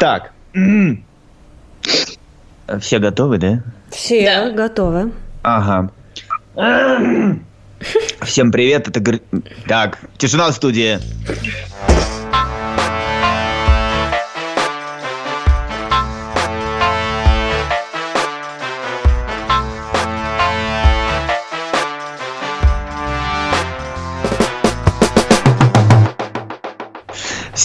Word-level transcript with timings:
Так. 0.00 0.32
Все 2.80 2.98
готовы, 2.98 3.38
да? 3.38 3.62
Все 3.90 4.24
да. 4.24 4.50
готовы. 4.50 5.12
Ага. 5.42 5.90
Всем 8.22 8.50
привет, 8.50 8.88
это... 8.88 9.20
Так, 9.68 9.98
тишина 10.16 10.50
в 10.50 10.54
студии. 10.54 10.98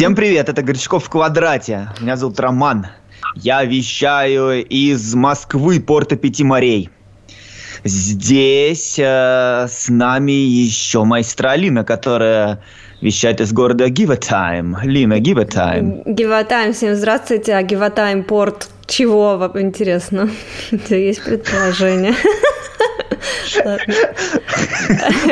Всем 0.02 0.16
привет, 0.16 0.50
это 0.50 0.64
Горчаков 0.64 1.04
в 1.04 1.10
квадрате. 1.12 1.90
Меня 2.00 2.16
зовут 2.16 2.40
Роман. 2.40 2.88
Я 3.36 3.64
вещаю 3.64 4.66
из 4.66 5.14
Москвы, 5.14 5.80
порта 5.80 6.16
Пяти 6.16 6.44
морей. 6.44 6.90
Здесь 7.84 8.98
э, 8.98 9.68
с 9.70 9.90
нами 9.90 10.32
еще 10.32 11.04
майстра 11.04 11.50
Алина, 11.50 11.84
которая 11.84 12.64
вещает 13.00 13.42
из 13.42 13.54
города 13.54 13.90
Гиватайм. 13.90 14.76
Лина, 14.82 15.20
Гиватайм. 15.20 16.02
Гиватайм, 16.08 16.74
всем 16.74 16.96
здравствуйте. 16.96 17.54
А 17.54 17.62
Гиватайм 17.62 18.24
порт 18.24 18.70
чего, 18.88 19.52
интересно? 19.54 20.32
Это 20.72 20.96
есть 20.96 21.24
предположение. 21.24 22.16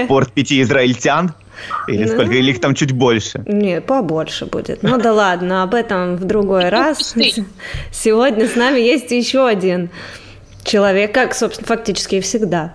Порт 0.07 0.31
пяти 0.31 0.61
израильтян? 0.61 1.33
Или 1.87 2.05
ну, 2.05 2.09
сколько? 2.09 2.33
Или 2.33 2.51
их 2.51 2.61
там 2.61 2.75
чуть 2.75 2.91
больше? 2.91 3.43
Нет, 3.45 3.85
побольше 3.85 4.45
будет. 4.45 4.83
Ну 4.83 4.97
да 4.97 5.13
ладно, 5.13 5.63
об 5.63 5.73
этом 5.73 6.17
в 6.17 6.25
другой 6.25 6.69
раз. 6.69 7.15
Сегодня 7.91 8.47
с 8.47 8.55
нами 8.55 8.79
есть 8.79 9.11
еще 9.11 9.47
один 9.47 9.89
человек, 10.63 11.13
как, 11.13 11.33
собственно, 11.33 11.67
фактически 11.67 12.15
и 12.15 12.21
всегда. 12.21 12.73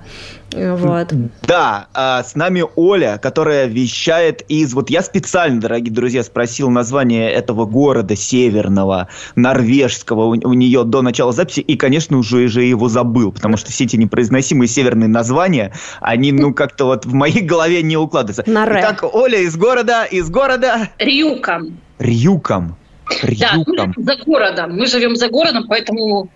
Вот. 0.55 1.13
Да, 1.43 1.89
а 1.95 2.23
с 2.23 2.35
нами 2.35 2.65
Оля, 2.77 3.19
которая 3.21 3.67
вещает 3.67 4.43
из... 4.49 4.73
Вот 4.75 4.91
я 4.91 5.03
специально, 5.03 5.61
дорогие 5.61 5.93
друзья, 5.93 6.23
спросил 6.23 6.71
название 6.71 7.31
этого 7.31 7.65
города 7.65 8.15
северного, 8.17 9.09
норвежского 9.35 10.27
у, 10.27 10.31
у 10.31 10.53
нее 10.53 10.85
до 10.85 11.03
начала 11.03 11.33
записи, 11.33 11.61
и, 11.61 11.77
конечно, 11.77 12.19
уже, 12.19 12.45
уже 12.45 12.63
его 12.63 12.89
забыл, 12.89 13.33
потому 13.33 13.57
что 13.57 13.73
все 13.73 13.85
эти 13.85 13.97
непроизносимые 13.97 14.69
северные 14.69 15.09
названия, 15.09 15.73
они, 16.01 16.33
ну, 16.33 16.55
как-то 16.55 16.85
вот 16.87 17.05
в 17.05 17.13
моей 17.13 17.41
голове 17.41 17.83
не 17.83 17.97
укладываются. 17.97 18.45
Наре. 18.47 18.81
Итак, 18.81 19.05
Оля 19.15 19.41
из 19.41 19.57
города, 19.57 20.05
из 20.05 20.31
города... 20.31 20.89
Рюком. 20.99 21.79
Рюком. 21.99 22.77
Рюком. 23.23 23.95
Да, 23.97 24.15
за 24.15 24.25
городом. 24.25 24.77
Мы 24.77 24.87
живем 24.87 25.17
за 25.17 25.29
городом, 25.29 25.67
поэтому 25.69 26.29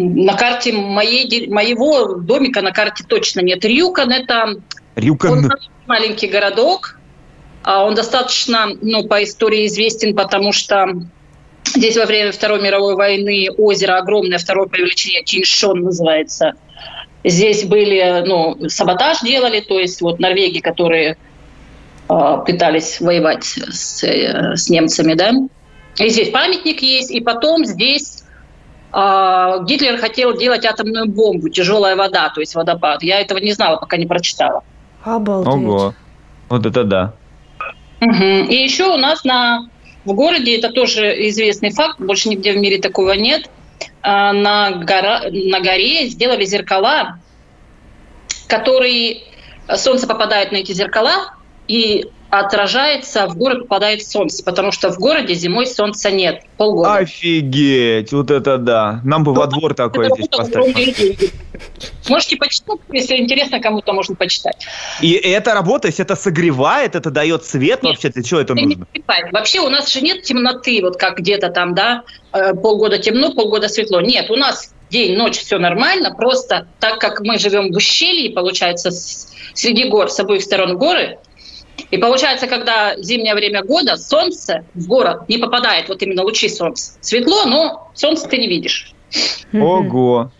на 0.00 0.34
карте 0.34 0.72
моей, 0.72 1.48
моего 1.48 2.14
домика 2.14 2.62
на 2.62 2.72
карте 2.72 3.04
точно 3.06 3.40
нет. 3.40 3.64
Рюкан– 3.64 4.10
это 4.12 4.54
Рюкан. 4.96 5.50
маленький 5.86 6.26
городок. 6.26 6.96
А 7.62 7.84
он 7.84 7.94
достаточно, 7.94 8.70
ну, 8.80 9.04
по 9.04 9.22
истории 9.22 9.66
известен, 9.66 10.16
потому 10.16 10.52
что 10.52 10.86
здесь 11.74 11.96
во 11.96 12.06
время 12.06 12.32
Второй 12.32 12.62
мировой 12.62 12.94
войны 12.94 13.48
озеро 13.58 13.98
огромное, 13.98 14.38
второе 14.38 14.66
по 14.66 14.76
величине 14.76 15.22
Тиньшон 15.22 15.80
называется. 15.80 16.54
Здесь 17.22 17.64
были, 17.64 18.24
ну, 18.26 18.68
саботаж 18.68 19.20
делали, 19.20 19.60
то 19.60 19.78
есть 19.78 20.00
вот 20.00 20.20
Норвегии, 20.20 20.60
которые 20.60 21.18
э, 22.08 22.36
пытались 22.46 22.98
воевать 22.98 23.44
с, 23.44 24.02
э, 24.04 24.56
с 24.56 24.70
немцами, 24.70 25.12
да. 25.12 25.32
И 25.98 26.08
здесь 26.08 26.30
памятник 26.30 26.80
есть, 26.80 27.10
и 27.10 27.20
потом 27.20 27.66
здесь 27.66 28.19
Гитлер 28.92 29.98
хотел 29.98 30.36
делать 30.36 30.64
атомную 30.64 31.06
бомбу, 31.06 31.48
тяжелая 31.48 31.94
вода, 31.94 32.30
то 32.30 32.40
есть 32.40 32.54
водопад. 32.54 33.02
Я 33.02 33.20
этого 33.20 33.38
не 33.38 33.52
знала, 33.52 33.76
пока 33.76 33.96
не 33.96 34.06
прочитала. 34.06 34.64
Обалдеть. 35.04 35.54
Ого. 35.54 35.94
Вот 36.48 36.66
это 36.66 36.84
да. 36.84 37.14
Угу. 38.00 38.48
И 38.48 38.54
еще 38.54 38.92
у 38.92 38.96
нас 38.96 39.24
на, 39.24 39.68
в 40.04 40.12
городе, 40.12 40.56
это 40.58 40.70
тоже 40.70 41.28
известный 41.28 41.70
факт, 41.70 42.00
больше 42.00 42.28
нигде 42.28 42.52
в 42.52 42.56
мире 42.56 42.78
такого 42.78 43.12
нет, 43.12 43.48
а, 44.02 44.32
на, 44.32 44.70
гора, 44.70 45.22
на 45.30 45.60
горе 45.60 46.08
сделали 46.08 46.44
зеркала, 46.44 47.18
которые 48.48 49.22
солнце 49.76 50.06
попадает 50.06 50.52
на 50.52 50.56
эти 50.56 50.72
зеркала, 50.72 51.34
и 51.68 52.06
отражается, 52.30 53.26
в 53.26 53.36
город 53.36 53.62
попадает 53.62 54.06
солнце, 54.06 54.44
потому 54.44 54.72
что 54.72 54.90
в 54.90 54.98
городе 54.98 55.34
зимой 55.34 55.66
солнца 55.66 56.10
нет 56.10 56.42
полгода. 56.56 56.94
Офигеть, 56.94 58.12
вот 58.12 58.30
это 58.30 58.56
да. 58.56 59.00
Нам 59.04 59.24
бы 59.24 59.32
ну, 59.34 59.40
во 59.40 59.46
двор 59.46 59.74
такое 59.74 60.10
здесь 60.10 60.28
поставить. 60.28 61.32
Можете 62.08 62.36
почитать, 62.36 62.78
если 62.90 63.16
интересно, 63.16 63.60
кому-то 63.60 63.92
можно 63.92 64.14
почитать. 64.14 64.66
И 65.00 65.12
это 65.12 65.54
работает, 65.54 65.98
это 65.98 66.16
согревает, 66.16 66.94
это 66.94 67.10
дает 67.10 67.44
свет 67.44 67.82
нет, 67.82 67.92
вообще, 67.94 68.08
для 68.08 68.22
чего 68.22 68.40
это 68.40 68.54
нужно? 68.54 68.86
Вообще 69.32 69.60
у 69.60 69.68
нас 69.68 69.92
же 69.92 70.00
нет 70.00 70.22
темноты, 70.22 70.80
вот 70.82 70.96
как 70.96 71.18
где-то 71.18 71.50
там, 71.50 71.74
да, 71.74 72.04
э, 72.32 72.54
полгода 72.54 72.98
темно, 72.98 73.32
полгода 73.32 73.68
светло. 73.68 74.00
Нет, 74.00 74.30
у 74.30 74.36
нас 74.36 74.72
день, 74.90 75.16
ночь, 75.16 75.38
все 75.38 75.58
нормально, 75.58 76.14
просто 76.14 76.66
так 76.78 76.98
как 76.98 77.20
мы 77.20 77.38
живем 77.38 77.72
в 77.72 77.76
ущелье, 77.76 78.32
получается, 78.32 78.90
среди 79.54 79.84
гор, 79.88 80.10
с 80.10 80.18
обоих 80.20 80.42
сторон 80.42 80.76
горы, 80.76 81.18
и 81.90 81.98
получается, 81.98 82.46
когда 82.46 82.96
зимнее 82.96 83.34
время 83.34 83.62
года, 83.62 83.96
солнце 83.96 84.64
в 84.74 84.86
город 84.86 85.28
не 85.28 85.38
попадает, 85.38 85.88
вот 85.88 86.02
именно 86.02 86.22
лучи 86.22 86.48
солнца. 86.48 86.92
Светло, 87.00 87.44
но 87.46 87.90
солнце 87.94 88.28
ты 88.28 88.38
не 88.38 88.48
видишь. 88.48 88.92
Ого. 89.52 90.30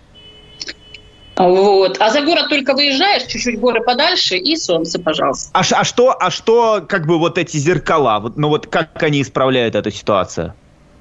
Вот. 1.37 1.97
А 2.00 2.11
за 2.11 2.21
город 2.21 2.49
только 2.50 2.75
выезжаешь, 2.75 3.22
чуть-чуть 3.22 3.59
горы 3.59 3.83
подальше, 3.83 4.37
и 4.37 4.56
солнце, 4.56 5.00
пожалуйста. 5.00 5.50
А, 5.55 5.61
а 5.61 5.84
что, 5.84 6.15
а 6.19 6.31
что, 6.31 6.84
как 6.87 7.06
бы 7.06 7.19
вот 7.19 7.38
эти 7.38 7.56
зеркала, 7.56 8.21
вот, 8.21 8.37
ну 8.37 8.49
вот 8.49 8.67
как 8.67 9.03
они 9.03 9.22
исправляют 9.22 9.75
эту 9.75 9.91
ситуацию? 9.91 10.55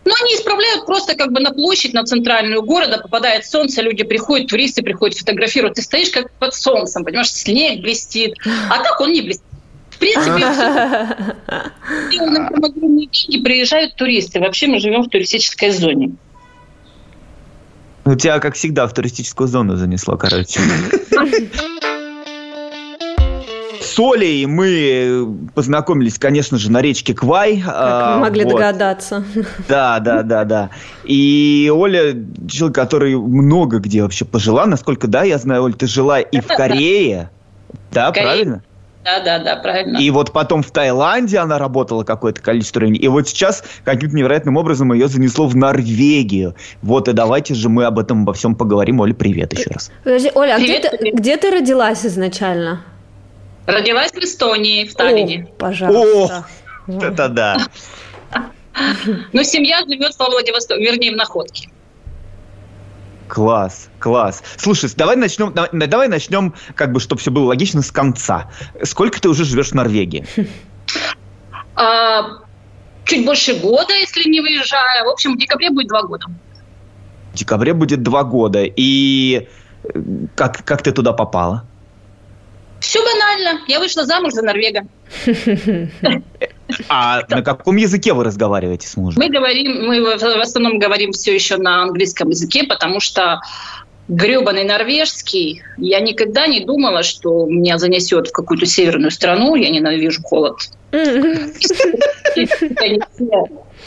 Ну, 0.05 0.13
они 0.23 0.33
исправляют 0.33 0.85
просто 0.85 1.15
как 1.15 1.33
бы 1.33 1.41
на 1.41 1.51
площадь, 1.51 1.93
на 1.93 2.03
центральную 2.03 2.63
города, 2.63 2.99
попадает 2.99 3.45
солнце, 3.45 3.81
люди 3.81 4.03
приходят, 4.03 4.47
туристы 4.47 4.81
приходят, 4.81 5.17
фотографируют. 5.17 5.75
Ты 5.75 5.81
стоишь 5.81 6.09
как 6.09 6.31
под 6.39 6.55
солнцем, 6.55 7.03
понимаешь, 7.03 7.31
снег 7.31 7.81
блестит. 7.81 8.35
А 8.69 8.81
так 8.81 8.99
он 9.01 9.11
не 9.11 9.21
блестит. 9.21 9.43
В 9.99 10.01
принципе, 10.01 10.45
на 12.25 12.47
огромные 12.47 13.07
деньги 13.07 13.43
приезжают 13.43 13.95
туристы. 13.95 14.39
Вообще 14.39 14.67
мы 14.67 14.79
живем 14.79 15.03
в 15.03 15.09
туристической 15.09 15.71
зоне. 15.71 16.11
Ну, 18.05 18.15
тебя, 18.15 18.39
как 18.39 18.55
всегда, 18.55 18.87
в 18.87 18.93
туристическую 18.93 19.49
зону 19.49 19.75
занесло, 19.75 20.15
короче. 20.15 20.61
С 23.81 23.99
Олей 23.99 24.45
мы 24.45 25.49
познакомились, 25.53 26.17
конечно 26.17 26.57
же, 26.57 26.71
на 26.71 26.81
речке 26.81 27.13
Квай. 27.13 27.57
Как 27.59 27.73
а, 27.75 28.15
вы 28.15 28.21
могли 28.21 28.45
вот. 28.45 28.53
догадаться. 28.53 29.25
Да, 29.67 29.99
да, 29.99 30.23
да, 30.23 30.45
да. 30.45 30.69
И 31.03 31.69
Оля, 31.75 32.15
человек, 32.47 32.75
который 32.75 33.17
много 33.17 33.79
где 33.79 34.01
вообще 34.01 34.23
пожила, 34.23 34.65
насколько, 34.65 35.07
да, 35.07 35.23
я 35.23 35.37
знаю, 35.39 35.63
Оль, 35.63 35.73
ты 35.73 35.87
жила 35.87 36.21
и 36.21 36.39
в 36.39 36.47
Корее. 36.47 37.31
Да, 37.91 38.13
правильно? 38.13 38.63
Да, 39.03 39.19
да, 39.21 39.39
да, 39.39 39.55
правильно. 39.55 39.97
И 39.97 40.09
вот 40.09 40.33
потом 40.33 40.61
в 40.61 40.71
Таиланде 40.71 41.37
она 41.37 41.57
работала 41.57 42.03
какое-то 42.03 42.41
количество 42.41 42.79
времени. 42.79 42.99
И 42.99 43.07
вот 43.07 43.29
сейчас 43.29 43.63
каким-то 43.85 44.15
невероятным 44.15 44.57
образом 44.57 44.91
ее 44.93 45.07
занесло 45.07 45.47
в 45.47 45.55
Норвегию. 45.55 46.55
Вот 46.81 47.07
и 47.07 47.13
давайте 47.13 47.55
же 47.55 47.69
мы 47.69 47.85
об 47.85 47.97
этом 47.97 48.23
обо 48.23 48.33
всем 48.33 48.55
поговорим. 48.55 48.99
Оля, 48.99 49.13
привет 49.13 49.57
еще 49.57 49.69
раз. 49.71 49.91
Подожди, 50.03 50.31
Оля, 50.35 50.55
а 50.55 50.59
где, 50.59 50.79
ты, 50.79 51.11
где 51.11 51.37
ты 51.37 51.49
родилась 51.49 52.05
изначально? 52.05 52.83
Родилась 53.65 54.11
в 54.11 54.17
Эстонии, 54.17 54.85
в 54.85 54.93
Таллине. 54.95 55.47
О, 55.49 55.53
пожалуйста. 55.57 56.45
О, 56.87 56.91
это 57.01 57.29
да. 57.29 57.57
Ну, 59.31 59.43
семья 59.43 59.81
живет 59.87 60.13
во 60.17 60.29
Владивостоке, 60.29 60.81
вернее, 60.81 61.11
в 61.11 61.15
Находке. 61.15 61.69
Класс, 63.29 63.89
класс. 63.99 64.43
Слушай, 64.57 64.89
давай 64.97 65.15
начнем, 65.15 65.53
давай 65.53 66.07
начнем, 66.07 66.55
как 66.73 66.91
бы, 66.91 66.99
чтобы 66.99 67.21
все 67.21 67.29
было 67.29 67.45
логично, 67.45 67.83
с 67.83 67.91
конца. 67.91 68.49
Сколько 68.83 69.21
ты 69.21 69.29
уже 69.29 69.45
живешь 69.45 69.69
в 69.69 69.75
Норвегии? 69.75 70.25
А, 71.75 72.41
чуть 73.05 73.25
больше 73.25 73.53
года, 73.53 73.93
если 73.93 74.27
не 74.27 74.41
выезжаю. 74.41 75.05
В 75.05 75.09
общем, 75.09 75.35
в 75.35 75.37
декабре 75.37 75.69
будет 75.69 75.87
два 75.87 76.01
года. 76.01 76.25
В 77.31 77.37
декабре 77.37 77.73
будет 77.73 78.01
два 78.01 78.23
года. 78.23 78.63
И 78.63 79.47
э, 79.83 80.01
как, 80.35 80.65
как 80.65 80.81
ты 80.81 80.91
туда 80.91 81.13
попала? 81.13 81.65
Все 82.79 82.99
банально. 83.03 83.61
Я 83.67 83.79
вышла 83.79 84.05
замуж 84.05 84.33
за 84.33 84.41
Норвега. 84.41 84.85
А 86.87 87.21
на 87.29 87.41
каком 87.41 87.75
языке 87.77 88.13
вы 88.13 88.23
разговариваете 88.23 88.87
с 88.87 88.95
мужем? 88.95 89.21
Мы 89.21 89.29
говорим, 89.29 89.87
мы 89.87 90.01
в 90.01 90.23
основном 90.23 90.77
говорим 90.79 91.11
все 91.11 91.33
еще 91.33 91.57
на 91.57 91.81
английском 91.83 92.29
языке, 92.29 92.63
потому 92.63 92.99
что 92.99 93.41
гребаный 94.07 94.63
норвежский. 94.63 95.63
Я 95.77 95.99
никогда 95.99 96.47
не 96.47 96.65
думала, 96.65 97.03
что 97.03 97.45
меня 97.45 97.77
занесет 97.77 98.27
в 98.27 98.31
какую-то 98.31 98.65
северную 98.65 99.11
страну. 99.11 99.55
Я 99.55 99.69
ненавижу 99.69 100.21
холод. 100.23 100.57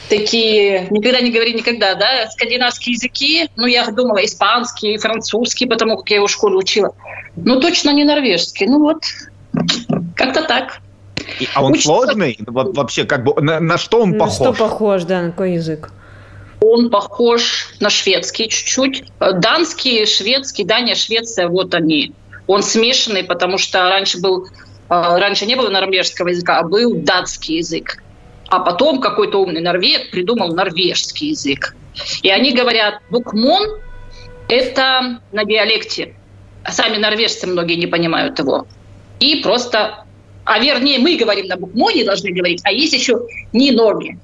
Такие, 0.08 0.88
никогда 0.90 1.20
не 1.20 1.30
говори 1.30 1.54
никогда, 1.54 1.94
да, 1.94 2.28
скандинавские 2.30 2.94
языки. 2.94 3.48
Ну, 3.56 3.66
я 3.66 3.86
думала, 3.90 4.24
испанский, 4.24 4.98
французский, 4.98 5.66
потому 5.66 5.96
как 5.96 6.10
я 6.10 6.16
его 6.16 6.26
в 6.26 6.30
школе 6.30 6.56
учила. 6.56 6.94
Ну, 7.36 7.60
точно 7.60 7.90
не 7.90 8.04
норвежский. 8.04 8.66
Ну, 8.66 8.80
вот, 8.80 9.02
как-то 10.16 10.42
так. 10.42 10.80
а 11.54 11.64
он 11.64 11.72
Учится... 11.72 11.88
сложный? 11.88 12.38
Вообще, 12.46 13.04
как 13.04 13.24
бы, 13.24 13.40
на, 13.40 13.60
на 13.60 13.78
что 13.78 14.02
он 14.02 14.18
похож? 14.18 14.38
На 14.38 14.52
что 14.52 14.52
похож, 14.52 15.04
да, 15.04 15.22
на 15.22 15.30
какой 15.30 15.54
язык? 15.54 15.90
Он 16.60 16.90
похож 16.90 17.68
на 17.80 17.90
шведский 17.90 18.48
чуть-чуть. 18.48 19.04
Данский, 19.18 20.06
шведский, 20.06 20.64
Дания, 20.64 20.94
Швеция, 20.94 21.48
вот 21.48 21.74
они. 21.74 22.12
Он 22.46 22.62
смешанный, 22.62 23.24
потому 23.24 23.56
что 23.58 23.82
раньше 23.88 24.20
был 24.20 24.46
а, 24.88 25.18
раньше 25.18 25.46
не 25.46 25.56
было 25.56 25.70
норвежского 25.70 26.28
языка, 26.28 26.58
а 26.58 26.64
был 26.64 26.94
датский 26.96 27.56
язык. 27.56 28.02
А 28.52 28.58
потом 28.58 29.00
какой-то 29.00 29.40
умный 29.40 29.62
норвег 29.62 30.10
придумал 30.10 30.54
норвежский 30.54 31.30
язык. 31.30 31.74
И 32.22 32.28
они 32.28 32.52
говорят, 32.52 33.00
букмон– 33.08 33.80
это 34.48 35.20
на 35.32 35.46
диалекте. 35.46 36.14
Сами 36.68 36.98
норвежцы 36.98 37.46
многие 37.46 37.76
не 37.76 37.86
понимают 37.86 38.38
его. 38.38 38.66
И 39.20 39.36
просто, 39.36 40.04
а 40.44 40.58
вернее, 40.58 40.98
мы 40.98 41.16
говорим 41.16 41.46
на 41.46 41.56
букмоне, 41.56 42.04
должны 42.04 42.30
говорить, 42.30 42.60
а 42.64 42.72
есть 42.72 42.92
еще 42.92 43.22
не 43.54 43.70
норме. 43.70 44.18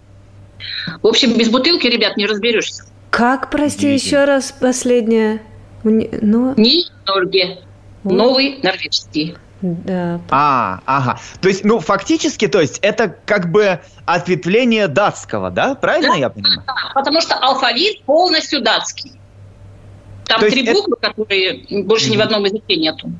В 1.02 1.06
общем, 1.06 1.32
без 1.38 1.48
бутылки, 1.48 1.86
ребят, 1.86 2.19
не 2.19 2.26
разберешься. 2.26 2.84
Как, 3.08 3.50
прости, 3.50 3.94
еще 3.94 4.25
раз 4.25 4.52
последнее? 4.52 5.40
Но... 5.84 6.52
Не 6.58 6.84
Норге. 7.06 7.60
Новый 8.04 8.58
норвежский. 8.62 9.36
Да. 9.60 10.20
А, 10.31 10.81
ага. 10.87 11.19
То 11.40 11.49
есть, 11.49 11.64
ну, 11.64 11.81
фактически, 11.81 12.46
то 12.46 12.60
есть, 12.60 12.78
это 12.81 13.14
как 13.25 13.50
бы 13.50 13.81
ответвление 14.06 14.87
датского, 14.87 15.50
да? 15.50 15.75
Правильно 15.75 16.12
да, 16.12 16.16
я 16.16 16.28
понимаю? 16.31 16.62
Да, 16.66 16.75
потому 16.94 17.20
что 17.20 17.34
алфавит 17.34 18.02
полностью 18.05 18.62
датский. 18.62 19.12
Там 20.26 20.40
то 20.40 20.50
три 20.50 20.62
буквы, 20.72 20.96
это... 21.00 21.08
которые 21.08 21.84
больше 21.84 22.10
ни 22.10 22.16
в 22.16 22.20
одном 22.20 22.44
языке 22.44 22.76
нету. 22.76 23.10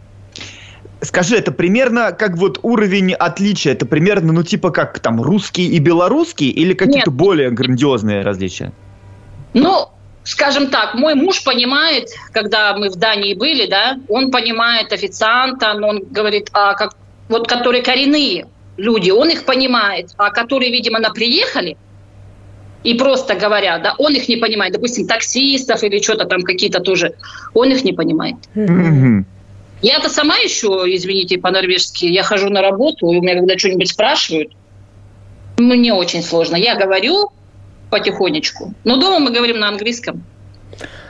Скажи, 1.01 1.37
это 1.37 1.53
примерно 1.53 2.13
как 2.13 2.37
вот 2.37 2.61
уровень 2.63 3.15
отличия, 3.15 3.73
это 3.73 3.87
примерно, 3.87 4.33
ну, 4.33 4.43
типа 4.43 4.71
как 4.71 4.99
там 4.99 5.21
русский 5.23 5.67
и 5.69 5.79
белорусский 5.79 6.51
или 6.51 6.75
какие-то 6.75 7.11
более 7.11 7.51
грандиозные 7.51 8.23
различия? 8.23 8.73
Ну, 9.55 9.89
скажем 10.29 10.69
так, 10.69 10.95
мой 10.95 11.15
муж 11.15 11.43
понимает, 11.43 12.11
когда 12.33 12.77
мы 12.77 12.91
в 12.91 12.97
Дании 12.97 13.35
были, 13.35 13.67
да, 13.67 13.99
он 14.09 14.31
понимает 14.31 14.93
официанта, 14.93 15.73
он 15.73 16.05
говорит, 16.11 16.51
а 16.53 16.75
как, 16.75 16.97
вот 17.29 17.49
которые 17.49 17.83
коренные 17.83 18.47
люди, 18.77 19.11
он 19.11 19.31
их 19.31 19.45
понимает, 19.45 20.11
а 20.19 20.31
которые, 20.31 20.71
видимо, 20.71 20.99
на 20.99 21.11
приехали 21.11 21.79
и 22.85 22.95
просто 22.95 23.35
говорят, 23.35 23.83
да, 23.83 23.95
он 23.99 24.15
их 24.15 24.29
не 24.29 24.37
понимает, 24.37 24.75
допустим, 24.75 25.07
таксистов 25.07 25.83
или 25.83 26.01
что-то 26.01 26.27
там 26.27 26.43
какие-то 26.43 26.81
тоже, 26.81 27.15
он 27.55 27.71
их 27.71 27.83
не 27.85 27.95
понимает. 27.95 28.37
Mm-hmm. 28.55 29.25
Я-то 29.81 30.11
сама 30.11 30.37
еще, 30.37 30.85
извините, 30.87 31.39
по-норвежски, 31.39 32.05
я 32.05 32.23
хожу 32.23 32.51
на 32.51 32.61
работу, 32.61 33.11
и 33.11 33.17
у 33.17 33.23
меня 33.23 33.35
когда 33.35 33.57
что-нибудь 33.57 33.89
спрашивают, 33.89 34.53
мне 35.57 35.95
очень 35.95 36.23
сложно. 36.23 36.57
Я 36.57 36.77
говорю 36.77 37.31
потихонечку, 37.91 38.75
но 38.85 38.97
дома 38.97 39.19
мы 39.19 39.31
говорим 39.31 39.59
на 39.59 39.69
английском. 39.69 40.23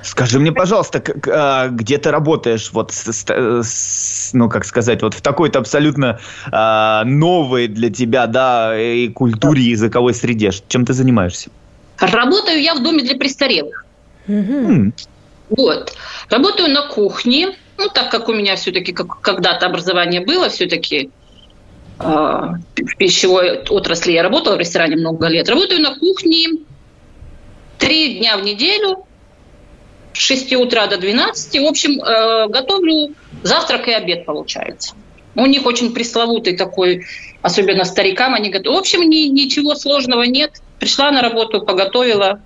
Скажи 0.02 0.38
мне, 0.38 0.52
пожалуйста, 0.52 1.02
а, 1.26 1.68
где 1.68 1.98
ты 1.98 2.10
работаешь, 2.10 2.70
вот, 2.72 2.92
с, 2.92 4.30
ну, 4.32 4.48
как 4.48 4.64
сказать, 4.64 5.02
вот 5.02 5.14
в 5.14 5.20
такой-то 5.20 5.58
абсолютно 5.58 6.20
э, 6.50 7.04
новой 7.04 7.66
для 7.68 7.90
тебя, 7.90 8.26
да, 8.26 8.78
и 8.80 9.08
культуре, 9.08 9.62
языковой 9.62 10.14
среде. 10.14 10.50
Чем 10.68 10.86
ты 10.86 10.92
занимаешься? 10.92 11.50
Работаю 11.98 12.62
я 12.62 12.74
в 12.74 12.82
доме 12.82 13.02
для 13.02 13.16
престарелых. 13.16 13.84
Mm-hmm. 14.28 14.92
Вот. 15.50 15.94
Работаю 16.30 16.70
на 16.70 16.86
кухне, 16.86 17.56
ну, 17.76 17.88
так 17.88 18.10
как 18.10 18.28
у 18.28 18.32
меня 18.32 18.56
все-таки 18.56 18.92
как, 18.92 19.20
когда-то 19.20 19.66
образование 19.66 20.24
было, 20.24 20.48
все-таки 20.48 21.10
в 21.98 22.96
пищевой 22.96 23.62
отрасли 23.68 24.12
я 24.12 24.22
работала 24.22 24.56
в 24.56 24.60
ресторане 24.60 24.96
много 24.96 25.26
лет. 25.26 25.48
Работаю 25.48 25.80
на 25.80 25.94
кухне 25.96 26.46
три 27.78 28.18
дня 28.18 28.36
в 28.36 28.44
неделю, 28.44 29.04
с 30.12 30.18
6 30.18 30.54
утра 30.54 30.86
до 30.86 30.96
12. 30.96 31.60
В 31.60 31.66
общем, 31.66 32.00
э, 32.00 32.48
готовлю 32.48 33.14
завтрак 33.42 33.88
и 33.88 33.92
обед, 33.92 34.26
получается. 34.26 34.94
У 35.34 35.46
них 35.46 35.66
очень 35.66 35.92
пресловутый 35.92 36.56
такой, 36.56 37.04
особенно 37.42 37.84
старикам, 37.84 38.34
они 38.34 38.50
готовят. 38.50 38.76
В 38.76 38.80
общем, 38.80 39.08
ни, 39.08 39.28
ничего 39.28 39.74
сложного 39.74 40.24
нет. 40.24 40.60
Пришла 40.80 41.10
на 41.10 41.22
работу, 41.22 41.62
поготовила 41.62 42.40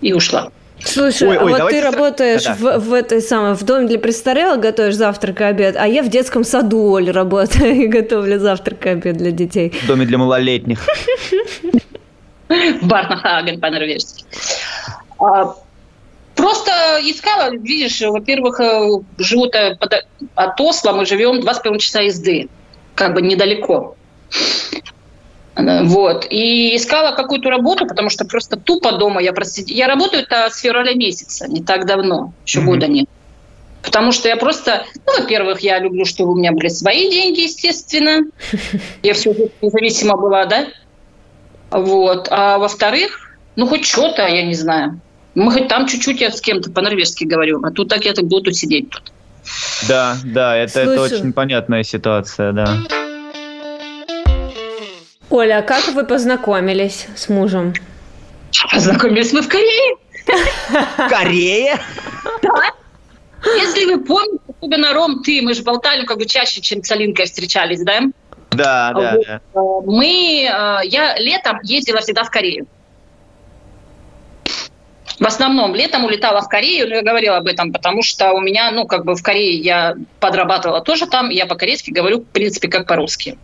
и 0.00 0.12
ушла. 0.12 0.52
Слушай, 0.84 1.28
ой, 1.28 1.36
а 1.38 1.44
ой, 1.44 1.52
вот 1.52 1.70
ты 1.70 1.80
работаешь 1.80 2.44
да, 2.44 2.54
в, 2.54 2.78
в 2.78 2.92
этой 2.92 3.20
самой 3.22 3.54
в 3.54 3.62
доме 3.62 3.86
для 3.86 3.98
престарелых, 3.98 4.60
готовишь 4.60 4.94
завтрак 4.94 5.40
и 5.40 5.44
обед, 5.44 5.76
а 5.78 5.86
я 5.86 6.02
в 6.02 6.08
детском 6.08 6.44
саду 6.44 6.92
Оль 6.92 7.10
работаю 7.10 7.74
и 7.82 7.86
готовлю 7.86 8.38
завтрак 8.38 8.86
и 8.86 8.88
обед 8.90 9.16
для 9.16 9.30
детей. 9.30 9.70
В 9.70 9.86
доме 9.86 10.06
для 10.06 10.18
малолетних. 10.18 10.86
Барнахаген 12.82 13.60
по-норвежски. 13.60 14.24
А, 15.18 15.54
просто 16.34 16.70
искала, 17.02 17.50
видишь, 17.50 18.00
во-первых, 18.02 18.60
э, 18.60 18.88
живут 19.18 19.54
э, 19.54 19.76
от 20.34 20.60
Осло, 20.60 20.92
мы 20.92 21.06
живем 21.06 21.40
два 21.40 21.54
с 21.54 21.58
половиной 21.58 21.80
часа 21.80 22.02
езды, 22.02 22.48
как 22.94 23.14
бы 23.14 23.22
недалеко. 23.22 23.96
Вот. 25.56 26.26
И 26.28 26.76
искала 26.76 27.16
какую-то 27.16 27.48
работу, 27.48 27.86
потому 27.86 28.10
что 28.10 28.24
просто 28.26 28.56
тупо 28.56 28.92
дома 28.92 29.22
я 29.22 29.32
просидела. 29.32 29.76
Я 29.76 29.86
работаю 29.86 30.22
это 30.22 30.50
с 30.50 30.60
февраля 30.60 30.94
месяца, 30.94 31.48
не 31.48 31.62
так 31.62 31.86
давно, 31.86 32.34
еще 32.44 32.60
mm-hmm. 32.60 32.64
года 32.64 32.86
нет. 32.86 33.08
Потому 33.82 34.12
что 34.12 34.28
я 34.28 34.36
просто, 34.36 34.84
ну, 35.06 35.20
во-первых, 35.20 35.60
я 35.60 35.78
люблю, 35.78 36.04
чтобы 36.04 36.32
у 36.32 36.34
меня 36.34 36.52
были 36.52 36.68
свои 36.68 37.08
деньги, 37.08 37.42
естественно. 37.42 38.26
Я 39.02 39.14
все 39.14 39.32
независимо 39.62 40.16
была, 40.16 40.44
да? 40.44 40.66
Вот. 41.70 42.26
А 42.30 42.58
во-вторых, 42.58 43.36
ну, 43.54 43.66
хоть 43.66 43.86
что-то, 43.86 44.26
я 44.26 44.42
не 44.42 44.54
знаю. 44.54 45.00
Мы 45.36 45.52
хоть 45.52 45.68
там 45.68 45.86
чуть-чуть 45.86 46.20
я 46.20 46.30
с 46.32 46.40
кем-то 46.40 46.70
по-норвежски 46.70 47.24
говорю, 47.24 47.62
а 47.62 47.70
тут 47.70 47.88
так 47.88 48.04
я 48.04 48.12
так 48.12 48.24
буду 48.24 48.52
сидеть 48.52 48.90
тут. 48.90 49.12
Да, 49.88 50.16
да, 50.24 50.56
это, 50.56 50.80
это 50.80 51.00
очень 51.00 51.32
понятная 51.32 51.84
ситуация, 51.84 52.52
да. 52.52 52.66
Оля, 55.30 55.58
а 55.58 55.62
как 55.62 55.88
вы 55.88 56.04
познакомились 56.04 57.06
с 57.16 57.28
мужем? 57.28 57.74
Познакомились 58.70 59.32
мы 59.32 59.42
в 59.42 59.48
Корее. 59.48 59.96
Корее? 61.08 61.78
Да. 62.42 62.72
Если 63.44 63.84
вы 63.84 64.04
помните, 64.04 64.42
особенно 64.48 64.92
Ром, 64.92 65.22
ты, 65.22 65.42
мы 65.42 65.54
же 65.54 65.62
болтали 65.62 66.04
как 66.04 66.18
бы 66.18 66.26
чаще, 66.26 66.60
чем 66.60 66.82
с 66.82 66.90
Алинкой 66.90 67.26
встречались, 67.26 67.82
да? 67.82 68.00
Да, 68.50 68.92
да, 68.92 69.14
вот. 69.16 69.26
да. 69.26 69.40
Мы, 69.86 70.48
э, 70.48 70.86
я 70.86 71.16
летом 71.18 71.60
ездила 71.62 72.00
всегда 72.00 72.24
в 72.24 72.30
Корею. 72.30 72.66
В 75.18 75.24
основном 75.24 75.74
летом 75.74 76.04
улетала 76.04 76.40
в 76.40 76.48
Корею, 76.48 76.88
но 76.88 76.96
я 76.96 77.02
говорила 77.02 77.36
об 77.36 77.46
этом, 77.46 77.72
потому 77.72 78.02
что 78.02 78.32
у 78.32 78.40
меня, 78.40 78.70
ну, 78.70 78.86
как 78.86 79.04
бы 79.04 79.14
в 79.14 79.22
Корее 79.22 79.58
я 79.58 79.94
подрабатывала 80.20 80.80
тоже 80.80 81.06
там, 81.06 81.30
я 81.30 81.46
по-корейски 81.46 81.90
говорю, 81.90 82.20
в 82.20 82.26
принципе, 82.26 82.68
как 82.68 82.86
по-русски. 82.86 83.38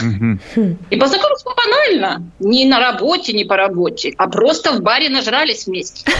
И 0.00 0.96
познакомились 0.96 1.44
банально. 1.44 2.22
Не 2.40 2.66
на 2.66 2.80
работе, 2.80 3.32
не 3.32 3.44
по 3.44 3.56
работе, 3.56 4.12
а 4.16 4.28
просто 4.28 4.72
в 4.72 4.80
баре 4.80 5.08
нажрались 5.08 5.66
вместе. 5.66 6.04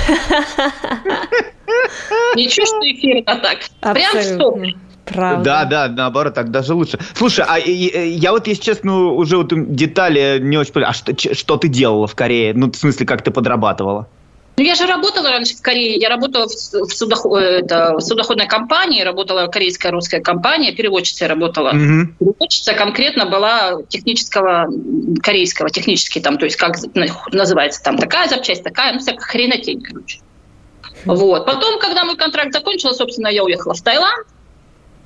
Ничего, 2.37 2.67
что 2.67 2.81
эфирно 2.81 3.41
так. 3.41 3.59
Прям 3.95 4.17
в 4.17 4.23
стоп. 4.23 4.59
Правда. 5.05 5.45
Да, 5.45 5.64
да, 5.64 5.88
наоборот, 5.88 6.35
так 6.35 6.50
даже 6.50 6.75
лучше. 6.75 6.99
Слушай, 7.14 7.45
а 7.49 7.59
я 7.59 8.33
вот, 8.33 8.47
если 8.47 8.62
честно, 8.62 9.11
уже 9.11 9.37
вот 9.37 9.52
детали 9.75 10.38
не 10.41 10.57
очень 10.57 10.73
понял. 10.73 10.88
А 10.88 10.93
что, 10.93 11.12
что 11.35 11.57
ты 11.57 11.69
делала 11.69 12.07
в 12.07 12.14
Корее? 12.14 12.55
Ну, 12.55 12.71
в 12.71 12.76
смысле, 12.76 13.07
как 13.07 13.23
ты 13.23 13.31
подрабатывала? 13.31 14.07
Ну, 14.56 14.64
я 14.64 14.75
же 14.75 14.87
работала 14.87 15.30
раньше 15.30 15.56
в 15.56 15.62
Корее. 15.62 15.97
Я 15.97 16.11
работала 16.11 16.47
в, 16.47 16.50
судоход... 16.50 17.40
это, 17.40 17.94
в 17.97 18.00
судоходной 18.00 18.47
компании, 18.47 19.02
работала 19.02 19.47
корейская 19.47 19.90
русская 19.90 20.21
компания, 20.21 20.73
переводчицей 20.73 21.26
работала. 21.26 21.73
Mm-hmm. 21.73 22.06
Переводчица 22.18 22.75
конкретно 22.75 23.26
была 23.26 23.82
технического, 23.88 24.68
корейского, 25.23 25.71
технический 25.71 26.21
там, 26.21 26.37
то 26.37 26.44
есть 26.44 26.56
как 26.56 26.76
называется 27.32 27.82
там 27.82 27.97
такая 27.97 28.28
запчасть, 28.28 28.62
такая, 28.62 28.92
ну, 28.92 28.99
всякая 28.99 29.23
хренотень, 29.23 29.80
короче. 29.80 30.18
Mm-hmm. 30.18 31.14
Вот. 31.14 31.47
Потом, 31.47 31.78
когда 31.78 32.04
мой 32.04 32.16
контракт 32.16 32.52
закончился, 32.52 32.99
собственно, 32.99 33.28
я 33.28 33.44
уехала 33.44 33.73
в 33.73 33.80
Таиланд, 33.80 34.26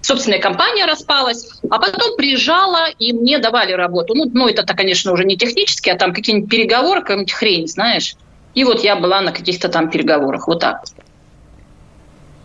собственная 0.06 0.40
компания 0.40 0.86
распалась, 0.86 1.48
а 1.70 1.78
потом 1.78 2.16
приезжала, 2.16 2.88
и 2.98 3.12
мне 3.12 3.38
давали 3.38 3.72
работу. 3.72 4.14
Ну, 4.14 4.30
ну 4.32 4.48
это-то, 4.48 4.74
конечно, 4.74 5.12
уже 5.12 5.24
не 5.24 5.36
технически, 5.36 5.90
а 5.90 5.96
там 5.96 6.12
какие-нибудь 6.12 6.50
переговоры, 6.50 7.00
какая-нибудь 7.00 7.32
хрень, 7.32 7.68
знаешь. 7.68 8.16
И 8.56 8.64
вот 8.64 8.82
я 8.82 8.96
была 8.96 9.20
на 9.20 9.32
каких-то 9.32 9.68
там 9.68 9.90
переговорах. 9.90 10.48
Вот 10.48 10.60
так. 10.60 10.82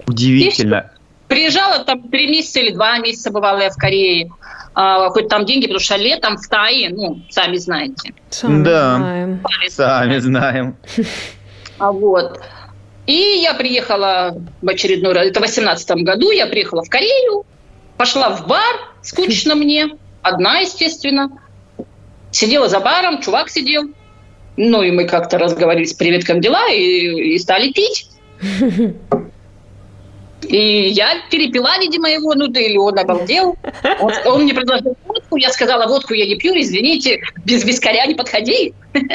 Удивительно. 0.05 0.91
Приезжала 1.29 1.85
там 1.85 2.09
три 2.09 2.27
месяца 2.27 2.59
или 2.59 2.73
два 2.73 2.97
месяца 2.99 3.31
бывала 3.31 3.59
я 3.59 3.69
в 3.69 3.77
Корее. 3.77 4.29
А, 4.73 5.07
хоть 5.09 5.29
там 5.29 5.45
деньги, 5.45 5.67
потому 5.67 5.79
что 5.79 5.95
летом 5.95 6.35
в 6.35 6.45
Тае, 6.49 6.89
ну, 6.89 7.21
сами 7.29 7.55
знаете. 7.55 8.13
Сами 8.29 8.63
да, 8.63 8.97
знаем. 8.97 9.43
Сами 9.69 10.17
знаем. 10.17 10.75
А 11.77 11.91
вот. 11.93 12.41
И 13.07 13.39
я 13.41 13.53
приехала 13.53 14.35
в 14.61 14.69
очередной 14.69 15.13
раз, 15.13 15.27
это 15.27 15.39
в 15.39 15.43
18 15.43 16.03
году, 16.03 16.31
я 16.31 16.45
приехала 16.45 16.83
в 16.83 16.89
Корею, 16.89 17.45
пошла 17.97 18.29
в 18.29 18.47
бар, 18.47 18.75
скучно 19.01 19.55
мне, 19.55 19.97
одна, 20.21 20.59
естественно. 20.59 21.29
Сидела 22.31 22.67
за 22.67 22.81
баром, 22.81 23.21
чувак 23.21 23.49
сидел. 23.49 23.91
Ну, 24.57 24.83
и 24.83 24.91
мы 24.91 25.05
как-то 25.05 25.37
разговорились, 25.37 25.93
привет, 25.93 26.25
как 26.25 26.39
дела, 26.39 26.69
и, 26.69 27.33
и 27.35 27.39
стали 27.39 27.71
пить. 27.71 28.07
И 30.47 30.89
я 30.89 31.21
перепила, 31.29 31.77
видимо, 31.79 32.09
его, 32.09 32.33
ну, 32.33 32.47
да 32.47 32.59
или 32.59 32.75
он 32.75 32.97
обалдел. 32.97 33.55
Он, 33.99 34.11
он 34.25 34.43
мне 34.43 34.53
предложил 34.53 34.97
водку, 35.05 35.37
я 35.37 35.49
сказала, 35.49 35.87
водку 35.87 36.13
я 36.13 36.25
не 36.25 36.35
пью, 36.35 36.59
извините, 36.59 37.21
без 37.45 37.63
вискаря 37.63 38.05
не 38.07 38.15
подходи. 38.15 38.73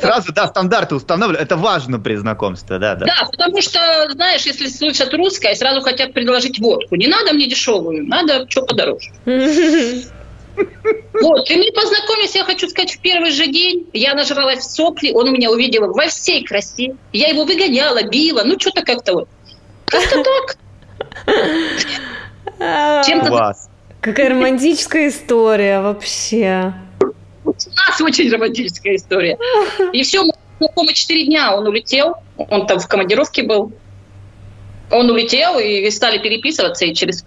Сразу, 0.00 0.32
да, 0.32 0.46
стандарты 0.46 0.94
устанавливают. 0.94 1.42
Это 1.42 1.56
важно 1.56 1.98
при 1.98 2.14
знакомстве, 2.16 2.78
да, 2.78 2.94
да. 2.94 3.06
Да, 3.06 3.28
потому 3.30 3.60
что, 3.60 4.08
знаешь, 4.10 4.42
если 4.42 4.68
слышат 4.68 5.12
русское, 5.12 5.54
сразу 5.54 5.82
хотят 5.82 6.12
предложить 6.12 6.58
водку. 6.58 6.94
Не 6.94 7.08
надо 7.08 7.34
мне 7.34 7.46
дешевую, 7.48 8.06
надо 8.06 8.46
что 8.48 8.62
подороже. 8.62 9.10
Вот, 11.20 11.50
и 11.50 11.56
мы 11.56 11.72
познакомились, 11.72 12.34
я 12.34 12.44
хочу 12.44 12.68
сказать, 12.68 12.92
в 12.92 13.00
первый 13.00 13.30
же 13.30 13.46
день. 13.46 13.88
Я 13.92 14.14
нажралась 14.14 14.60
в 14.60 14.70
сопли, 14.70 15.10
он 15.12 15.32
меня 15.32 15.50
увидел 15.50 15.92
во 15.92 16.06
всей 16.06 16.44
красе. 16.44 16.96
Я 17.12 17.28
его 17.28 17.44
выгоняла, 17.44 18.02
била, 18.04 18.42
ну 18.44 18.58
что-то 18.58 18.82
как-то 18.82 19.14
вот. 19.14 19.28
Как-то 19.86 20.22
так. 21.26 23.04
Чем-то... 23.06 23.54
Какая 24.00 24.30
романтическая 24.30 25.08
история 25.08 25.80
вообще. 25.80 26.72
У 27.44 27.50
нас 27.50 28.00
очень 28.00 28.30
романтическая 28.30 28.96
история. 28.96 29.38
И 29.92 30.02
все, 30.02 30.22
мы 30.22 30.32
знакомы 30.60 30.92
четыре 30.92 31.26
дня, 31.26 31.56
он 31.56 31.66
улетел, 31.66 32.14
он 32.36 32.66
там 32.66 32.78
в 32.78 32.86
командировке 32.86 33.42
был. 33.42 33.72
Он 34.90 35.10
улетел, 35.10 35.58
и 35.58 35.90
стали 35.90 36.18
переписываться, 36.18 36.86
и 36.86 36.94
через 36.94 37.24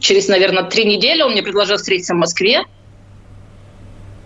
через, 0.00 0.28
наверное, 0.28 0.64
три 0.64 0.84
недели 0.84 1.22
он 1.22 1.32
мне 1.32 1.42
предложил 1.42 1.76
встретиться 1.76 2.14
в 2.14 2.18
Москве. 2.18 2.62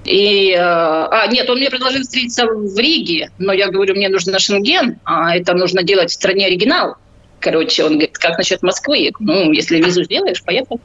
И, 0.05 0.55
а, 0.55 1.09
а, 1.11 1.27
нет, 1.27 1.49
он 1.51 1.59
мне 1.59 1.69
предложил 1.69 2.03
встретиться 2.03 2.47
в 2.47 2.79
Риге, 2.79 3.31
но 3.39 3.53
я 3.53 3.69
говорю, 3.69 3.95
мне 3.95 4.09
нужно 4.09 4.39
шенген, 4.39 4.99
а 5.05 5.37
это 5.37 5.55
нужно 5.55 5.83
делать 5.83 6.11
в 6.11 6.15
стране 6.15 6.47
оригинал. 6.47 6.97
Короче, 7.39 7.85
он 7.85 7.93
говорит, 7.93 8.19
как 8.19 8.39
насчет 8.39 8.63
Москвы? 8.63 9.11
Ну, 9.19 9.53
если 9.53 9.83
визу 9.83 10.05
сделаешь, 10.05 10.43
поехал. 10.43 10.81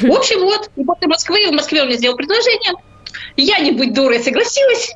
В 0.00 0.12
общем, 0.12 0.40
вот, 0.40 0.70
и 0.76 0.84
после 0.84 1.08
Москвы, 1.08 1.48
в 1.48 1.52
Москве 1.52 1.82
он 1.82 1.88
мне 1.88 1.96
сделал 1.96 2.16
предложение. 2.16 2.72
Я 3.36 3.58
не 3.60 3.72
быть 3.72 3.94
дурой 3.94 4.20
согласилась. 4.20 4.92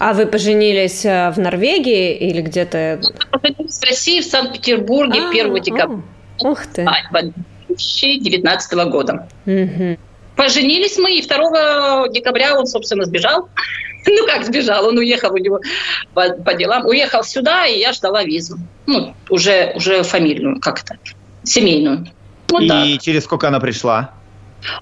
А 0.00 0.12
вы 0.12 0.26
поженились 0.26 1.04
э, 1.04 1.30
в 1.30 1.38
Норвегии 1.38 2.14
или 2.14 2.40
где-то? 2.40 3.00
Поженились 3.30 3.78
в 3.78 3.84
России, 3.84 4.20
в 4.20 4.24
Санкт-Петербурге 4.24 5.28
1 5.30 5.54
а, 5.54 5.60
декабря. 5.60 6.02
Ух 6.42 6.66
ты. 6.66 6.86
2019 7.68 8.72
года. 8.90 9.28
Угу. 9.46 9.98
Поженились 10.36 10.96
мы, 10.98 11.18
и 11.18 11.26
2 11.26 12.08
декабря 12.08 12.58
он, 12.58 12.66
собственно, 12.66 13.04
сбежал. 13.04 13.48
Ну, 14.06 14.26
как 14.26 14.46
сбежал, 14.46 14.86
он 14.86 14.96
уехал 14.96 15.30
у 15.34 15.36
него 15.36 15.60
по, 16.14 16.30
по 16.30 16.54
делам. 16.54 16.86
Уехал 16.86 17.22
сюда, 17.22 17.66
и 17.66 17.78
я 17.78 17.92
ждала 17.92 18.24
визу. 18.24 18.56
Ну, 18.86 19.14
уже, 19.28 19.74
уже 19.76 20.02
фамильную, 20.02 20.58
как 20.58 20.82
это, 20.82 20.96
семейную. 21.44 22.06
Вот 22.48 22.62
и 22.62 22.68
так. 22.68 23.02
через 23.02 23.24
сколько 23.24 23.48
она 23.48 23.60
пришла? 23.60 24.14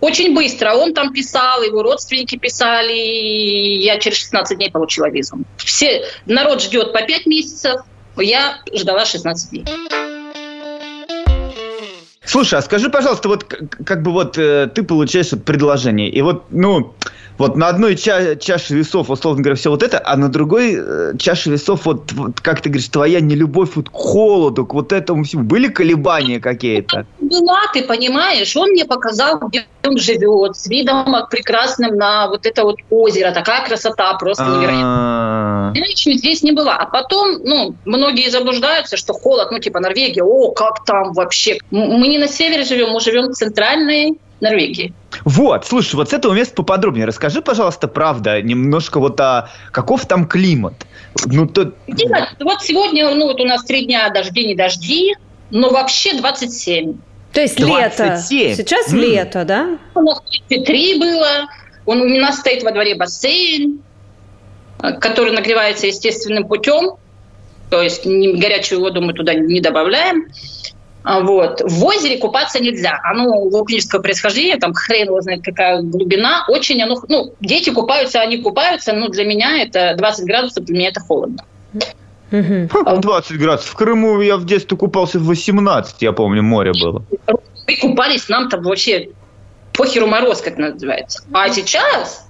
Очень 0.01 0.35
быстро. 0.35 0.75
Он 0.75 0.95
там 0.95 1.13
писал, 1.13 1.63
его 1.63 1.83
родственники 1.83 2.37
писали, 2.37 2.95
и 2.95 3.81
я 3.81 3.99
через 3.99 4.19
16 4.19 4.57
дней 4.57 4.71
получила 4.71 5.11
визу. 5.11 5.39
Все, 5.57 6.05
народ 6.27 6.63
ждет 6.63 6.93
по 6.93 7.03
5 7.03 7.27
месяцев, 7.27 7.81
я 8.17 8.61
ждала 8.73 9.05
16 9.05 9.51
дней. 9.51 9.65
Слушай, 12.29 12.59
а 12.59 12.63
скажи, 12.63 12.91
пожалуйста, 12.91 13.29
вот 13.29 13.45
как 13.45 14.03
бы 14.03 14.13
вот 14.13 14.37
э, 14.37 14.67
ты 14.75 14.83
получаешь 14.83 15.33
вот 15.33 15.45
предложение, 15.45 16.11
и 16.11 16.21
вот, 16.21 16.45
ну, 16.51 16.93
вот 17.39 17.57
на 17.57 17.69
одной 17.69 17.97
ча- 17.97 18.37
чаше 18.37 18.75
весов, 18.75 19.11
условно 19.11 19.43
говоря, 19.43 19.57
все 19.57 19.71
вот 19.71 19.83
это, 19.83 20.03
а 20.05 20.17
на 20.17 20.29
другой 20.29 20.77
э, 20.77 21.13
чаше 21.19 21.51
весов, 21.51 21.87
вот, 21.87 22.13
вот, 22.13 22.41
как 22.41 22.61
ты 22.61 22.69
говоришь, 22.69 22.89
твоя 22.89 23.21
нелюбовь 23.21 23.77
вот 23.77 23.89
к 23.89 23.93
холоду, 23.95 24.67
к 24.67 24.75
вот 24.75 24.93
этому 24.93 25.23
всему. 25.23 25.45
Были 25.45 25.69
колебания 25.69 26.41
какие-то? 26.41 27.07
Была, 27.21 27.61
ты 27.73 27.83
понимаешь. 27.83 28.57
Он 28.57 28.71
мне 28.71 28.85
показал, 28.85 29.39
где 29.39 29.67
он 29.87 29.99
живет, 29.99 30.57
с 30.57 30.67
видом 30.67 31.15
прекрасным 31.31 31.97
на 31.97 32.29
вот 32.29 32.45
это 32.45 32.65
вот 32.65 32.77
озеро. 32.91 33.31
Такая 33.31 33.65
красота 33.67 34.15
просто 34.15 34.45
невероятная. 34.45 35.73
Я 35.75 35.87
еще 35.87 36.15
здесь 36.15 36.43
не 36.43 36.53
была. 36.53 36.77
А 36.77 36.87
потом, 36.87 37.39
ну, 37.45 37.77
многие 37.85 38.31
заблуждаются, 38.31 38.97
что 38.97 39.13
холод, 39.13 39.53
ну, 39.53 39.61
типа 39.61 39.79
Норвегия, 39.81 40.25
о, 40.25 40.51
как 40.51 40.85
там 40.85 41.13
вообще. 41.13 41.59
Мы 41.71 42.09
не 42.09 42.18
на 42.19 42.29
севере 42.29 42.65
живем, 42.65 42.91
мы 42.91 43.01
живем 43.01 43.29
в 43.29 43.33
центральной 43.33 44.19
Норвегии. 44.41 44.93
Вот, 45.25 45.67
слушай, 45.67 45.97
вот 45.97 46.11
с 46.11 46.13
этого 46.13 46.33
места 46.33 46.55
поподробнее. 46.55 47.07
Расскажи, 47.07 47.43
пожалуйста, 47.43 47.89
правда, 47.89 48.41
немножко 48.41 49.01
вот 49.01 49.21
о 49.21 49.51
каков 49.73 50.07
там 50.07 50.27
климат. 50.29 50.75
Ну, 51.27 51.47
то... 51.47 51.73
Нет, 51.87 52.37
вот 52.41 52.63
сегодня, 52.63 53.11
ну, 53.15 53.27
вот 53.27 53.41
у 53.41 53.45
нас 53.45 53.65
три 53.65 53.85
дня 53.87 54.09
дожди, 54.11 54.47
не 54.47 54.55
дожди, 54.55 55.15
но 55.51 55.71
вообще 55.71 56.17
27. 56.17 56.95
То 57.33 57.41
есть 57.41 57.57
27. 57.57 58.39
лето. 58.39 58.57
Сейчас 58.57 58.93
mm. 58.93 58.99
лето, 58.99 59.45
да? 59.45 59.79
У 59.95 60.01
нас 60.01 60.21
33 60.49 60.99
было. 60.99 61.49
Он, 61.85 62.03
у 62.03 62.19
нас 62.19 62.39
стоит 62.39 62.63
во 62.63 62.71
дворе 62.71 62.95
бассейн, 62.95 63.81
который 64.79 65.33
нагревается 65.33 65.87
естественным 65.87 66.47
путем. 66.47 66.97
То 67.71 67.83
есть 67.83 68.07
горячую 68.07 68.81
воду 68.81 69.03
мы 69.03 69.13
туда 69.13 69.35
не 69.35 69.61
добавляем. 69.61 70.27
А, 71.09 71.21
вот. 71.21 71.63
В 71.65 71.85
озере 71.87 72.19
купаться 72.19 72.63
нельзя. 72.63 73.01
Оно 73.03 73.49
вулканического 73.49 74.03
происхождения, 74.03 74.59
там 74.59 74.75
хрен 74.75 75.07
его 75.07 75.23
знает 75.23 75.43
какая 75.43 75.81
глубина. 75.81 76.45
Очень 76.49 76.83
оно... 76.83 77.03
Ну, 77.09 77.35
дети 77.41 77.71
купаются, 77.71 78.21
они 78.21 78.37
купаются, 78.37 78.93
но 78.93 79.09
для 79.09 79.25
меня 79.25 79.63
это 79.63 79.95
20 79.97 80.27
градусов, 80.27 80.65
для 80.67 80.77
меня 80.77 80.89
это 80.91 81.01
холодно. 81.01 81.45
20 82.31 83.39
градусов. 83.39 83.71
В 83.71 83.75
Крыму 83.75 84.21
я 84.21 84.37
в 84.37 84.45
детстве 84.45 84.77
купался 84.77 85.19
в 85.19 85.25
18, 85.25 86.03
я 86.03 86.13
помню, 86.13 86.43
море 86.43 86.73
было. 86.73 87.03
Мы 87.67 87.77
купались, 87.77 88.29
нам 88.29 88.51
там 88.51 88.63
вообще 88.63 89.09
похеру 89.73 90.09
мороз, 90.09 90.43
как 90.43 90.59
называется. 90.59 91.25
А 91.33 91.49
сейчас 91.49 92.29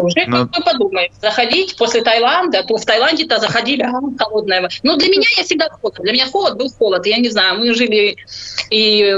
уже 0.00 0.26
Но... 0.26 0.38
Ну, 0.38 0.48
как 0.48 0.58
бы 0.58 0.64
подумаешь, 0.64 1.12
заходить 1.20 1.76
после 1.76 2.02
Таиланда, 2.02 2.62
то 2.62 2.76
в 2.76 2.84
Таиланде-то 2.84 3.38
заходили, 3.38 3.82
а, 3.82 3.92
холодная 4.18 4.62
вода. 4.62 4.74
Но 4.82 4.96
для 4.96 5.08
меня 5.08 5.26
я 5.36 5.44
всегда 5.44 5.68
холод. 5.68 5.98
Для 6.00 6.12
меня 6.12 6.26
холод 6.26 6.56
был 6.56 6.70
холод. 6.70 7.06
Я 7.06 7.18
не 7.18 7.28
знаю, 7.28 7.58
мы 7.58 7.74
жили 7.74 8.16
и 8.70 9.12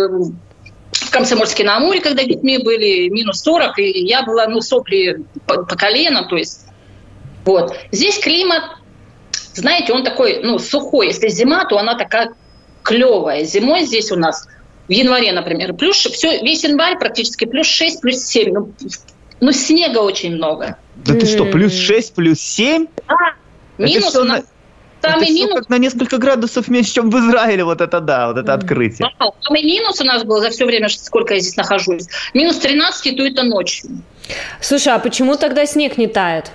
в 0.92 1.10
Комсомольске 1.10 1.64
на 1.64 1.76
Амуре, 1.76 2.00
когда 2.00 2.24
детьми 2.24 2.58
были 2.58 3.08
минус 3.08 3.40
40, 3.42 3.78
и 3.78 4.04
я 4.06 4.22
была, 4.22 4.46
ну, 4.46 4.60
сопли 4.60 5.24
по, 5.46 5.64
по 5.64 5.76
колено, 5.76 6.24
то 6.24 6.36
есть 6.36 6.66
вот. 7.44 7.74
Здесь 7.90 8.18
климат, 8.18 8.62
знаете, 9.54 9.92
он 9.92 10.04
такой, 10.04 10.40
ну, 10.42 10.58
сухой. 10.58 11.08
Если 11.08 11.28
зима, 11.28 11.64
то 11.64 11.78
она 11.78 11.94
такая 11.94 12.34
клевая. 12.82 13.44
Зимой 13.44 13.82
здесь 13.82 14.12
у 14.12 14.16
нас 14.16 14.46
в 14.88 14.92
январе, 14.92 15.32
например, 15.32 15.74
плюс 15.74 15.96
все, 15.96 16.42
весь 16.42 16.64
январь 16.64 16.98
практически 16.98 17.44
плюс 17.44 17.66
6, 17.66 18.00
плюс 18.00 18.18
7. 18.24 18.52
Ну, 18.52 18.72
ну, 19.40 19.52
снега 19.52 19.98
очень 19.98 20.36
много. 20.36 20.76
Да 20.96 21.14
ты 21.14 21.26
что, 21.26 21.46
плюс 21.46 21.72
6, 21.72 22.14
плюс 22.14 22.40
7? 22.40 22.86
Да. 23.08 23.14
Минус 23.78 24.14
у 24.16 24.24
нас... 24.24 24.44
Самый 25.02 25.24
это 25.24 25.32
минус... 25.32 25.54
как 25.60 25.68
на 25.70 25.78
несколько 25.78 26.18
градусов 26.18 26.68
меньше, 26.68 26.92
чем 26.92 27.10
в 27.10 27.18
Израиле, 27.18 27.64
вот 27.64 27.80
это 27.80 28.00
да, 28.00 28.28
вот 28.28 28.36
это 28.36 28.52
открытие. 28.52 29.08
Да, 29.18 29.30
самый 29.40 29.62
минус 29.62 29.98
у 29.98 30.04
нас 30.04 30.24
был 30.24 30.40
за 30.42 30.50
все 30.50 30.66
время, 30.66 30.90
сколько 30.90 31.32
я 31.32 31.40
здесь 31.40 31.56
нахожусь. 31.56 32.06
Минус 32.34 32.56
13, 32.56 33.16
то 33.16 33.22
это 33.22 33.42
ночью. 33.42 34.02
Слушай, 34.60 34.92
а 34.92 34.98
почему 34.98 35.36
тогда 35.36 35.64
снег 35.64 35.96
не 35.96 36.06
тает? 36.06 36.50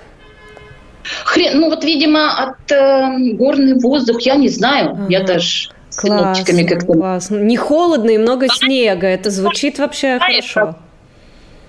Хрен, 1.24 1.58
ну 1.58 1.70
вот, 1.70 1.82
видимо, 1.82 2.40
от 2.40 2.70
э, 2.70 3.32
горный 3.32 3.74
воздух, 3.74 4.20
я 4.20 4.36
не 4.36 4.48
знаю. 4.48 4.90
Ага. 4.92 5.06
Я 5.08 5.24
даже 5.24 5.70
классно, 5.96 6.64
как-то... 6.64 6.86
Классно. 6.86 7.36
Не 7.38 7.56
холодно 7.56 8.10
и 8.10 8.18
много 8.18 8.46
снега. 8.48 9.08
Это 9.08 9.30
звучит 9.30 9.80
вообще 9.80 10.20
хорошо 10.20 10.76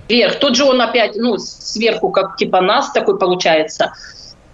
вверх. 0.07 0.39
Тут 0.39 0.55
же 0.55 0.65
он 0.65 0.81
опять, 0.81 1.15
ну, 1.15 1.37
сверху, 1.37 2.09
как 2.09 2.37
типа 2.37 2.61
нас 2.61 2.91
такой 2.91 3.17
получается. 3.17 3.93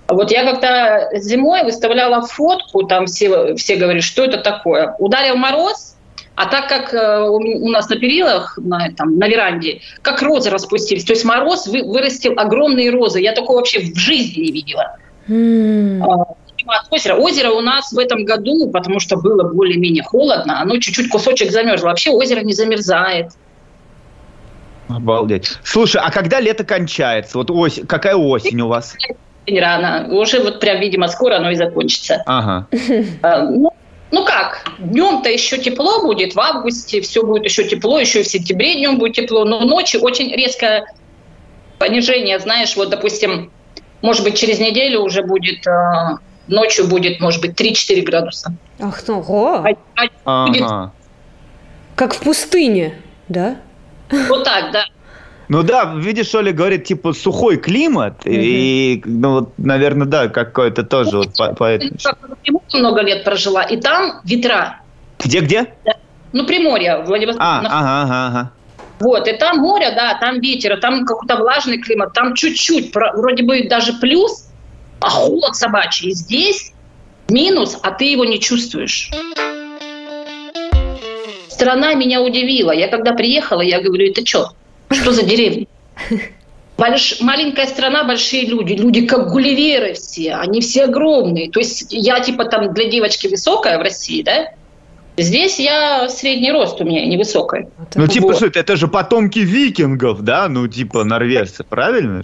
Вот 0.07 0.31
я 0.31 0.43
как-то 0.43 1.10
зимой 1.17 1.63
выставляла 1.63 2.22
фотку, 2.22 2.83
там 2.83 3.05
все, 3.05 3.55
все 3.55 3.75
говорят, 3.77 4.03
что 4.03 4.25
это 4.25 4.38
такое. 4.38 4.95
Ударил 5.00 5.38
мороз, 5.38 5.95
а 6.36 6.48
так 6.48 6.67
как 6.67 6.93
э, 6.93 7.27
у 7.29 7.69
нас 7.69 7.89
на 7.89 7.95
перилах, 7.95 8.57
на, 8.62 8.91
там, 8.91 9.17
на 9.17 9.27
веранде, 9.27 9.81
как 10.01 10.22
розы 10.22 10.50
распустились. 10.50 11.03
То 11.03 11.13
есть 11.13 11.25
мороз 11.25 11.67
вы, 11.67 11.83
вырастил 11.83 12.33
огромные 12.38 12.89
розы. 12.89 13.22
Я 13.22 13.33
такого 13.33 13.57
вообще 13.57 13.79
в 13.79 13.95
жизни 13.98 14.41
не 14.41 14.51
видела. 14.51 14.98
Mm. 15.27 16.01
от 16.01 16.91
озера. 16.91 17.15
Озеро 17.15 17.51
у 17.51 17.62
нас 17.62 17.93
в 17.93 18.00
этом 18.00 18.25
году, 18.25 18.69
потому 18.72 19.00
что 19.00 19.15
было 19.15 19.43
более-менее 19.43 20.03
холодно, 20.03 20.60
оно 20.60 20.77
чуть-чуть 20.79 21.10
кусочек 21.10 21.51
замерзло. 21.51 21.88
Вообще 21.88 22.12
озеро 22.12 22.41
не 22.41 22.53
замерзает. 22.53 23.31
Обалдеть. 24.89 25.57
Слушай, 25.63 26.01
а 26.03 26.11
когда 26.11 26.39
лето 26.39 26.63
кончается? 26.63 27.37
Вот 27.37 27.49
осень, 27.51 27.87
какая 27.87 28.15
осень 28.15 28.61
у 28.61 28.67
вас? 28.67 28.95
Рано. 29.47 30.07
Уже 30.11 30.39
вот 30.39 30.59
прям, 30.59 30.79
видимо, 30.79 31.07
скоро 31.07 31.37
оно 31.37 31.51
и 31.51 31.55
закончится. 31.55 32.23
Ага. 32.25 32.67
А, 33.21 33.43
ну, 33.43 33.71
ну 34.11 34.25
как, 34.25 34.65
днем-то 34.79 35.29
еще 35.29 35.57
тепло 35.57 36.01
будет, 36.01 36.35
в 36.35 36.39
августе 36.39 37.01
все 37.01 37.25
будет 37.25 37.45
еще 37.45 37.63
тепло, 37.67 37.99
еще 37.99 38.21
и 38.21 38.23
в 38.23 38.27
сентябре 38.27 38.75
днем 38.75 38.99
будет 38.99 39.15
тепло, 39.15 39.43
но 39.43 39.61
ночью 39.61 40.01
очень 40.01 40.31
резкое 40.33 40.85
понижение, 41.79 42.39
знаешь, 42.39 42.75
вот, 42.75 42.89
допустим, 42.89 43.51
может 44.01 44.23
быть, 44.23 44.37
через 44.37 44.59
неделю 44.59 45.01
уже 45.01 45.23
будет, 45.23 45.65
э, 45.65 46.17
ночью 46.47 46.87
будет, 46.87 47.19
может 47.19 47.41
быть, 47.41 47.59
3-4 47.59 48.01
градуса. 48.03 48.53
Ах, 48.79 49.01
ну, 49.07 49.19
ого. 49.19 49.65
А, 49.95 50.03
а 50.25 50.47
будет... 50.47 50.63
Как 51.95 52.13
в 52.13 52.19
пустыне, 52.19 53.01
да? 53.29 53.57
Вот 54.10 54.43
так, 54.43 54.72
да. 54.72 54.86
Ну 55.50 55.62
да, 55.62 55.93
видишь, 55.95 56.33
Оля 56.36 56.51
говорит, 56.51 56.86
типа, 56.86 57.13
сухой 57.13 57.57
климат, 57.57 58.25
mm-hmm. 58.25 58.31
и, 58.33 59.01
ну, 59.05 59.31
вот, 59.31 59.53
наверное, 59.57 60.07
да, 60.07 60.27
какой-то 60.29 60.83
тоже 60.83 61.17
вот 61.17 61.36
по, 61.38 61.53
по 61.53 61.77
много 62.74 63.01
лет 63.01 63.24
прожила, 63.24 63.63
и 63.63 63.79
там 63.79 64.22
ветра. 64.24 64.81
Где-где? 65.24 65.74
Ну, 66.31 66.45
Приморье, 66.45 67.03
Владивосток. 67.05 67.43
А, 67.45 67.60
ага, 67.60 68.01
ага, 68.03 68.27
ага. 68.27 68.51
Вот, 69.00 69.27
и 69.27 69.33
там 69.33 69.57
море, 69.57 69.91
да, 69.95 70.17
там 70.19 70.39
ветер, 70.39 70.79
там 70.79 71.05
какой-то 71.05 71.36
влажный 71.36 71.77
климат, 71.77 72.13
там 72.13 72.36
чуть-чуть, 72.36 72.93
вроде 72.95 73.43
бы 73.43 73.67
даже 73.67 73.93
плюс, 73.93 74.50
а 75.01 75.10
холод 75.10 75.55
собачий. 75.55 76.12
Здесь 76.12 76.72
минус, 77.27 77.77
а 77.83 77.91
ты 77.91 78.05
его 78.05 78.24
не 78.25 78.39
чувствуешь. 78.39 79.12
Страна 81.63 81.93
меня 81.93 82.22
удивила. 82.22 82.72
Я 82.72 82.89
когда 82.89 83.13
приехала, 83.13 83.62
я 83.62 83.79
говорю, 83.79 84.10
это 84.10 84.25
что? 84.25 84.51
Что 84.91 85.13
за 85.13 85.24
деревня? 85.24 85.65
Больш... 86.77 87.22
Маленькая 87.22 87.67
страна, 87.67 88.03
большие 88.03 88.46
люди. 88.46 88.74
Люди 88.74 89.05
как 89.05 89.32
гулливеры 89.32 89.93
все. 89.93 90.34
Они 90.34 90.60
все 90.60 90.84
огромные. 90.84 91.50
То 91.50 91.60
есть 91.60 91.88
я 91.91 92.20
типа 92.20 92.46
там 92.46 92.74
для 92.74 92.89
девочки 92.89 93.27
высокая 93.27 93.77
в 93.77 93.82
России, 93.82 94.24
да? 94.24 94.50
Здесь 95.15 95.58
я 95.58 96.10
средний 96.10 96.51
рост 96.51 96.82
у 96.82 96.84
меня, 96.84 97.05
невысокий. 97.05 97.67
Ну, 97.96 98.08
типа, 98.08 98.27
вот. 98.27 98.36
что 98.36 98.48
это, 98.48 98.60
это 98.60 98.75
же 98.75 98.89
потомки 98.89 99.39
викингов, 99.39 100.22
да? 100.22 100.50
Ну, 100.50 100.67
типа, 100.67 101.05
норвежцы, 101.05 101.63
правильно? 101.63 102.24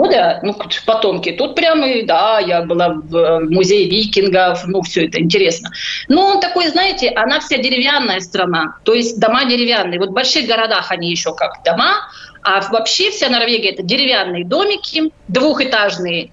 Ну 0.00 0.10
да, 0.10 0.40
ну 0.42 0.56
потомки. 0.86 1.32
Тут 1.32 1.54
прямо, 1.54 1.86
да, 2.04 2.38
я 2.40 2.62
была 2.62 2.88
в 2.88 3.14
э, 3.14 3.40
музее 3.40 3.86
викингов, 3.86 4.66
ну 4.66 4.80
все 4.80 5.04
это 5.04 5.20
интересно. 5.20 5.68
Но 6.08 6.24
он 6.24 6.40
такой, 6.40 6.68
знаете, 6.68 7.10
она 7.10 7.38
вся 7.40 7.58
деревянная 7.58 8.20
страна, 8.20 8.76
то 8.84 8.94
есть 8.94 9.20
дома 9.20 9.44
деревянные. 9.44 10.00
Вот 10.00 10.08
в 10.08 10.12
больших 10.12 10.46
городах 10.46 10.90
они 10.90 11.10
еще 11.10 11.34
как 11.34 11.62
дома, 11.66 12.08
а 12.42 12.62
вообще 12.70 13.10
вся 13.10 13.28
Норвегия 13.28 13.72
это 13.72 13.82
деревянные 13.82 14.46
домики, 14.46 15.12
двухэтажные 15.28 16.30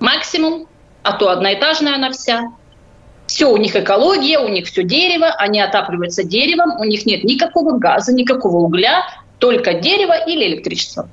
максимум, 0.00 0.66
а 1.04 1.12
то 1.12 1.30
одноэтажная 1.30 1.94
она 1.94 2.10
вся. 2.10 2.42
Все, 3.28 3.48
у 3.48 3.56
них 3.56 3.76
экология, 3.76 4.40
у 4.40 4.48
них 4.48 4.66
все 4.66 4.82
дерево, 4.82 5.28
они 5.38 5.60
отапливаются 5.60 6.24
деревом, 6.24 6.80
у 6.80 6.84
них 6.84 7.06
нет 7.06 7.22
никакого 7.22 7.78
газа, 7.78 8.12
никакого 8.12 8.56
угля, 8.56 9.04
только 9.38 9.74
дерево 9.74 10.14
или 10.26 10.48
электричество. 10.48 11.08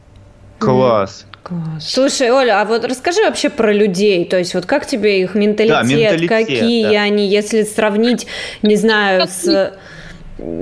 Класс. 0.58 1.28
Класс. 1.54 1.92
Слушай, 1.92 2.32
Оля, 2.32 2.62
а 2.62 2.66
вот 2.66 2.86
расскажи 2.86 3.22
вообще 3.22 3.50
про 3.50 3.72
людей, 3.74 4.26
то 4.26 4.38
есть 4.38 4.54
вот 4.54 4.66
как 4.66 4.86
тебе 4.86 5.22
их 5.22 5.36
менталитет, 5.36 5.76
да, 5.76 5.84
менталитет 5.84 6.30
какие 6.30 6.84
да. 6.84 7.02
они, 7.02 7.28
если 7.28 7.64
сравнить, 7.64 8.28
не 8.62 8.76
знаю, 8.76 9.28
с... 9.28 9.74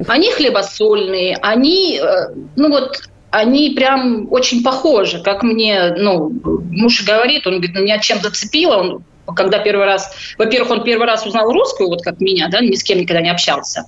Они 0.08 0.32
хлебосольные, 0.32 1.38
они, 1.42 1.98
э, 1.98 2.34
ну 2.56 2.70
вот, 2.70 3.04
они 3.32 3.72
прям 3.72 4.28
очень 4.32 4.64
похожи, 4.64 5.24
как 5.24 5.44
мне, 5.44 5.94
ну, 5.98 6.32
муж 6.44 7.04
говорит, 7.06 7.48
он 7.48 7.56
говорит, 7.56 7.76
меня 7.76 8.00
чем 8.00 8.22
зацепило, 8.22 8.76
он 8.76 9.04
когда 9.34 9.60
первый 9.60 9.86
раз, 9.86 10.14
во-первых, 10.38 10.72
он 10.72 10.84
первый 10.84 11.08
раз 11.08 11.26
узнал 11.26 11.52
русскую, 11.54 11.88
вот 11.88 12.02
как 12.02 12.20
меня, 12.20 12.50
да, 12.50 12.60
ни 12.60 12.76
с 12.76 12.84
кем 12.84 13.00
никогда 13.00 13.22
не 13.22 13.30
общался. 13.30 13.86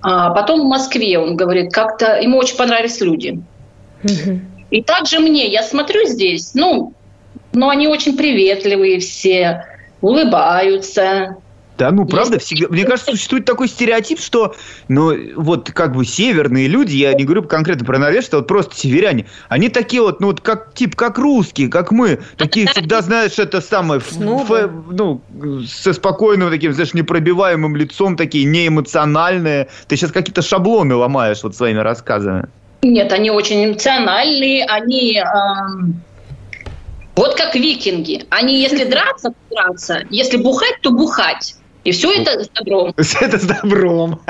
А 0.00 0.30
потом 0.30 0.62
в 0.62 0.64
Москве 0.64 1.18
он 1.18 1.36
говорит, 1.36 1.70
как-то 1.70 2.18
ему 2.18 2.38
очень 2.38 2.56
понравились 2.56 3.00
люди. 3.02 3.42
И 4.70 4.82
также 4.82 5.18
мне, 5.18 5.46
я 5.48 5.62
смотрю 5.62 6.06
здесь, 6.06 6.54
ну, 6.54 6.94
ну 7.52 7.68
они 7.68 7.88
очень 7.88 8.16
приветливые 8.16 9.00
все, 9.00 9.64
улыбаются, 10.00 11.36
да, 11.80 11.90
ну 11.92 12.04
правда, 12.04 12.38
всегда, 12.38 12.66
мне 12.68 12.84
кажется, 12.84 13.12
существует 13.12 13.46
такой 13.46 13.66
стереотип, 13.66 14.20
что, 14.20 14.54
ну, 14.88 15.14
вот 15.36 15.70
как 15.70 15.96
бы 15.96 16.04
северные 16.04 16.68
люди, 16.68 16.94
я 16.94 17.14
не 17.14 17.24
говорю 17.24 17.42
конкретно 17.44 17.86
про 17.86 17.98
норвежцев, 17.98 18.34
вот 18.34 18.48
просто 18.48 18.76
северяне, 18.76 19.24
они 19.48 19.70
такие 19.70 20.02
вот, 20.02 20.20
ну, 20.20 20.26
вот 20.26 20.42
как, 20.42 20.74
тип, 20.74 20.94
как 20.94 21.16
русские, 21.16 21.68
как 21.68 21.90
мы, 21.90 22.20
такие 22.36 22.66
всегда, 22.66 23.00
знаешь, 23.00 23.38
это 23.38 23.62
самое, 23.62 24.02
ф, 24.02 24.12
ну, 24.18 25.22
со 25.66 25.94
спокойным 25.94 26.50
таким, 26.50 26.74
знаешь, 26.74 26.92
непробиваемым 26.92 27.74
лицом, 27.74 28.14
такие 28.14 28.44
неэмоциональные. 28.44 29.68
Ты 29.88 29.96
сейчас 29.96 30.12
какие-то 30.12 30.42
шаблоны 30.42 30.94
ломаешь 30.94 31.42
вот 31.42 31.56
своими 31.56 31.78
рассказами. 31.78 32.50
Нет, 32.82 33.12
они 33.12 33.30
очень 33.30 33.64
эмоциональные, 33.64 34.64
они... 34.64 35.18
Эм... 35.18 36.02
Вот 37.16 37.34
как 37.34 37.54
викинги. 37.54 38.24
Они, 38.30 38.60
если 38.60 38.84
драться, 38.90 39.30
то 39.30 39.54
драться. 39.54 40.02
Если 40.10 40.36
бухать, 40.38 40.80
то 40.82 40.90
бухать. 40.90 41.56
И 41.84 41.92
все 41.92 42.12
это 42.12 42.44
с 42.44 42.48
добром. 42.50 42.92
Все 42.98 43.18
это 43.20 43.38
с 43.38 43.44
добром. 43.44 44.20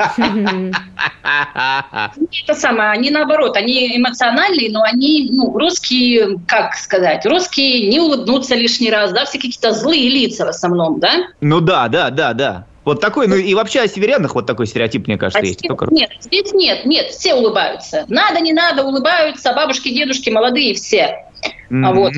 Это 2.47 2.55
самое, 2.55 2.91
они 2.91 3.09
наоборот, 3.09 3.57
они 3.57 3.97
эмоциональные, 3.97 4.71
но 4.71 4.83
они, 4.83 5.29
ну, 5.31 5.57
русские, 5.57 6.39
как 6.47 6.75
сказать, 6.75 7.25
русские 7.25 7.89
не 7.89 7.99
улыбнутся 7.99 8.55
лишний 8.55 8.89
раз, 8.89 9.11
да, 9.11 9.25
все 9.25 9.37
какие-то 9.37 9.73
злые 9.73 10.09
лица 10.09 10.45
в 10.45 10.49
основном, 10.49 11.01
да? 11.01 11.27
Ну 11.41 11.59
да, 11.59 11.89
да, 11.89 12.09
да, 12.09 12.33
да. 12.33 12.67
Вот 12.83 12.99
такой, 12.99 13.27
ну 13.27 13.35
и 13.35 13.53
вообще 13.53 13.81
о 13.81 13.87
северянах 13.87 14.33
вот 14.33 14.47
такой 14.47 14.65
стереотип, 14.65 15.07
мне 15.07 15.17
кажется, 15.17 15.39
а 15.39 15.45
есть. 15.45 15.61
Только... 15.61 15.87
Нет, 15.91 16.09
здесь 16.19 16.51
нет, 16.53 16.85
нет, 16.85 17.11
все 17.11 17.35
улыбаются. 17.35 18.05
Надо, 18.07 18.39
не 18.39 18.53
надо, 18.53 18.83
улыбаются, 18.83 19.53
бабушки, 19.53 19.89
дедушки, 19.89 20.29
молодые 20.31 20.73
все. 20.73 21.25
Mm-hmm. 21.69 21.93
Вот. 21.93 22.13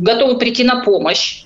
Готовы 0.00 0.38
прийти 0.38 0.64
на 0.64 0.82
помощь. 0.84 1.44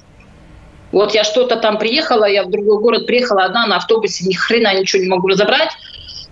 Вот 0.91 1.15
я 1.15 1.25
что-то 1.25 1.57
там 1.57 1.79
приехала, 1.79 2.25
я 2.25 2.45
в 2.45 2.51
другой 2.51 2.81
город 2.81 3.07
приехала 3.07 3.45
одна 3.45 3.67
на 3.67 3.77
автобусе, 3.77 4.25
ни 4.27 4.35
хрена 4.35 4.79
ничего 4.79 5.03
не 5.03 5.09
могу 5.09 5.29
разобрать 5.29 5.71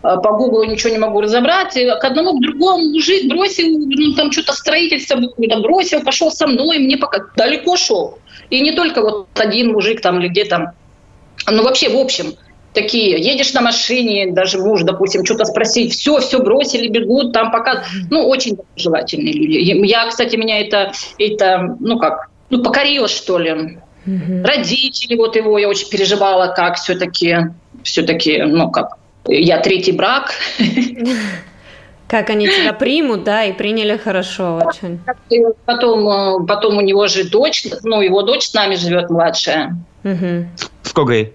а, 0.03 0.17
по 0.17 0.33
Гуглу 0.33 0.65
ничего 0.65 0.91
не 0.91 0.99
могу 0.99 1.21
разобрать. 1.21 1.77
И 1.77 1.87
к 1.87 2.05
одному, 2.05 2.39
к 2.39 2.43
другому 2.43 2.91
мужик 2.91 3.29
бросил, 3.29 3.79
ну, 3.79 4.15
там 4.15 4.33
что-то 4.33 4.53
строительство 4.53 5.21
там 5.49 5.63
бросил, 5.63 6.03
пошел 6.03 6.31
со 6.31 6.47
мной, 6.47 6.79
мне 6.79 6.97
пока 6.97 7.25
далеко 7.37 7.77
шел. 7.77 8.19
И 8.51 8.61
не 8.61 8.73
только 8.73 9.01
вот 9.01 9.29
один 9.35 9.73
мужик 9.73 10.01
там 10.01 10.21
или 10.21 10.29
где 10.29 10.45
там. 10.45 10.73
Ну, 11.47 11.63
вообще, 11.63 11.89
в 11.89 11.97
общем, 11.97 12.35
такие, 12.73 13.21
едешь 13.21 13.53
на 13.53 13.61
машине, 13.61 14.33
даже 14.33 14.59
муж, 14.59 14.83
допустим, 14.83 15.25
что-то 15.25 15.45
спросить, 15.45 15.93
все, 15.93 16.19
все 16.19 16.41
бросили, 16.41 16.89
бегут, 16.89 17.33
там 17.33 17.51
пока, 17.51 17.85
ну, 18.11 18.27
очень 18.29 18.59
желательные 18.77 19.33
люди. 19.33 19.87
Я, 19.87 20.09
кстати, 20.09 20.37
меня 20.37 20.61
это, 20.61 20.93
это, 21.19 21.77
ну, 21.81 21.99
как, 21.99 22.29
ну, 22.51 22.63
покорило, 22.63 23.09
что 23.09 23.39
ли. 23.39 23.79
Угу. 24.07 24.45
Родители 24.45 25.17
вот 25.17 25.37
его, 25.37 25.59
я 25.59 25.69
очень 25.69 25.89
переживала, 25.89 26.49
как 26.49 26.77
все-таки, 26.77 27.37
все-таки, 27.85 28.43
ну 28.43 28.71
как, 28.71 28.97
я 29.27 29.59
третий 29.59 29.93
брак. 29.93 30.33
Как 32.13 32.29
они 32.29 32.47
тебя 32.47 32.75
примут, 32.75 33.25
да, 33.25 33.45
и 33.45 33.55
приняли 33.55 33.97
хорошо 33.97 34.61
очень. 34.63 35.01
Потом, 35.65 36.45
потом 36.45 36.77
у 36.77 36.83
него 36.83 37.07
же 37.07 37.25
дочь, 37.25 37.67
ну, 37.85 38.03
его 38.03 38.21
дочь 38.21 38.49
с 38.49 38.53
нами 38.53 38.75
живет 38.75 39.09
младшая. 39.09 39.79
Угу. 40.05 40.47
Сколько 40.83 41.13
ей? 41.15 41.33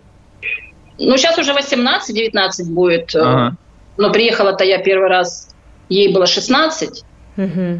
Ну, 0.99 1.17
сейчас 1.17 1.35
уже 1.39 1.53
18-19 1.53 2.65
будет. 2.65 3.15
Ага. 3.15 3.55
Но 3.97 4.11
приехала-то 4.11 4.63
я 4.65 4.77
первый 4.77 5.09
раз, 5.09 5.49
ей 5.89 6.13
было 6.13 6.27
16. 6.27 7.03
Угу. 7.37 7.79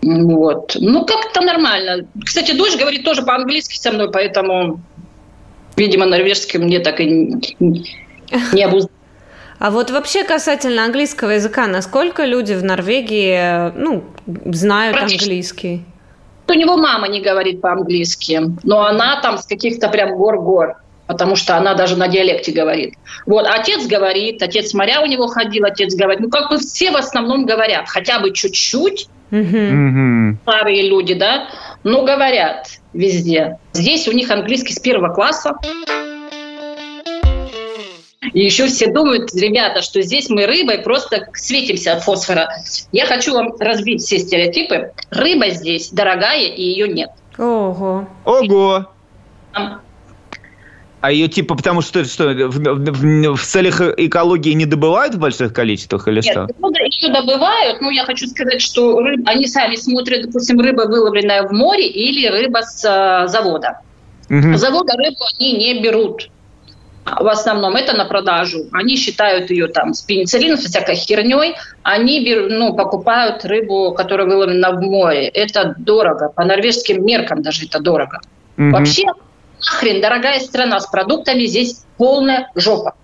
Вот. 0.00 0.76
Ну, 0.80 1.04
как-то 1.04 1.42
нормально. 1.42 2.06
Кстати, 2.24 2.52
дочь 2.52 2.78
говорит 2.78 3.04
тоже 3.04 3.20
по-английски 3.20 3.76
со 3.76 3.92
мной, 3.92 4.10
поэтому, 4.10 4.80
видимо, 5.76 6.06
норвежский 6.06 6.58
мне 6.58 6.78
так 6.78 7.00
и 7.00 7.34
не 7.60 8.62
обуздал. 8.62 8.90
А 9.58 9.70
вот 9.70 9.90
вообще 9.90 10.24
касательно 10.24 10.84
английского 10.84 11.30
языка, 11.30 11.66
насколько 11.66 12.24
люди 12.24 12.54
в 12.54 12.64
Норвегии, 12.64 13.70
ну, 13.78 14.04
знают 14.26 14.96
английский? 14.96 15.84
У 16.46 16.52
него 16.52 16.76
мама 16.76 17.08
не 17.08 17.20
говорит 17.20 17.60
по-английски, 17.60 18.40
но 18.64 18.84
она 18.84 19.20
там 19.20 19.38
с 19.38 19.46
каких-то 19.46 19.88
прям 19.88 20.16
гор-гор, 20.16 20.76
потому 21.06 21.36
что 21.36 21.56
она 21.56 21.74
даже 21.74 21.96
на 21.96 22.08
диалекте 22.08 22.52
говорит. 22.52 22.94
Вот, 23.26 23.46
отец 23.46 23.86
говорит, 23.86 24.42
отец 24.42 24.74
моря 24.74 25.00
у 25.00 25.06
него 25.06 25.26
ходил, 25.28 25.64
отец 25.64 25.94
говорит. 25.94 26.20
Ну, 26.20 26.28
как 26.28 26.50
бы 26.50 26.58
все 26.58 26.90
в 26.90 26.96
основном 26.96 27.46
говорят, 27.46 27.88
хотя 27.88 28.18
бы 28.20 28.32
чуть-чуть, 28.32 29.08
Угу. 29.30 30.36
Старые 30.42 30.88
люди, 30.88 31.14
да. 31.14 31.48
но 31.82 32.04
говорят 32.04 32.68
везде. 32.92 33.58
Здесь 33.72 34.06
у 34.06 34.12
них 34.12 34.30
английский 34.30 34.72
с 34.72 34.78
первого 34.78 35.12
класса. 35.12 35.56
И 38.32 38.40
еще 38.40 38.66
все 38.66 38.90
думают, 38.90 39.34
ребята, 39.34 39.82
что 39.82 40.00
здесь 40.02 40.28
мы 40.28 40.46
рыбой 40.46 40.78
просто 40.78 41.28
светимся 41.34 41.94
от 41.94 42.04
фосфора. 42.04 42.48
Я 42.92 43.06
хочу 43.06 43.34
вам 43.34 43.54
разбить 43.58 44.02
все 44.02 44.18
стереотипы. 44.18 44.92
Рыба 45.10 45.50
здесь 45.50 45.90
дорогая, 45.90 46.46
и 46.46 46.62
ее 46.62 46.88
нет. 46.88 47.10
Ого. 47.38 48.08
Ого. 48.24 48.86
А 51.00 51.12
ее 51.12 51.28
типа 51.28 51.54
потому 51.54 51.82
что 51.82 52.02
что 52.04 52.28
в, 52.28 52.56
в, 52.56 53.36
в 53.36 53.42
целях 53.42 53.82
экологии 53.98 54.52
не 54.52 54.64
добывают 54.64 55.14
в 55.14 55.18
больших 55.18 55.52
количествах 55.52 56.08
или 56.08 56.22
Нет, 56.22 56.24
что? 56.24 56.48
Еще 56.82 57.12
добывают, 57.12 57.82
но 57.82 57.90
я 57.90 58.06
хочу 58.06 58.26
сказать, 58.26 58.62
что 58.62 58.98
рыб, 59.00 59.20
они 59.26 59.46
сами 59.46 59.76
смотрят, 59.76 60.22
допустим, 60.22 60.58
рыба 60.60 60.86
выловленная 60.88 61.46
в 61.46 61.52
море 61.52 61.86
или 61.86 62.26
рыба 62.26 62.62
с 62.62 62.82
э, 62.84 63.28
завода. 63.28 63.80
С 64.30 64.58
завода 64.58 64.94
рыбу 64.96 65.18
они 65.38 65.52
не 65.52 65.82
берут. 65.82 66.30
В 67.04 67.28
основном 67.28 67.76
это 67.76 67.94
на 67.96 68.06
продажу. 68.06 68.64
Они 68.72 68.96
считают 68.96 69.50
ее 69.50 69.68
там 69.68 69.92
с 69.92 70.00
пенициллином, 70.00 70.56
со 70.56 70.68
всякой 70.68 70.94
херней. 70.96 71.54
Они 71.82 72.24
берут, 72.24 72.50
ну, 72.50 72.74
покупают 72.74 73.44
рыбу, 73.44 73.92
которая 73.92 74.26
выловлена 74.26 74.70
в 74.72 74.80
море. 74.80 75.28
Это 75.28 75.74
дорого. 75.76 76.30
По 76.30 76.44
норвежским 76.44 77.04
меркам 77.04 77.42
даже 77.42 77.66
это 77.66 77.78
дорого. 77.80 78.20
Мгм. 78.56 78.72
Вообще, 78.72 79.04
нахрен, 79.60 80.00
дорогая 80.00 80.40
страна 80.40 80.80
с 80.80 80.86
продуктами, 80.86 81.44
здесь 81.44 81.84
полная 81.98 82.50
жопа. 82.54 82.94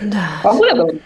Да. 0.00 0.28
Говорить? 0.42 1.02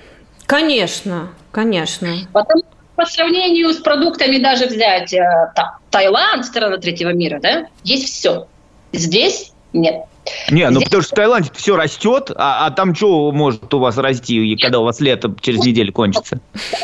Конечно, 0.47 1.31
конечно. 1.51 2.09
Потому 2.33 2.61
что 2.61 2.69
по 2.95 3.05
сравнению 3.05 3.73
с 3.73 3.79
продуктами 3.79 4.39
даже 4.39 4.67
взять 4.67 5.13
э, 5.13 5.19
та- 5.55 5.79
Таиланд, 5.91 6.45
страна 6.47 6.79
третьего 6.79 7.11
мира, 7.13 7.41
да, 7.43 7.67
есть 7.83 8.09
все. 8.15 8.47
Здесь 8.93 9.53
нет. 9.73 10.05
Не, 10.51 10.69
ну 10.71 10.77
Здесь- 10.77 10.85
потому 10.85 11.03
что 11.03 11.15
в 11.15 11.17
Таиланде 11.17 11.51
все 11.55 11.77
растет, 11.77 12.31
а, 12.35 12.67
а 12.67 12.71
там 12.71 12.95
что 12.95 13.31
может 13.33 13.73
у 13.73 13.79
вас 13.79 13.97
расти, 13.97 14.53
и 14.53 14.57
когда 14.57 14.81
у 14.81 14.85
вас 14.85 15.01
лето 15.01 15.35
через 15.41 15.65
неделю 15.65 15.93
кончится? 15.93 16.41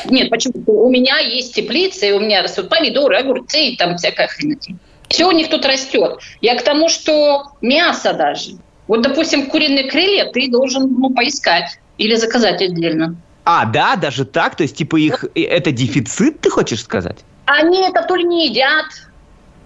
Нет, 0.09 0.31
почему? 0.31 0.55
У 0.67 0.91
меня 0.91 1.19
есть 1.19 1.55
теплица, 1.55 2.07
и 2.07 2.13
у 2.13 2.21
меня 2.21 2.43
растут 2.43 2.69
помидоры, 2.69 3.17
огурцы 3.17 3.69
и 3.69 3.77
там 3.77 3.97
всякая 3.97 4.29
хренотень. 4.29 4.79
Все 5.09 5.27
у 5.27 5.33
них 5.33 5.51
тут 5.51 5.67
растет. 5.67 6.19
Я 6.41 6.57
к 6.57 6.63
тому, 6.63 6.89
что 6.89 7.53
мясо 7.61 8.15
даже. 8.15 8.53
Вот, 8.89 9.03
допустим, 9.03 9.47
куриные 9.47 9.91
крылья 9.91 10.31
ты 10.33 10.51
должен 10.51 10.91
ну, 10.99 11.11
поискать 11.11 11.79
или 11.99 12.15
заказать 12.15 12.63
отдельно. 12.63 13.17
А, 13.45 13.65
да, 13.65 13.97
даже 13.97 14.25
так? 14.25 14.57
То 14.57 14.63
есть, 14.63 14.77
типа, 14.77 14.97
их 14.97 15.25
это 15.35 15.73
дефицит, 15.73 16.41
ты 16.41 16.51
хочешь 16.51 16.83
сказать? 16.83 17.19
Они 17.47 17.83
это 17.83 18.03
то 18.07 18.15
ли 18.15 18.25
не 18.25 18.49
едят, 18.49 18.87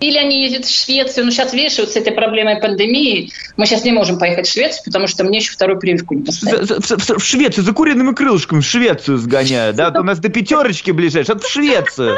или 0.00 0.18
они 0.18 0.42
ездят 0.44 0.66
в 0.66 0.70
Швецию. 0.70 1.24
Но 1.24 1.30
сейчас, 1.30 1.52
видишь, 1.52 1.78
вот 1.78 1.90
с 1.90 1.96
этой 1.96 2.12
проблемой 2.12 2.60
пандемии 2.60 3.30
мы 3.56 3.66
сейчас 3.66 3.84
не 3.84 3.92
можем 3.92 4.18
поехать 4.18 4.46
в 4.46 4.52
Швецию, 4.52 4.82
потому 4.84 5.06
что 5.06 5.24
мне 5.24 5.38
еще 5.38 5.52
вторую 5.52 5.78
прививку 5.78 6.14
не 6.14 6.22
поставили. 6.22 6.64
За- 6.64 6.80
В, 6.80 7.18
в 7.18 7.24
Швецию, 7.24 7.64
за 7.64 7.72
куриными 7.72 8.14
крылышками 8.14 8.60
в 8.60 8.64
Швецию 8.66 9.18
сгоняю, 9.18 9.72
да? 9.74 9.92
У 9.98 10.02
нас 10.02 10.18
до 10.18 10.28
пятерочки 10.28 10.90
ближайшей, 10.90 11.34
а 11.34 11.38
в 11.38 11.46
Швецию. 11.48 12.16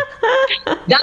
Да, 0.86 0.98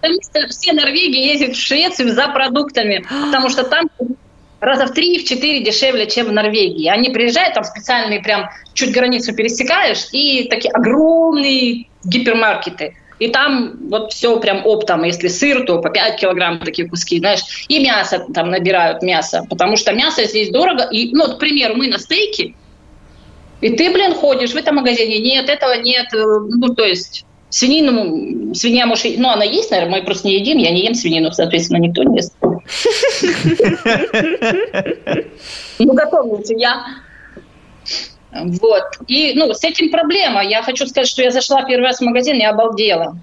потому 0.00 0.20
что 0.22 0.48
все 0.48 0.72
Норвегии 0.72 1.26
ездят 1.32 1.56
в 1.56 1.60
Швецию 1.60 2.12
за 2.14 2.28
продуктами, 2.28 3.04
потому 3.08 3.48
что 3.50 3.64
там 3.64 3.88
раза 4.60 4.86
в 4.86 4.92
три, 4.92 5.18
в 5.18 5.28
четыре 5.28 5.64
дешевле, 5.64 6.06
чем 6.08 6.28
в 6.28 6.32
Норвегии. 6.32 6.86
Они 6.86 7.10
приезжают, 7.10 7.54
там 7.54 7.64
специальные 7.64 8.20
прям 8.20 8.48
чуть 8.74 8.92
границу 8.92 9.34
пересекаешь, 9.34 10.06
и 10.12 10.46
такие 10.48 10.70
огромные 10.72 11.86
гипермаркеты. 12.04 12.96
И 13.22 13.28
там 13.28 13.74
вот 13.88 14.12
все 14.12 14.40
прям 14.40 14.66
оптом. 14.66 15.04
Если 15.04 15.28
сыр, 15.28 15.64
то 15.64 15.78
по 15.78 15.90
5 15.90 16.20
килограмм 16.20 16.58
такие 16.58 16.88
куски, 16.88 17.20
знаешь. 17.20 17.66
И 17.68 17.78
мясо 17.78 18.26
там 18.34 18.50
набирают 18.50 19.00
мясо, 19.02 19.46
потому 19.48 19.76
что 19.76 19.92
мясо 19.92 20.24
здесь 20.24 20.50
дорого. 20.50 20.88
И, 20.90 21.14
ну, 21.14 21.28
вот, 21.28 21.36
к 21.36 21.38
примеру, 21.38 21.76
мы 21.76 21.86
на 21.86 22.00
стейке, 22.00 22.54
и 23.60 23.70
ты, 23.76 23.92
блин, 23.92 24.14
ходишь 24.14 24.50
в 24.50 24.56
этом 24.56 24.74
магазине, 24.74 25.20
нет, 25.20 25.48
этого 25.48 25.74
нет. 25.74 26.12
э, 26.12 26.18
Ну, 26.18 26.74
то 26.74 26.84
есть 26.84 27.24
свинину, 27.48 28.52
свинья 28.56 28.86
может, 28.86 29.16
ну, 29.16 29.28
она 29.28 29.44
есть, 29.44 29.70
наверное, 29.70 30.00
мы 30.00 30.04
просто 30.04 30.26
не 30.26 30.40
едим, 30.40 30.58
я 30.58 30.72
не 30.72 30.84
ем 30.84 30.94
свинину, 30.94 31.30
соответственно, 31.30 31.78
никто 31.78 32.02
не 32.02 32.16
ест. 32.16 32.34
Ну, 35.78 35.94
готовлю 35.94 36.42
я. 36.56 36.84
Вот. 38.32 38.84
И, 39.08 39.34
ну, 39.34 39.52
с 39.52 39.62
этим 39.62 39.90
проблема. 39.90 40.42
Я 40.42 40.62
хочу 40.62 40.86
сказать, 40.86 41.08
что 41.08 41.22
я 41.22 41.30
зашла 41.30 41.62
первый 41.64 41.84
раз 41.84 41.98
в 41.98 42.02
магазин 42.02 42.36
и 42.36 42.44
обалдела. 42.44 43.18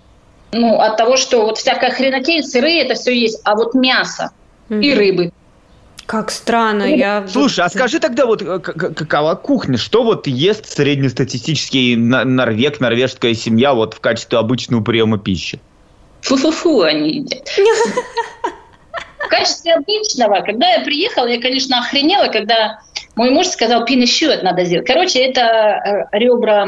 Ну, 0.52 0.80
от 0.80 0.98
того, 0.98 1.18
что 1.18 1.46
вот 1.46 1.58
всякая 1.58 1.92
хренотень, 1.92 2.44
сыры, 2.44 2.80
это 2.80 2.96
все 2.96 3.12
есть, 3.12 3.42
а 3.44 3.56
вот 3.56 3.74
мясо 3.74 4.32
и 4.70 4.74
Мгм. 4.74 4.98
рыбы. 4.98 5.32
Как 6.06 6.32
странно, 6.32 6.84
я... 6.84 7.28
Слушай, 7.28 7.66
а 7.66 7.70
скажи 7.70 8.00
тогда 8.00 8.26
вот 8.26 8.42
э, 8.42 8.58
какова 8.60 9.36
кухня? 9.36 9.78
Что 9.78 10.04
вот 10.04 10.26
ест 10.26 10.66
среднестатистический 10.68 11.96
норвег, 11.96 12.80
норвежская 12.80 13.36
семья 13.36 13.76
вот 13.76 13.94
в 13.94 14.00
качестве 14.00 14.40
обычного 14.40 14.82
приема 14.82 15.20
пищи? 15.20 15.60
Фу-фу-фу 16.22 16.82
они 16.82 17.18
едят. 17.18 17.48
В 19.20 19.28
качестве 19.30 19.74
обычного, 19.76 20.42
когда 20.42 20.68
я 20.70 20.80
приехала, 20.80 21.28
я, 21.28 21.40
конечно, 21.40 21.78
охренела, 21.78 22.32
когда 22.32 22.80
мой 23.20 23.32
муж 23.32 23.48
сказал, 23.48 23.84
пинешет 23.84 24.44
надо 24.44 24.64
сделать. 24.64 24.88
Короче, 24.88 25.20
это 25.20 25.42
э, 25.42 26.18
ребра, 26.18 26.68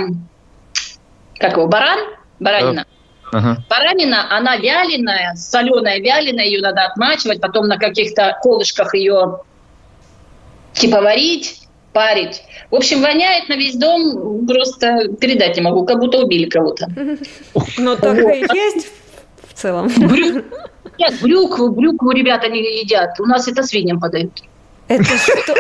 как 1.39 1.53
его, 1.53 1.67
баран, 1.67 1.99
баранина. 2.41 2.85
Ага. 3.31 3.63
Баранина, 3.69 4.35
она 4.37 4.57
вяленая, 4.57 5.33
соленая 5.35 5.99
вяленая, 5.99 6.45
ее 6.45 6.59
надо 6.61 6.83
отмачивать, 6.83 7.39
потом 7.39 7.69
на 7.69 7.77
каких-то 7.77 8.37
колышках 8.41 8.93
ее 8.93 9.39
типа 10.73 10.99
варить, 10.99 11.61
парить. 11.93 12.43
В 12.69 12.75
общем, 12.75 13.01
воняет 13.01 13.47
на 13.47 13.53
весь 13.53 13.77
дом, 13.77 14.45
просто 14.45 15.07
передать 15.21 15.55
не 15.55 15.61
могу, 15.61 15.85
как 15.85 15.99
будто 15.99 16.17
убили 16.19 16.49
кого-то. 16.49 16.87
Ну, 17.77 17.95
так 17.95 18.17
и 18.17 18.45
есть 18.53 18.87
в 19.47 19.53
целом. 19.53 19.87
Брю- 19.87 20.43
Нет, 20.99 21.13
брюкву, 21.21 21.69
брюкву 21.69 22.11
ребята 22.11 22.49
не 22.49 22.81
едят. 22.81 23.17
У 23.21 23.25
нас 23.25 23.47
это 23.47 23.63
свиньям 23.63 24.01
подают. 24.01 24.43
Это 24.95 25.17
что? 25.17 25.55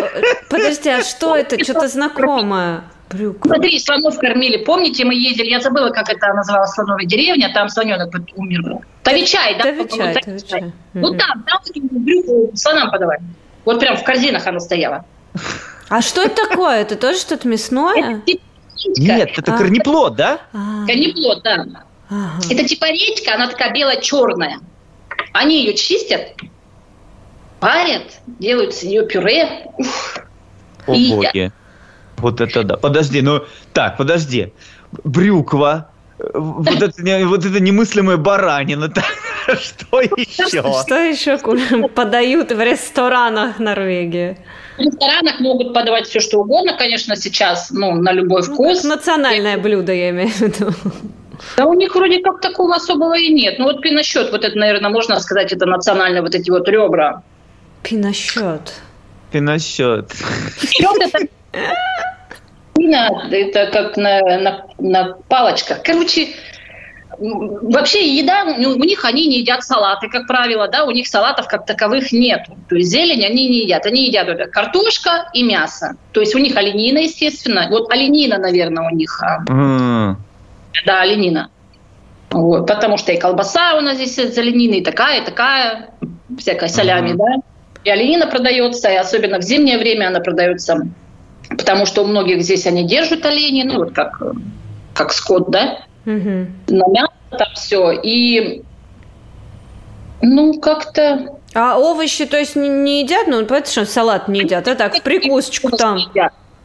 Подожди, 0.49 0.89
а 0.89 1.03
что 1.03 1.35
это? 1.35 1.63
Что-то 1.63 1.87
знакомое. 1.87 2.83
Брюква. 3.09 3.49
Смотри, 3.49 3.77
слонов 3.79 4.17
кормили. 4.19 4.57
Помните, 4.57 5.03
мы 5.05 5.13
ездили, 5.15 5.49
я 5.49 5.59
забыла, 5.59 5.89
как 5.89 6.09
это 6.09 6.33
называлась 6.33 6.71
слоновая 6.71 7.05
деревня, 7.05 7.51
там 7.53 7.67
слоненок 7.69 8.13
вот 8.13 8.23
умер. 8.35 8.79
Тавичай, 9.03 9.57
да? 9.57 9.63
Тавичай, 9.63 9.87
по-моему, 9.97 10.19
тавичай. 10.23 10.73
Вот 10.93 11.11
Мгм. 11.11 11.19
там, 11.19 11.43
там 11.45 11.59
брюкву 11.91 12.51
слонам 12.55 12.89
подавали. 12.89 13.21
Вот 13.65 13.79
прям 13.79 13.97
в 13.97 14.03
корзинах 14.03 14.47
она 14.47 14.59
стояла. 14.59 15.05
А 15.89 16.01
что 16.01 16.21
это 16.21 16.47
такое? 16.47 16.81
Это 16.81 16.95
тоже 16.95 17.19
что-то 17.19 17.47
мясное? 17.47 18.21
Нет, 18.97 19.29
это 19.37 19.53
А. 19.53 19.57
корнеплод, 19.57 20.15
да? 20.15 20.39
А, 20.53 20.85
Конеплод, 20.87 21.43
да. 21.43 21.65
Это 22.49 22.63
типа 22.63 22.85
редька, 22.91 23.35
она 23.35 23.47
такая 23.47 23.71
бело-черная. 23.73 24.59
Они 25.33 25.59
ее 25.65 25.73
чистят, 25.75 26.33
парят, 27.61 28.01
делают 28.39 28.73
с 28.73 28.83
нее 28.83 29.05
пюре. 29.05 29.47
О 30.87 30.93
И- 30.93 31.13
боги. 31.13 31.51
Вот 32.17 32.41
это 32.41 32.63
да. 32.63 32.75
Подожди, 32.77 33.21
ну 33.21 33.41
так, 33.73 33.97
подожди. 33.97 34.53
Брюква. 35.03 35.89
э, 36.19 36.23
Вот 36.33 36.67
это, 36.81 37.25
вот 37.27 37.45
это 37.45 37.59
немыслимая 37.59 38.17
баранина. 38.17 38.91
Что 39.47 40.01
еще? 40.01 40.47
Что 40.49 40.95
еще 40.95 41.37
подают 41.87 42.51
в 42.51 42.59
ресторанах 42.61 43.59
Норвегии? 43.59 44.37
В 44.77 44.81
ресторанах 44.81 45.39
могут 45.39 45.73
подавать 45.73 46.07
все, 46.07 46.19
что 46.19 46.39
угодно, 46.39 46.75
конечно, 46.77 47.15
сейчас, 47.15 47.71
ну, 47.71 47.93
на 47.95 48.11
любой 48.11 48.43
Ну, 48.47 48.53
вкус. 48.53 48.81
как 48.81 48.97
национальное 48.97 49.57
блюдо, 49.57 49.91
я 49.93 50.09
имею 50.11 50.29
в 50.29 50.41
виду. 50.41 50.71
Да 51.57 51.65
у 51.65 51.73
них 51.73 51.95
вроде 51.95 52.21
как 52.21 52.39
такого 52.39 52.75
особого 52.75 53.17
и 53.17 53.33
нет. 53.33 53.55
Ну 53.57 53.65
вот 53.65 53.81
пиносчет, 53.81 54.31
вот 54.31 54.43
это, 54.45 54.55
наверное, 54.57 54.91
можно 54.91 55.19
сказать, 55.19 55.51
это 55.51 55.65
национальные 55.65 56.21
вот 56.21 56.35
эти 56.35 56.51
вот 56.51 56.67
ребра. 56.67 57.23
Пиносчет. 57.83 58.73
Пиносчет. 59.31 60.11
Пина, 62.75 63.27
это 63.31 63.67
как 63.67 63.97
на, 63.97 64.19
на, 64.21 64.65
на 64.79 65.13
палочках. 65.27 65.83
Короче, 65.83 66.29
вообще 67.17 68.17
еда, 68.17 68.45
ну, 68.57 68.71
у 68.71 68.83
них 68.83 69.05
они 69.05 69.27
не 69.27 69.39
едят 69.39 69.63
салаты, 69.63 70.09
как 70.09 70.25
правило, 70.27 70.67
да, 70.67 70.85
у 70.85 70.91
них 70.91 71.07
салатов 71.07 71.47
как 71.47 71.65
таковых 71.65 72.11
нет. 72.11 72.47
То 72.69 72.75
есть 72.75 72.89
зелень 72.89 73.23
они 73.25 73.49
не 73.49 73.63
едят. 73.63 73.85
Они 73.85 74.07
едят 74.07 74.27
только 74.27 74.47
картошка 74.47 75.29
и 75.33 75.43
мясо. 75.43 75.95
То 76.11 76.21
есть 76.21 76.33
у 76.35 76.39
них 76.39 76.55
оленина, 76.55 76.99
естественно. 76.99 77.67
Вот 77.69 77.91
оленина, 77.91 78.37
наверное, 78.37 78.89
у 78.89 78.95
них 78.95 79.21
М. 79.49 80.17
Да, 80.85 81.01
оленина. 81.01 81.49
Вот, 82.31 82.65
потому 82.65 82.97
что 82.97 83.11
и 83.11 83.17
колбаса 83.17 83.75
у 83.75 83.81
нас 83.81 83.97
здесь 83.97 84.17
из 84.17 84.37
оленины, 84.37 84.75
и 84.75 84.83
такая, 84.83 85.21
и 85.21 85.25
такая, 85.25 85.89
всякая 86.39 86.69
солями, 86.69 87.11
Ага. 87.11 87.17
да. 87.17 87.50
И 87.83 87.89
оленина 87.89 88.27
продается, 88.27 88.89
и 88.89 88.95
особенно 88.95 89.39
в 89.39 89.43
зимнее 89.43 89.77
время 89.77 90.07
она 90.07 90.19
продается, 90.19 90.87
потому 91.49 91.85
что 91.85 92.03
у 92.03 92.07
многих 92.07 92.41
здесь 92.41 92.67
они 92.67 92.85
держат 92.85 93.25
оленей, 93.25 93.63
ну 93.63 93.77
вот 93.79 93.93
как, 93.93 94.21
как 94.93 95.13
скот, 95.13 95.49
да, 95.49 95.79
Мгм. 96.05 96.53
на 96.67 96.87
мясо 96.89 97.11
там 97.29 97.47
все. 97.55 97.91
И 97.91 98.63
Ну, 100.21 100.59
как-то... 100.59 101.37
А 101.53 101.79
овощи, 101.79 102.25
то 102.25 102.37
есть, 102.37 102.55
не, 102.55 102.69
не 102.69 103.01
едят? 103.01 103.27
Ну, 103.27 103.45
понятно, 103.45 103.71
что 103.71 103.85
салат 103.85 104.27
не 104.27 104.41
едят, 104.41 104.67
а 104.67 104.75
так, 104.75 104.95
в 104.95 105.01
прикусочку 105.01 105.75
там. 105.75 105.99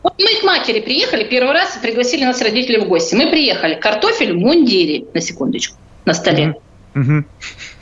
Вот 0.03 0.15
мы 0.19 0.41
к 0.41 0.45
матери 0.45 0.81
приехали, 0.81 1.25
первый 1.25 1.53
раз 1.53 1.79
пригласили 1.83 2.25
нас 2.25 2.41
родители 2.41 2.79
в 2.79 2.87
гости. 2.87 3.17
Мы 3.17 3.29
приехали, 3.29 3.75
картофель 3.75 4.35
в 4.35 4.37
мундире, 4.37 5.07
на 5.13 5.21
секундочку, 5.21 5.77
на 6.05 6.15
столе. 6.15 6.55
Mm-hmm. 6.95 7.25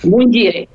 В 0.03 0.09
мундире. 0.09 0.69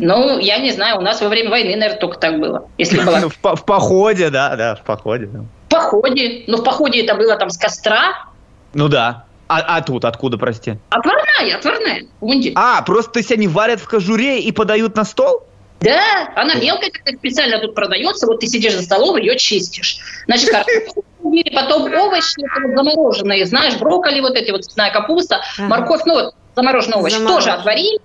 Ну, 0.00 0.38
я 0.38 0.58
не 0.58 0.72
знаю, 0.72 0.98
у 0.98 1.00
нас 1.02 1.20
во 1.20 1.28
время 1.28 1.50
войны, 1.50 1.76
наверное, 1.76 2.00
только 2.00 2.18
так 2.18 2.40
было. 2.40 2.68
Если 2.78 2.98
было. 3.04 3.28
в, 3.28 3.56
в 3.56 3.64
походе, 3.64 4.30
да, 4.30 4.56
да, 4.56 4.74
в 4.74 4.82
походе. 4.82 5.26
В 5.26 5.70
походе. 5.70 6.44
Ну, 6.46 6.58
в 6.58 6.64
походе 6.64 7.04
это 7.04 7.14
было 7.14 7.36
там 7.36 7.50
с 7.50 7.58
костра. 7.58 8.26
Ну 8.74 8.88
да. 8.88 9.24
А, 9.48 9.76
а 9.76 9.82
тут 9.82 10.04
откуда, 10.04 10.38
прости? 10.38 10.76
Отварная, 10.90 11.56
отварная. 11.56 12.04
Мундир. 12.20 12.52
А, 12.54 12.82
просто 12.82 13.12
то 13.12 13.18
есть 13.18 13.32
они 13.32 13.48
варят 13.48 13.80
в 13.80 13.88
кожуре 13.88 14.40
и 14.40 14.52
подают 14.52 14.94
на 14.94 15.04
стол? 15.04 15.42
Да, 15.80 16.28
она 16.36 16.54
мелкая 16.54 16.90
как 16.90 17.16
специально 17.16 17.58
тут 17.58 17.74
продается. 17.74 18.26
Вот 18.26 18.40
ты 18.40 18.46
сидишь 18.46 18.74
за 18.74 18.82
столом, 18.82 19.16
ее 19.16 19.36
чистишь. 19.36 19.98
Значит, 20.26 20.50
картофель, 20.50 21.52
потом 21.54 21.92
овощи 21.92 22.36
вот 22.38 22.76
замороженные, 22.76 23.46
знаешь, 23.46 23.76
брокколи, 23.76 24.20
вот 24.20 24.36
эти 24.36 24.50
вот, 24.50 24.64
цветная 24.64 24.92
капуста, 24.92 25.40
ага. 25.58 25.68
морковь, 25.68 26.02
ну 26.04 26.14
вот 26.14 26.34
замороженные 26.54 26.98
овощи 26.98 27.18
тоже 27.26 27.50
отварили, 27.50 27.98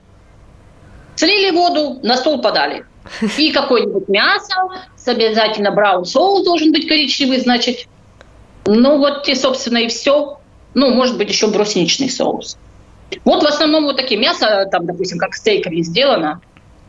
слили 1.15 1.51
воду, 1.51 1.99
на 2.04 2.17
стол 2.17 2.41
подали. 2.41 2.86
И 3.38 3.51
какое-нибудь 3.51 4.10
мясо, 4.10 4.56
обязательно 5.06 5.71
браун 5.71 6.06
соус 6.06 6.43
должен 6.43 6.71
быть 6.71 6.88
коричневый, 6.88 7.39
значит. 7.39 7.88
Ну 8.65 8.97
вот 8.97 9.28
и, 9.28 9.36
собственно, 9.36 9.78
и 9.78 9.88
все. 9.88 10.39
Ну, 10.73 10.93
может 10.93 11.17
быть, 11.17 11.30
еще 11.30 11.47
брусничный 11.47 12.10
соус. 12.10 12.58
Вот 13.23 13.43
в 13.43 13.45
основном 13.45 13.84
вот 13.84 13.97
такие 13.97 14.19
мясо, 14.19 14.67
там, 14.71 14.86
допустим, 14.86 15.19
как 15.19 15.36
стейками 15.36 15.82
сделано. 15.82 16.41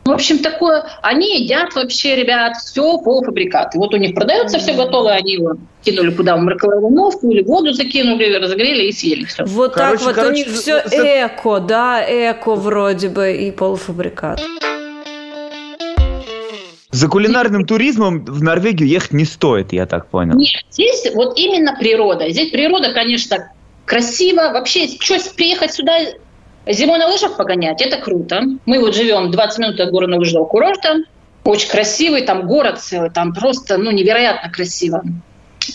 В 0.07 0.11
общем, 0.11 0.39
такое, 0.39 0.85
они 1.01 1.41
едят 1.41 1.75
вообще, 1.75 2.15
ребят, 2.15 2.55
все 2.55 2.97
полуфабрикаты. 2.97 3.77
Вот 3.77 3.93
у 3.93 3.97
них 3.97 4.15
продается 4.15 4.57
все 4.57 4.71
готовое, 4.71 5.15
они 5.15 5.33
его 5.33 5.57
кинули 5.83 6.11
куда 6.11 6.37
в 6.37 6.43
микроволновку 6.43 7.29
или 7.29 7.43
воду 7.43 7.73
закинули, 7.73 8.33
разогрели 8.35 8.87
и 8.87 8.93
съели 8.93 9.25
все. 9.25 9.43
Вот 9.43 9.73
короче, 9.73 9.97
так 9.97 10.05
вот 10.05 10.15
короче, 10.15 10.31
у 10.31 10.35
них 10.35 10.47
все 10.57 10.79
эко, 10.79 11.59
да, 11.59 12.01
эко 12.01 12.55
вроде 12.55 13.09
бы 13.09 13.35
и 13.35 13.51
полуфабрикат. 13.51 14.41
За 16.91 17.09
кулинарным 17.09 17.65
туризмом 17.65 18.23
в 18.23 18.41
Норвегию 18.41 18.87
ехать 18.87 19.11
не 19.11 19.25
стоит, 19.25 19.73
я 19.73 19.85
так 19.85 20.07
понял. 20.07 20.37
Нет, 20.37 20.63
здесь 20.71 21.05
вот 21.15 21.37
именно 21.37 21.75
природа. 21.77 22.29
Здесь 22.29 22.49
природа, 22.49 22.93
конечно, 22.93 23.51
красиво. 23.85 24.51
Вообще, 24.53 24.87
что 24.87 25.17
приехать 25.35 25.73
сюда 25.73 25.97
Зимой 26.69 26.99
на 26.99 27.07
лыжах 27.07 27.37
погонять– 27.37 27.81
это 27.83 27.97
круто. 27.97 28.41
Мы 28.65 28.79
вот 28.79 28.95
живем 28.95 29.31
20 29.31 29.59
минут 29.59 29.79
от 29.79 29.91
города 29.91 30.17
лыжного 30.17 30.45
курорта. 30.45 30.97
Очень 31.43 31.69
красивый, 31.69 32.23
там 32.23 32.45
город 32.45 32.79
целый, 32.79 33.09
там 33.09 33.33
просто 33.33 33.77
ну, 33.77 33.91
невероятно 33.91 34.51
красиво. 34.51 35.01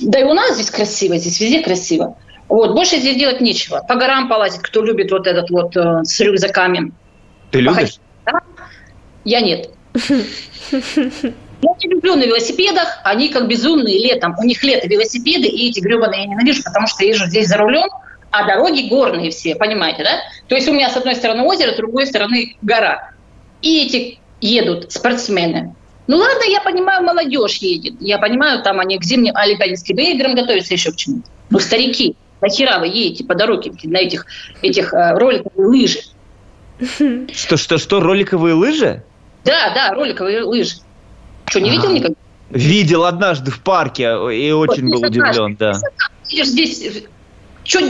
Да 0.01 0.21
и 0.21 0.25
у 0.25 0.35
нас 0.35 0.55
здесь 0.55 0.71
красиво, 0.71 1.17
здесь 1.17 1.41
везде 1.41 1.63
красиво. 1.63 2.17
Вот, 2.49 2.75
больше 2.75 2.99
здесь 2.99 3.17
делать 3.17 3.41
нечего. 3.41 3.83
По 3.89 3.95
горам 3.95 4.29
полазить, 4.29 4.61
кто 4.61 4.83
любит 4.83 5.11
вот 5.11 5.27
этот 5.27 5.49
вот 5.49 5.75
э, 5.77 6.05
с 6.05 6.21
рюкзаками. 6.21 6.93
Ты 7.51 7.61
любишь? 7.61 7.99
Да? 8.27 8.41
Я 9.25 9.41
нет. 9.41 9.71
Я 11.63 11.71
не 11.81 11.89
люблю 11.89 12.17
на 12.17 12.25
велосипедах, 12.25 12.99
они 13.05 13.29
как 13.29 13.47
безумные 13.47 13.97
летом. 13.99 14.35
У 14.39 14.43
них 14.43 14.63
лето 14.65 14.89
велосипеды, 14.89 15.47
и 15.47 15.71
эти 15.71 15.81
гребаные 15.81 16.23
я 16.23 16.27
ненавижу, 16.27 16.63
потому 16.65 16.89
что 16.89 17.05
я 17.05 17.11
езжу 17.11 17.27
здесь 17.27 17.47
за 17.47 17.57
рулем, 17.57 17.89
а 18.33 18.47
дороги 18.47 18.89
горные 18.89 19.31
все, 19.31 19.55
понимаете, 19.55 20.05
да? 20.05 20.21
То 20.49 20.55
есть 20.55 20.67
у 20.67 20.73
меня 20.73 20.91
с 20.91 20.97
одной 20.97 21.15
стороны 21.15 21.43
озеро, 21.43 21.73
с 21.73 21.77
другой 21.77 22.07
стороны 22.07 22.57
гора. 22.63 23.11
И 23.61 23.85
эти 23.85 24.19
едут 24.41 24.91
спортсмены. 24.91 25.75
Ну 26.07 26.17
ладно, 26.17 26.43
я 26.49 26.61
понимаю, 26.63 27.05
молодежь 27.05 27.59
едет. 27.59 27.95
Я 28.01 28.19
понимаю, 28.19 28.63
там 28.63 28.81
они 28.81 28.99
к 28.99 29.05
зимним 29.05 29.37
Олимпиадским 29.37 29.97
играм 29.97 30.35
готовятся 30.35 30.73
еще 30.73 30.93
к 30.93 30.97
чему-то. 30.97 31.29
Но 31.51 31.59
старики, 31.59 32.17
нахера 32.41 32.79
вы 32.81 32.89
едете 32.89 33.25
по 33.25 33.35
дороге 33.35 33.73
на 33.85 33.99
этих, 33.99 34.27
этих 34.63 34.95
э, 34.95 35.13
роликовых 35.13 35.55
лыжи? 35.57 36.01
Что, 37.33 37.57
что, 37.59 37.79
что, 37.79 38.01
роликовые 38.01 38.55
лыжи? 38.55 39.05
Да, 39.45 39.73
да, 39.75 39.95
роликовые 39.95 40.43
лыжи. 40.43 40.77
Что, 41.47 41.61
не 41.61 41.71
видел 41.71 41.93
никогда? 41.93 42.17
Видел 42.49 43.05
однажды 43.05 43.51
в 43.51 43.61
парке 43.61 44.05
и 44.35 44.51
очень 44.53 44.91
был 44.91 45.03
удивлен, 45.03 45.55
да. 45.57 45.75
Видишь, 46.29 46.49
здесь 46.49 47.05
что 47.65 47.81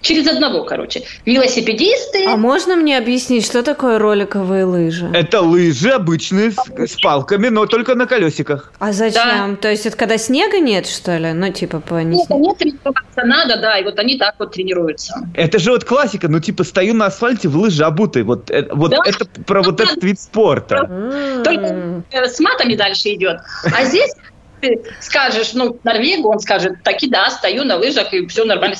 через 0.00 0.26
одного, 0.26 0.64
короче. 0.64 1.02
Велосипедисты. 1.24 2.26
А 2.26 2.36
можно 2.36 2.76
мне 2.76 2.98
объяснить, 2.98 3.44
что 3.44 3.62
такое 3.62 3.98
роликовые 3.98 4.64
лыжи? 4.64 5.10
Это 5.12 5.40
лыжи 5.40 5.90
обычные 5.90 6.52
с, 6.52 6.58
с 6.76 7.00
палками, 7.00 7.48
но 7.48 7.66
только 7.66 7.94
на 7.94 8.06
колесиках. 8.06 8.72
А 8.78 8.92
зачем? 8.92 9.54
Да. 9.54 9.56
То 9.60 9.70
есть 9.70 9.86
это 9.86 9.96
когда 9.96 10.18
снега 10.18 10.60
нет, 10.60 10.86
что 10.86 11.16
ли? 11.16 11.32
Ну, 11.32 11.52
типа 11.52 11.80
по 11.80 12.02
Нет, 12.02 12.28
нет, 12.30 12.58
тренироваться 12.58 13.24
надо, 13.24 13.56
да, 13.60 13.78
и 13.78 13.84
вот 13.84 13.98
они 13.98 14.18
так 14.18 14.34
вот 14.38 14.52
тренируются. 14.52 15.14
Это 15.34 15.58
же 15.58 15.70
вот 15.70 15.84
классика, 15.84 16.28
ну, 16.28 16.40
типа, 16.40 16.64
стою 16.64 16.94
на 16.94 17.06
асфальте 17.06 17.48
в 17.48 17.56
лыжи 17.56 17.84
обутый. 17.84 18.22
Вот, 18.22 18.50
э, 18.50 18.68
вот 18.72 18.90
да? 18.90 18.98
это 19.04 19.26
про 19.46 19.62
вот 19.62 19.80
этот 19.80 20.02
вид 20.02 20.20
спорта. 20.20 21.42
Только 21.44 22.02
э, 22.10 22.26
с 22.26 22.40
матами 22.40 22.74
дальше 22.74 23.14
идет. 23.14 23.40
А 23.64 23.84
здесь 23.84 24.14
ты 24.60 24.82
скажешь, 25.00 25.52
ну, 25.54 25.78
Норвегу, 25.84 26.30
он 26.30 26.40
скажет, 26.40 26.82
таки 26.82 27.08
да, 27.08 27.30
стою 27.30 27.64
на 27.64 27.76
лыжах, 27.76 28.12
и 28.12 28.26
все 28.26 28.44
нормально. 28.44 28.76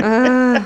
А. 0.00 0.62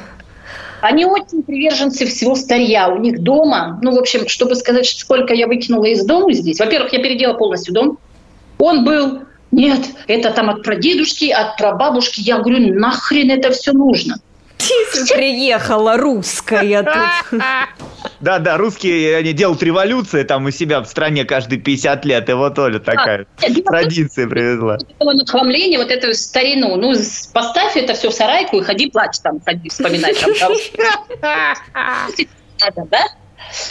Они 0.80 1.06
очень 1.06 1.42
приверженцы 1.42 2.04
всего 2.04 2.34
старья. 2.34 2.88
У 2.88 2.98
них 2.98 3.22
дома, 3.22 3.78
ну, 3.82 3.92
в 3.92 3.98
общем, 3.98 4.28
чтобы 4.28 4.54
сказать, 4.54 4.86
сколько 4.86 5.32
я 5.32 5.46
выкинула 5.46 5.86
из 5.86 6.04
дома 6.04 6.32
здесь. 6.34 6.60
Во-первых, 6.60 6.92
я 6.92 7.02
переделала 7.02 7.38
полностью 7.38 7.72
дом. 7.72 7.98
Он 8.58 8.84
был, 8.84 9.20
нет, 9.50 9.80
это 10.06 10.30
там 10.30 10.50
от 10.50 10.62
прадедушки, 10.62 11.30
от 11.30 11.56
прабабушки. 11.56 12.20
Я 12.20 12.38
говорю, 12.38 12.74
нахрен 12.78 13.30
это 13.30 13.50
все 13.50 13.72
нужно? 13.72 14.16
Приехала 15.14 15.96
русская 15.96 16.82
тут. 16.82 17.40
Да, 18.20 18.38
да, 18.38 18.56
русские, 18.56 19.16
они 19.16 19.32
делают 19.32 19.62
революции 19.62 20.22
там 20.22 20.46
у 20.46 20.50
себя 20.50 20.80
в 20.80 20.86
стране 20.86 21.24
каждые 21.24 21.60
50 21.60 22.04
лет, 22.04 22.28
и 22.28 22.32
вот 22.32 22.58
Оля 22.58 22.78
такая 22.78 23.26
традиция 23.66 24.26
привезла. 24.28 24.78
Нахламление, 25.00 25.78
вот 25.78 25.90
эту 25.90 26.14
старину, 26.14 26.76
ну, 26.76 26.94
поставь 27.32 27.76
это 27.76 27.94
все 27.94 28.10
в 28.10 28.14
сарайку 28.14 28.58
и 28.58 28.62
ходи 28.62 28.90
плачь 28.90 29.18
там, 29.22 29.40
ходи 29.44 29.68
вспоминать. 29.68 30.16
Надо, 32.60 32.86
да? 32.90 33.04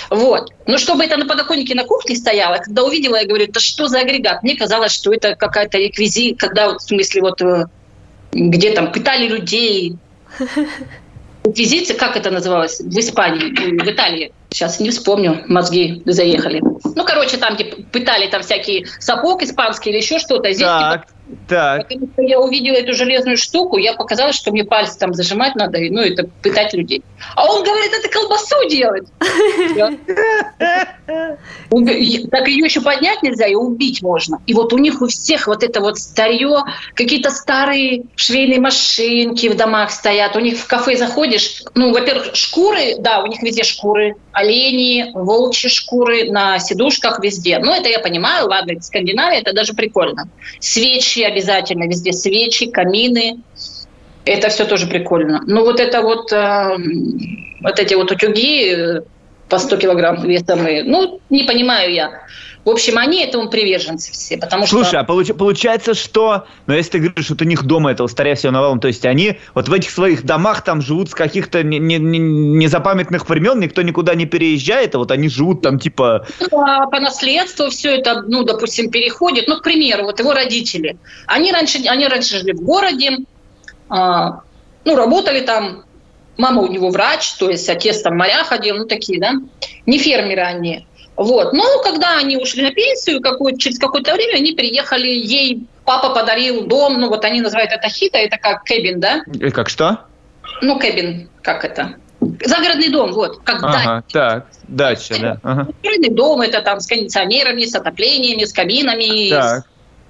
Вот. 0.10 0.50
Но 0.66 0.78
чтобы 0.78 1.06
это 1.06 1.18
на 1.18 1.26
подоконнике 1.26 1.76
на 1.76 1.84
кухне 1.84 2.16
стояло, 2.16 2.58
когда 2.58 2.84
увидела, 2.84 3.16
я 3.16 3.26
говорю, 3.26 3.46
это 3.46 3.60
что 3.60 3.88
за 3.88 4.00
агрегат? 4.02 4.44
Мне 4.44 4.56
казалось, 4.56 4.92
что 4.92 5.14
это 5.14 5.36
какая-то 5.36 5.78
реквизит, 5.78 6.40
когда, 6.40 6.70
вот, 6.70 6.82
в 6.82 6.86
смысле, 6.86 7.22
вот 7.22 7.42
э, 7.42 7.66
где 8.34 8.72
там 8.72 8.92
пытали 8.92 9.28
людей, 9.28 9.98
Инквизиция, 11.46 11.98
как 11.98 12.16
это 12.16 12.32
называлось 12.32 12.80
в 12.80 12.98
Испании, 12.98 13.82
в 13.82 13.88
Италии? 13.88 14.34
Сейчас 14.50 14.80
не 14.80 14.92
вспомню, 14.92 15.44
мозги 15.48 16.02
заехали. 16.06 16.62
Ну, 16.62 17.04
короче, 17.04 17.38
там 17.38 17.56
где 17.56 17.66
пытали 17.66 18.28
там 18.28 18.44
всякие 18.44 18.86
сапог 19.00 19.44
испанский 19.44 19.90
или 19.90 19.98
еще 19.98 20.20
что-то. 20.20 20.54
Здесь 20.54 20.68
так. 20.68 21.08
Так. 21.48 21.88
Потому 21.88 22.08
что 22.14 22.22
я 22.22 22.40
увидела 22.40 22.76
эту 22.76 22.94
железную 22.94 23.38
штуку, 23.38 23.78
я 23.78 23.94
показалось, 23.94 24.36
что 24.36 24.52
мне 24.52 24.64
пальцы 24.64 24.98
там 24.98 25.14
зажимать 25.14 25.56
надо, 25.56 25.80
ну, 25.90 26.02
это 26.02 26.30
пытать 26.42 26.74
людей. 26.74 27.04
А 27.36 27.46
он 27.46 27.64
говорит, 27.64 27.92
это 27.94 28.10
колбасу 28.10 28.68
делать. 28.70 29.08
Так 32.32 32.48
ее 32.48 32.66
еще 32.66 32.82
поднять 32.82 33.24
нельзя, 33.24 33.48
и 33.48 33.56
убить 33.56 34.02
можно. 34.02 34.42
И 34.46 34.54
вот 34.54 34.74
у 34.74 34.78
них 34.78 35.02
у 35.02 35.08
всех 35.08 35.48
вот 35.48 35.64
это 35.64 35.82
вот 35.82 35.98
старье, 35.98 36.64
какие-то 36.94 37.30
старые 37.30 38.06
швейные 38.16 38.60
машинки 38.60 39.48
в 39.48 39.56
домах 39.56 39.92
стоят. 39.92 40.36
У 40.36 40.40
них 40.40 40.58
в 40.58 40.68
кафе 40.68 40.96
заходишь, 40.96 41.64
ну, 41.76 41.92
во-первых, 41.92 42.36
шкуры, 42.36 42.96
да, 43.00 43.22
у 43.22 43.28
них 43.28 43.42
везде 43.42 43.64
шкуры, 43.64 44.16
олени, 44.32 45.12
волчьи 45.14 45.70
шкуры 45.70 46.32
на 46.32 46.60
сидушках 46.60 47.20
везде. 47.20 47.60
Ну, 47.60 47.74
это 47.74 47.90
я 47.90 48.00
понимаю, 48.00 48.48
ладно, 48.48 48.80
Скандинавия, 48.82 49.42
это 49.42 49.54
даже 49.54 49.74
прикольно. 49.74 50.30
Свечи 50.60 51.23
обязательно, 51.28 51.86
везде 51.86 52.14
свечи, 52.14 52.68
камины. 52.70 53.40
Это 54.26 54.50
все 54.50 54.66
тоже 54.66 54.88
прикольно. 54.88 55.42
Но 55.46 55.64
вот 55.64 55.80
это 55.80 56.02
вот, 56.02 56.32
э, 56.32 56.78
вот 57.62 57.80
эти 57.80 57.94
вот 57.94 58.12
утюги 58.12 58.74
э, 58.74 59.02
по 59.50 59.58
100 59.58 59.78
килограмм 59.78 60.26
весом, 60.26 60.60
ну, 60.86 61.20
не 61.30 61.44
понимаю 61.44 61.94
я. 61.94 62.22
В 62.66 62.70
общем, 62.70 62.98
они 62.98 63.22
этому 63.22 63.50
приверженцы 63.50 64.14
все, 64.14 64.38
потому 64.38 64.66
Слушай, 64.66 64.88
что... 64.88 65.00
а 65.02 65.04
получ, 65.04 65.34
получается, 65.36 65.94
что... 65.94 66.46
Ну, 66.66 66.74
если 66.74 66.92
ты 66.92 67.00
говоришь, 67.00 67.26
что 67.26 67.36
у 67.40 67.48
них 67.48 67.64
дома 67.64 67.92
этого 67.92 68.08
старя 68.08 68.36
всего 68.36 68.54
навалом, 68.54 68.80
то 68.80 68.88
есть 68.88 69.06
они 69.06 69.38
вот 69.54 69.68
в 69.68 69.74
этих 69.74 69.92
своих 69.92 70.24
домах 70.24 70.64
там 70.64 70.82
живут 70.82 71.10
с 71.10 71.14
каких-то 71.14 71.62
незапамятных 71.64 73.28
времен, 73.28 73.60
никто 73.60 73.82
никуда 73.82 74.16
не 74.16 74.26
переезжает, 74.26 74.96
а 74.96 75.00
вот 75.00 75.12
они 75.12 75.28
живут 75.28 75.62
там 75.62 75.78
типа... 75.78 76.26
Ну, 76.40 76.48
по 76.50 77.00
наследству 77.02 77.70
все 77.70 77.98
это, 77.98 78.22
ну, 78.22 78.44
допустим, 78.44 78.90
переходит. 78.90 79.48
Ну, 79.48 79.58
к 79.58 79.64
примеру, 79.64 80.06
вот 80.06 80.20
его 80.20 80.34
родители. 80.34 80.98
Они 81.28 81.52
раньше, 81.52 81.80
они 81.88 82.08
раньше 82.08 82.40
жили 82.40 82.54
в 82.54 82.62
городе, 82.62 83.18
а, 83.90 84.42
ну, 84.86 84.96
работали 84.96 85.42
там, 85.42 85.84
мама 86.38 86.62
у 86.62 86.68
него 86.68 86.90
врач, 86.90 87.34
то 87.34 87.50
есть 87.50 87.68
отец 87.70 88.02
там 88.02 88.18
моря 88.18 88.44
ходил, 88.46 88.78
ну, 88.78 88.86
такие, 88.86 89.20
да, 89.20 89.34
не 89.86 89.98
фермеры 89.98 90.42
они. 90.42 90.88
Вот. 91.16 91.54
Но 91.54 91.64
когда 91.84 92.18
они 92.18 92.38
ушли 92.38 92.64
на 92.64 92.72
пенсию, 92.72 93.22
какое, 93.22 93.56
через 93.56 93.78
какое-то 93.78 94.14
время 94.14 94.38
они 94.38 94.54
приехали, 94.54 95.08
ей 95.08 95.68
папа 95.86 96.10
подарил 96.10 96.66
дом, 96.66 97.00
ну 97.00 97.10
вот 97.10 97.24
они 97.26 97.42
называют 97.42 97.72
это 97.72 97.88
хита, 97.88 98.18
это 98.18 98.38
как 98.38 98.64
кэбин, 98.64 99.00
да? 99.00 99.24
И 99.34 99.50
как 99.52 99.70
что? 99.70 100.06
Ну, 100.62 100.80
кэбин, 100.80 101.30
как 101.42 101.66
это? 101.66 101.96
Загородный 102.46 102.90
дом, 102.90 103.12
вот, 103.12 103.42
как 103.44 103.62
ага, 103.64 103.72
дача. 103.72 104.04
Так, 104.12 104.48
дача, 104.68 105.20
да. 105.20 105.38
Ага. 105.44 105.68
Загородный 105.84 106.10
дом, 106.10 106.42
это 106.42 106.62
там 106.62 106.80
с 106.80 106.88
кондиционерами, 106.88 107.66
с 107.66 107.76
отоплениями, 107.76 108.46
с 108.46 108.54
кабинами, 108.54 109.30
так. 109.30 109.66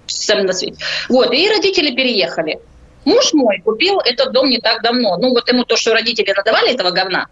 с, 0.06 0.26
с, 0.26 0.36
на 0.36 0.54
свете. 0.54 0.78
Вот, 1.10 1.34
и 1.34 1.50
родители 1.50 1.96
переехали. 1.96 2.60
Муж 3.04 3.34
мой 3.34 3.62
купил 3.66 4.00
этот 4.00 4.32
дом 4.32 4.50
не 4.50 4.60
так 4.60 4.82
давно. 4.82 5.18
Ну, 5.18 5.30
вот 5.30 5.50
ему 5.50 5.66
то, 5.66 5.76
что 5.76 5.94
родители 5.94 6.32
надавали 6.32 6.74
этого 6.74 6.92
говна, 6.92 7.28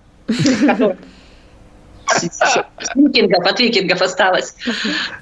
с 2.12 2.95
викингов, 2.95 3.45
от 3.45 3.60
викингов 3.60 4.02
осталось. 4.02 4.56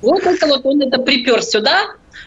Вот 0.01 0.23
это 0.23 0.47
вот 0.47 0.65
он 0.65 0.81
это 0.81 0.99
припер 0.99 1.41
сюда, 1.41 1.81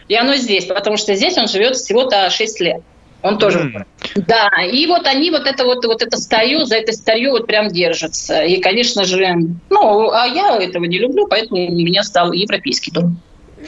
и 0.07 0.15
оно 0.15 0.35
здесь, 0.35 0.65
потому 0.65 0.97
что 0.97 1.15
здесь 1.15 1.37
он 1.37 1.47
живет 1.47 1.75
всего-то 1.75 2.29
6 2.29 2.59
лет. 2.61 2.81
Он 3.21 3.37
тоже. 3.37 3.59
Mm. 3.59 4.23
Да, 4.27 4.49
и 4.69 4.85
вот 4.85 5.07
они 5.07 5.31
вот 5.31 5.47
это 5.47 5.63
вот, 5.63 5.85
вот 5.85 6.01
это 6.01 6.17
старье, 6.17 6.65
за 6.65 6.75
это 6.75 6.91
старье 6.91 7.31
вот 7.31 7.47
прям 7.47 7.69
держатся. 7.69 8.43
И, 8.43 8.59
конечно 8.59 9.05
же, 9.05 9.37
ну, 9.69 10.11
а 10.11 10.27
я 10.27 10.57
этого 10.57 10.83
не 10.83 10.99
люблю, 10.99 11.27
поэтому 11.27 11.65
у 11.65 11.71
меня 11.71 12.03
стал 12.03 12.33
европейский 12.33 12.91
дом. 12.91 13.17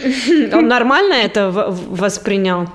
Он 0.53 0.67
нормально 0.67 1.13
это 1.13 1.49
воспринял? 1.49 2.67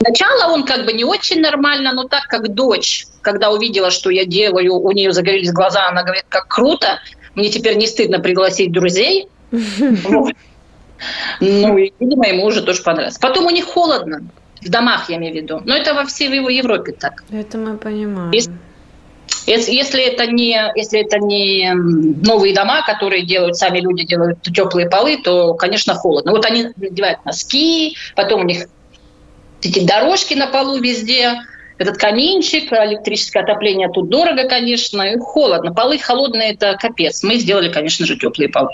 Сначала 0.00 0.52
он 0.52 0.64
как 0.64 0.84
бы 0.84 0.92
не 0.92 1.04
очень 1.04 1.40
нормально, 1.40 1.92
но 1.92 2.04
так 2.04 2.24
как 2.24 2.52
дочь, 2.52 3.06
когда 3.22 3.50
увидела, 3.50 3.90
что 3.90 4.10
я 4.10 4.26
делаю, 4.26 4.74
у 4.74 4.90
нее 4.92 5.12
загорелись 5.12 5.52
глаза, 5.52 5.88
она 5.88 6.02
говорит, 6.02 6.26
как 6.28 6.48
круто, 6.48 6.98
мне 7.34 7.48
теперь 7.48 7.76
не 7.76 7.86
стыдно 7.86 8.20
пригласить 8.20 8.72
друзей. 8.72 9.28
Ну, 11.40 11.76
и, 11.76 11.92
видимо, 12.00 12.26
ему 12.26 12.44
уже 12.46 12.62
тоже 12.62 12.82
понравилось. 12.82 13.18
Потом 13.18 13.46
у 13.46 13.50
них 13.50 13.64
холодно, 13.64 14.22
в 14.62 14.68
домах, 14.68 15.10
я 15.10 15.16
имею 15.16 15.34
в 15.34 15.36
виду. 15.36 15.60
Но 15.64 15.76
это 15.76 15.94
во 15.94 16.04
всей 16.04 16.28
Европе 16.30 16.92
так. 16.92 17.24
Это 17.30 17.58
мы 17.58 17.76
понимаем. 17.76 18.32
Если, 19.46 19.72
если, 19.72 20.02
это 20.02 20.26
не, 20.26 20.58
если 20.74 21.00
это 21.00 21.18
не 21.18 21.72
новые 21.74 22.54
дома, 22.54 22.82
которые 22.86 23.26
делают, 23.26 23.56
сами 23.56 23.80
люди 23.80 24.04
делают 24.04 24.40
теплые 24.42 24.88
полы, 24.88 25.18
то, 25.22 25.54
конечно, 25.54 25.94
холодно. 25.94 26.32
Вот 26.32 26.46
они 26.46 26.68
надевают 26.76 27.24
носки, 27.24 27.96
потом 28.16 28.40
у 28.40 28.44
них 28.44 28.66
эти 29.62 29.84
дорожки 29.84 30.34
на 30.34 30.46
полу 30.46 30.78
везде, 30.78 31.34
этот 31.78 31.98
каминчик, 31.98 32.72
электрическое 32.72 33.42
отопление 33.42 33.88
тут 33.88 34.08
дорого, 34.08 34.48
конечно, 34.48 35.02
и 35.02 35.18
холодно. 35.18 35.72
Полы 35.74 35.98
холодные– 35.98 36.52
это 36.54 36.76
капец. 36.80 37.22
Мы 37.22 37.36
сделали, 37.36 37.72
конечно 37.72 38.06
же, 38.06 38.16
теплые 38.16 38.48
полы. 38.48 38.70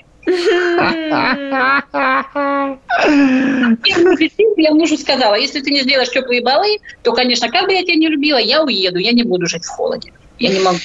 Я 4.56 4.72
мужу 4.72 4.98
сказала, 4.98 5.34
если 5.34 5.60
ты 5.60 5.70
не 5.70 5.80
сделаешь 5.80 6.10
теплые 6.10 6.42
полы, 6.42 6.78
то, 7.02 7.12
конечно, 7.12 7.48
как 7.48 7.66
бы 7.66 7.72
я 7.72 7.82
тебя 7.82 7.96
не 7.96 8.08
любила, 8.08 8.38
я 8.38 8.62
уеду, 8.62 8.98
я 8.98 9.12
не 9.12 9.22
буду 9.22 9.46
жить 9.46 9.64
в 9.64 9.68
холоде. 9.68 10.12
Я 10.38 10.50
не 10.50 10.60
могу. 10.60 10.78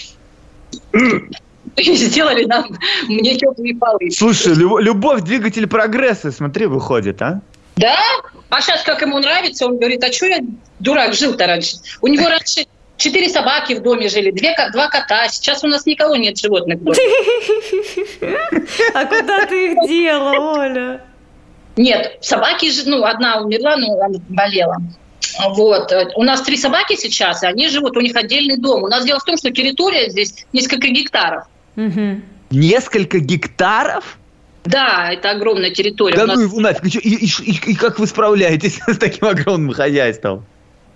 Сделали 1.77 2.45
нам 2.45 2.65
мне 3.07 3.35
теплые 3.35 3.75
полы. 3.75 4.09
Слушай, 4.11 4.53
любовь 4.55 5.21
двигатель 5.21 5.67
прогресса, 5.67 6.31
смотри, 6.31 6.67
выходит, 6.67 7.21
а? 7.21 7.41
Да? 7.75 7.97
А 8.49 8.61
сейчас, 8.61 8.83
как 8.83 9.01
ему 9.01 9.19
нравится, 9.19 9.65
он 9.65 9.77
говорит, 9.77 10.03
а 10.03 10.11
что 10.11 10.27
я 10.27 10.39
дурак 10.79 11.13
жил-то 11.13 11.45
раньше? 11.45 11.77
У 12.01 12.07
него 12.07 12.29
раньше 12.29 12.65
четыре 12.97 13.29
собаки 13.29 13.73
в 13.73 13.81
доме 13.81 14.07
жили, 14.07 14.31
две, 14.31 14.55
два 14.71 14.87
кота. 14.87 15.27
Сейчас 15.27 15.63
у 15.63 15.67
нас 15.67 15.85
никого 15.85 16.15
нет 16.15 16.37
животных 16.37 16.79
в 16.79 16.83
доме. 16.83 16.97
А 18.93 19.05
куда 19.05 19.45
ты 19.45 19.73
их 19.73 19.87
дела, 19.87 20.31
Оля? 20.57 21.01
Нет, 21.77 22.17
собаки, 22.21 22.71
ну, 22.85 23.03
одна 23.03 23.41
умерла, 23.41 23.75
но 23.75 23.99
она 24.01 24.19
болела. 24.29 24.77
Вот. 25.49 25.91
У 26.15 26.23
нас 26.23 26.41
три 26.41 26.55
собаки 26.55 26.95
сейчас, 26.95 27.43
и 27.43 27.47
они 27.47 27.67
живут, 27.67 27.97
у 27.97 27.99
них 28.01 28.15
отдельный 28.15 28.57
дом. 28.57 28.83
У 28.83 28.87
нас 28.87 29.03
дело 29.03 29.19
в 29.19 29.25
том, 29.25 29.37
что 29.37 29.51
территория 29.51 30.09
здесь 30.09 30.45
несколько 30.53 30.87
гектаров. 30.87 31.43
Несколько 32.51 33.19
гектаров? 33.19 34.17
Да, 34.65 35.11
это 35.11 35.31
огромная 35.31 35.69
территория. 35.69 36.15
Да 36.15 36.25
ну 36.25 36.41
и 36.41 36.59
нафиг, 36.59 36.85
и, 36.95 37.09
и, 37.09 37.25
и, 37.25 37.71
и 37.71 37.75
как 37.75 37.99
вы 37.99 38.07
справляетесь 38.07 38.79
с 38.87 38.97
таким 38.97 39.27
огромным 39.27 39.73
хозяйством? 39.73 40.45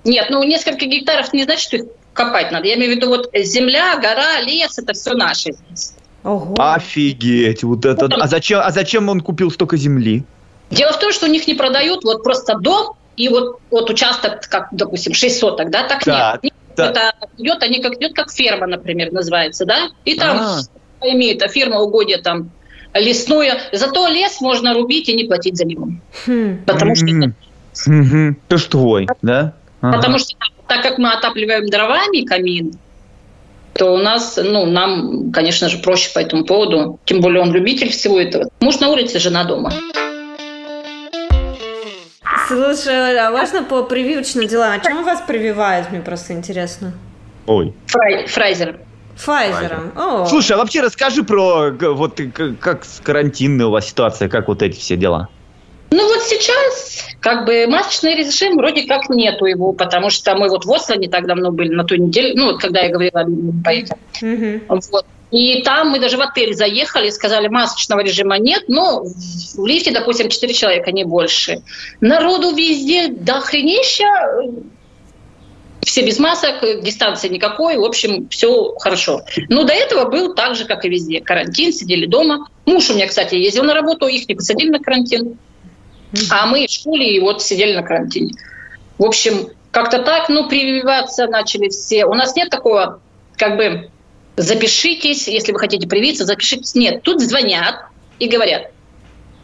Нет, 0.04 0.28
ну 0.30 0.44
несколько 0.44 0.86
гектаров 0.86 1.32
не 1.34 1.44
значит, 1.44 1.64
что 1.64 1.78
их 1.78 1.84
копать 2.14 2.52
надо. 2.52 2.68
Я 2.68 2.76
имею 2.76 2.94
в 2.94 2.96
виду 2.96 3.10
вот 3.10 3.30
земля, 3.34 3.98
гора, 3.98 4.42
лес, 4.42 4.78
это 4.78 4.94
все 4.94 5.14
наше 5.14 5.52
здесь. 5.54 5.94
Ого. 6.24 6.56
Офигеть, 6.58 7.64
вот 7.64 7.86
это. 7.86 8.08
А 8.08 8.28
зачем, 8.28 8.60
а 8.64 8.72
зачем 8.72 9.08
он 9.08 9.22
купил 9.22 9.52
столько 9.52 9.78
земли? 9.78 10.24
Дело 10.70 10.92
в 10.92 11.00
том, 11.00 11.12
что 11.12 11.26
у 11.26 11.30
них 11.30 11.48
не 11.48 11.54
продают 11.54 12.04
вот 12.04 12.24
просто 12.24 12.58
дом 12.58 12.96
и 13.16 13.30
вот, 13.30 13.60
вот 13.72 13.90
участок, 13.90 14.42
как, 14.48 14.68
допустим, 14.72 15.14
6 15.14 15.40
соток, 15.40 15.70
да, 15.70 15.84
так 15.84 16.04
да, 16.06 16.40
нет. 16.42 16.54
Да. 16.76 16.90
Это 16.90 17.14
идет, 17.38 17.62
они 17.64 17.82
как 17.82 17.94
идет 17.96 18.14
как 18.14 18.32
ферма, 18.32 18.68
например, 18.68 19.12
называется, 19.12 19.66
да, 19.66 19.90
и 20.06 20.16
там 20.16 20.38
а. 20.40 20.60
имеет, 21.02 21.42
а 21.42 21.48
ферма 21.48 21.80
угодья 21.80 22.20
там 22.20 22.52
лесное. 22.94 23.60
Зато 23.72 24.08
лес 24.08 24.42
можно 24.42 24.74
рубить 24.74 25.10
и 25.10 25.16
не 25.16 25.26
платить 25.26 25.58
за 25.58 25.66
него. 25.66 25.90
Хм. 26.26 26.60
Потому 26.66 26.96
что... 26.96 27.06
Угу. 27.88 28.36
То 28.48 28.58
ж 28.58 28.64
твой, 28.66 29.08
да? 29.22 29.54
Ага. 29.82 29.98
Потому 29.98 30.20
что 30.20 30.36
так 30.68 30.84
как 30.84 30.98
мы 30.98 31.12
отапливаем 31.12 31.68
дровами 31.68 32.26
камин, 32.26 32.74
то 33.74 33.94
у 33.94 33.98
нас, 33.98 34.38
ну, 34.42 34.66
нам, 34.66 35.32
конечно 35.32 35.70
же, 35.70 35.78
проще 35.78 36.12
по 36.14 36.20
этому 36.20 36.44
поводу. 36.44 37.00
Тем 37.06 37.22
более 37.22 37.42
он 37.42 37.54
любитель 37.54 37.90
всего 37.90 38.20
этого. 38.20 38.50
Муж 38.60 38.80
на 38.80 38.90
улице, 38.90 39.20
жена 39.20 39.46
дома. 39.46 39.72
Слушай, 42.48 43.18
а 43.20 43.32
важно 43.32 43.64
по 43.64 43.84
прививочным 43.84 44.48
делам? 44.48 44.74
О 44.74 44.80
чем 44.80 45.04
вас 45.04 45.22
прививают? 45.22 45.92
Мне 45.92 46.02
просто 46.02 46.34
интересно. 46.34 46.94
Ой. 47.46 47.74
Фрай, 47.88 48.26
фрайзер. 48.28 48.80
Файзером. 49.20 49.92
О. 49.96 50.26
Слушай, 50.26 50.54
а 50.54 50.58
вообще 50.58 50.82
расскажи 50.82 51.24
про 51.24 51.72
вот 51.72 52.20
как 52.60 52.86
с 52.86 53.02
карантинной 53.02 53.66
у 53.66 53.72
вас 53.72 53.90
ситуация, 53.90 54.30
как 54.30 54.48
вот 54.48 54.62
эти 54.62 54.80
все 54.80 54.96
дела. 54.96 55.28
Ну 55.92 56.08
вот 56.08 56.24
сейчас 56.24 57.08
как 57.20 57.46
бы 57.46 57.66
масочный 57.68 58.16
режим 58.16 58.56
вроде 58.58 58.88
как 58.88 59.10
нету 59.10 59.46
его, 59.46 59.74
потому 59.74 60.10
что 60.10 60.36
мы 60.36 60.48
вот 60.48 60.66
в 60.66 60.72
Осло 60.72 60.96
не 60.96 61.08
так 61.08 61.26
давно 61.26 61.52
были 61.52 61.74
на 61.74 61.84
той 61.84 61.98
неделе, 61.98 62.34
ну 62.36 62.52
вот 62.52 62.62
когда 62.62 62.82
я 62.82 62.90
говорила, 62.90 63.26
поедем. 63.64 63.98
Mm-hmm. 64.22 64.82
Вот. 64.92 65.06
И 65.32 65.62
там 65.64 65.90
мы 65.90 66.00
даже 66.00 66.18
в 66.18 66.22
отель 66.22 66.56
заехали, 66.56 67.10
сказали, 67.10 67.50
масочного 67.50 68.02
режима 68.02 68.40
нет, 68.40 68.64
но 68.68 69.04
в 69.04 69.66
лифте, 69.66 69.92
допустим, 69.92 70.30
4 70.30 70.54
человека, 70.54 70.92
не 70.92 71.04
больше. 71.04 71.62
Народу 72.02 72.56
везде 72.56 73.10
до 73.10 73.40
хренища, 73.42 74.08
все 75.90 76.06
без 76.06 76.20
масок, 76.20 76.62
дистанции 76.84 77.30
никакой, 77.30 77.78
в 77.78 77.84
общем, 77.84 78.30
все 78.30 78.76
хорошо. 78.76 79.24
Но 79.50 79.64
до 79.64 79.74
этого 79.74 80.08
был 80.08 80.36
так 80.36 80.56
же, 80.56 80.66
как 80.66 80.86
и 80.86 80.90
везде. 80.90 81.20
Карантин, 81.20 81.74
сидели 81.74 82.06
дома. 82.06 82.48
Муж 82.68 82.92
у 82.92 82.94
меня, 82.94 83.08
кстати, 83.08 83.34
ездил 83.34 83.64
на 83.64 83.74
работу, 83.74 84.06
их 84.06 84.30
не 84.30 84.36
посадили 84.36 84.70
на 84.70 84.80
карантин. 84.80 85.40
А 86.30 86.46
мы 86.46 86.68
в 86.68 86.70
школе 86.70 87.16
и 87.16 87.20
вот 87.20 87.42
сидели 87.42 87.74
на 87.74 87.82
карантине. 87.82 88.34
В 89.00 89.04
общем, 89.04 89.50
как-то 89.72 90.00
так, 90.04 90.30
ну, 90.30 90.48
прививаться 90.48 91.26
начали 91.26 91.70
все. 91.70 92.06
У 92.06 92.14
нас 92.14 92.36
нет 92.36 92.52
такого, 92.52 93.02
как 93.36 93.58
бы, 93.58 93.90
запишитесь, 94.38 95.28
если 95.28 95.52
вы 95.52 95.60
хотите 95.60 95.88
привиться, 95.88 96.24
запишитесь. 96.26 96.76
Нет, 96.76 97.02
тут 97.02 97.20
звонят 97.20 97.86
и 98.20 98.28
говорят, 98.28 98.72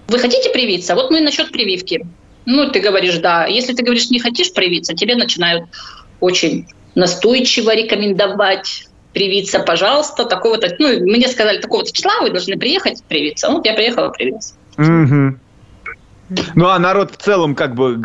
вы 0.07 0.19
хотите 0.19 0.51
привиться? 0.51 0.93
Вот 0.93 1.09
мы 1.09 1.21
насчет 1.21 1.51
прививки. 1.51 2.05
Ну, 2.45 2.69
ты 2.69 2.81
говоришь, 2.81 3.17
да. 3.17 3.47
Если 3.47 3.73
ты 3.73 3.83
говоришь, 3.83 4.11
не 4.11 4.19
хочешь 4.19 4.53
привиться, 4.53 4.93
тебе 4.93 5.15
начинают 5.15 5.65
очень 6.25 6.67
настойчиво 6.95 7.75
рекомендовать 7.75 8.87
привиться, 9.13 9.59
пожалуйста, 9.59 10.25
такого-то, 10.25 10.75
ну, 10.77 10.99
мне 10.99 11.27
сказали, 11.27 11.59
такого-то 11.59 11.91
числа 11.93 12.19
вы 12.21 12.31
должны 12.31 12.57
приехать 12.57 13.01
привиться. 13.07 13.49
Вот 13.49 13.65
я 13.65 13.73
приехала 13.73 14.09
привиться. 14.09 14.55
Угу. 14.77 15.39
Ну, 16.55 16.67
а 16.67 16.79
народ 16.79 17.11
в 17.11 17.17
целом 17.17 17.55
как 17.55 17.75
бы 17.75 18.01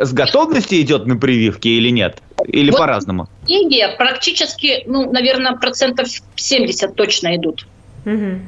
с 0.00 0.12
готовностью 0.12 0.80
идет 0.80 1.06
на 1.06 1.16
прививки 1.16 1.68
или 1.68 1.90
нет? 1.90 2.18
Или 2.46 2.70
вот 2.70 2.78
по-разному? 2.78 3.28
Индия 3.46 3.94
практически, 3.96 4.82
ну, 4.86 5.10
наверное, 5.10 5.56
процентов 5.56 6.08
70 6.34 6.94
точно 6.94 7.36
идут. 7.36 7.66
Угу. 8.04 8.40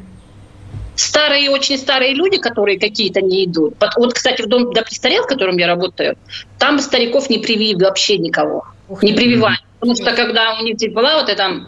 Старые, 0.95 1.51
очень 1.51 1.78
старые 1.78 2.14
люди, 2.14 2.38
которые 2.38 2.78
какие-то 2.78 3.20
не 3.20 3.45
идут. 3.45 3.74
Вот, 3.97 4.14
кстати, 4.14 4.43
в 4.43 4.47
дом 4.47 4.70
для 4.72 4.82
престарелых, 4.82 5.26
в 5.26 5.28
котором 5.28 5.57
я 5.57 5.66
работаю, 5.66 6.16
там 6.59 6.78
стариков 6.78 7.30
не 7.30 7.38
привили 7.38 7.82
вообще 7.82 8.18
никого. 8.18 8.64
Ух 8.88 9.03
не 9.03 9.12
прививали. 9.12 9.59
Потому 9.80 9.97
что 9.97 10.12
когда 10.12 10.59
у 10.59 10.62
них 10.62 10.76
была 10.93 11.20
вот 11.20 11.28
эта 11.28 11.66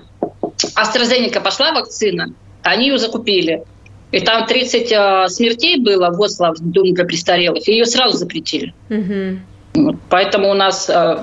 AstraZeneca 0.76 1.40
пошла 1.40 1.72
вакцина, 1.72 2.34
они 2.62 2.88
ее 2.88 2.98
закупили. 2.98 3.64
И 4.12 4.20
там 4.20 4.46
30 4.46 4.92
э, 4.92 5.28
смертей 5.28 5.80
было 5.80 6.10
в 6.10 6.20
Осло, 6.20 6.54
в 6.54 6.60
Доме 6.60 6.92
для 6.92 7.04
престарелых, 7.04 7.66
и 7.66 7.72
ее 7.72 7.84
сразу 7.84 8.16
запретили. 8.16 8.72
Угу. 8.88 9.84
Вот, 9.86 9.96
поэтому 10.08 10.50
у 10.50 10.54
нас 10.54 10.88
э, 10.88 11.18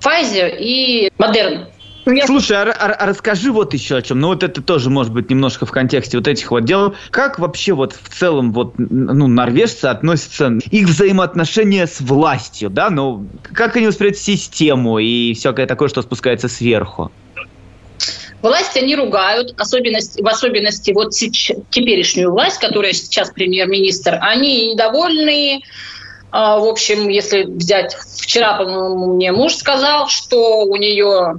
Pfizer 0.00 0.56
и 0.56 1.10
Moderna. 1.18 1.66
Ну, 2.06 2.16
Слушай, 2.24 2.56
а, 2.58 2.70
а, 2.70 2.92
а 2.92 3.06
расскажи 3.06 3.50
вот 3.50 3.74
еще 3.74 3.96
о 3.96 4.02
чем. 4.02 4.20
Ну 4.20 4.28
вот 4.28 4.44
это 4.44 4.62
тоже 4.62 4.90
может 4.90 5.12
быть 5.12 5.28
немножко 5.28 5.66
в 5.66 5.72
контексте 5.72 6.16
вот 6.16 6.28
этих 6.28 6.52
вот 6.52 6.64
дел. 6.64 6.94
Как 7.10 7.40
вообще 7.40 7.72
вот 7.72 7.96
в 8.00 8.16
целом 8.16 8.52
вот 8.52 8.74
ну 8.78 9.26
норвежцы 9.26 9.86
относятся 9.86 10.52
их 10.70 10.86
взаимоотношения 10.86 11.84
с 11.84 12.00
властью, 12.00 12.70
да? 12.70 12.90
Ну 12.90 13.26
как 13.52 13.74
они 13.74 13.88
воспринимают 13.88 14.18
систему 14.18 15.00
и 15.00 15.34
всякое 15.34 15.66
такое, 15.66 15.88
что 15.88 16.00
спускается 16.00 16.48
сверху? 16.48 17.10
Власть 18.40 18.76
они 18.76 18.94
ругают, 18.94 19.60
особенность, 19.60 20.20
в 20.20 20.28
особенности 20.28 20.92
вот 20.92 21.12
сейчас, 21.12 21.56
теперешнюю 21.70 22.30
власть, 22.30 22.60
которая 22.60 22.92
сейчас 22.92 23.30
премьер-министр, 23.30 24.18
они 24.20 24.74
недовольны. 24.74 25.62
А, 26.30 26.58
в 26.58 26.66
общем, 26.66 27.08
если 27.08 27.42
взять, 27.42 27.96
вчера, 28.20 28.58
по-моему, 28.58 29.14
мне 29.14 29.32
муж 29.32 29.56
сказал, 29.56 30.06
что 30.08 30.64
у 30.64 30.76
нее 30.76 31.38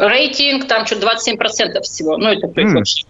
рейтинг 0.00 0.66
там 0.66 0.86
что-то 0.86 1.06
27% 1.06 1.80
всего. 1.82 2.16
Ну, 2.16 2.28
это 2.28 2.46
mm. 2.46 2.74
вообще. 2.74 3.04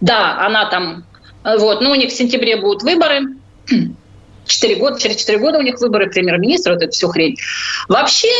Да, 0.00 0.38
она 0.38 0.66
там, 0.70 1.04
вот, 1.44 1.80
ну, 1.80 1.90
у 1.90 1.94
них 1.94 2.10
в 2.10 2.14
сентябре 2.14 2.56
будут 2.56 2.82
выборы, 2.82 3.34
4 4.46 4.76
года, 4.76 4.98
через 4.98 5.16
4 5.16 5.38
года 5.38 5.58
у 5.58 5.62
них 5.62 5.78
выборы 5.78 6.10
премьер-министра, 6.10 6.72
вот 6.72 6.82
это 6.82 6.90
все 6.90 7.08
хрень. 7.08 7.36
Вообще, 7.88 8.32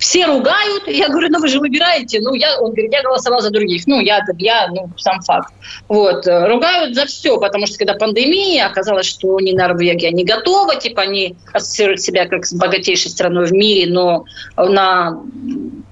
все 0.00 0.24
ругают, 0.26 0.88
я 0.88 1.08
говорю, 1.08 1.28
ну 1.28 1.40
вы 1.40 1.48
же 1.48 1.60
выбираете, 1.60 2.20
ну 2.20 2.32
я, 2.32 2.58
он 2.58 2.70
говорит, 2.70 2.90
я 2.92 3.02
голосовал 3.02 3.40
за 3.40 3.50
других, 3.50 3.86
ну 3.86 4.00
я, 4.00 4.24
я, 4.38 4.66
ну 4.68 4.90
сам 4.96 5.20
факт. 5.20 5.52
Вот, 5.88 6.26
ругают 6.26 6.94
за 6.94 7.04
все, 7.04 7.38
потому 7.38 7.66
что 7.66 7.76
когда 7.76 7.94
пандемия, 7.94 8.66
оказалось, 8.66 9.04
что 9.04 9.38
не 9.40 9.52
Норвегия 9.52 10.10
не 10.10 10.24
готова, 10.24 10.76
типа 10.76 11.02
они 11.02 11.36
ассоциируют 11.52 12.00
себя 12.00 12.26
как 12.26 12.46
с 12.46 12.54
богатейшей 12.54 13.10
страной 13.10 13.46
в 13.46 13.52
мире, 13.52 13.92
но 13.92 14.24
на, 14.56 15.20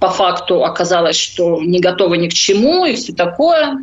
по 0.00 0.08
факту 0.08 0.64
оказалось, 0.64 1.16
что 1.16 1.60
не 1.62 1.78
готовы 1.78 2.16
ни 2.16 2.28
к 2.28 2.32
чему 2.32 2.86
и 2.86 2.94
все 2.96 3.12
такое. 3.12 3.76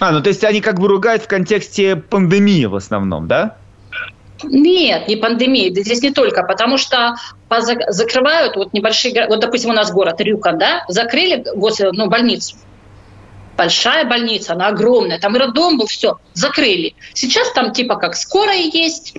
А, 0.00 0.12
ну 0.12 0.22
то 0.22 0.28
есть 0.28 0.44
они 0.44 0.60
как 0.60 0.78
бы 0.78 0.88
ругают 0.88 1.22
в 1.22 1.28
контексте 1.28 1.96
пандемии 1.96 2.66
в 2.66 2.76
основном, 2.76 3.26
да? 3.26 3.56
Нет, 4.42 5.08
не 5.08 5.16
пандемии. 5.16 5.70
Здесь 5.70 6.02
не 6.02 6.10
только, 6.10 6.42
потому 6.42 6.78
что 6.78 7.16
закрывают 7.88 8.56
вот 8.56 8.72
небольшие, 8.72 9.26
вот 9.28 9.40
допустим 9.40 9.70
у 9.70 9.74
нас 9.74 9.92
город 9.92 10.20
Рюка, 10.20 10.52
да, 10.52 10.84
закрыли 10.88 11.44
возле, 11.54 11.92
ну, 11.92 12.08
больницу. 12.08 12.56
Большая 13.56 14.06
больница, 14.06 14.54
она 14.54 14.68
огромная, 14.68 15.18
там 15.18 15.36
роддом 15.36 15.76
был, 15.76 15.86
все, 15.86 16.18
закрыли. 16.32 16.94
Сейчас 17.12 17.52
там 17.52 17.72
типа 17.72 17.96
как 17.96 18.16
скорая 18.16 18.62
есть, 18.72 19.14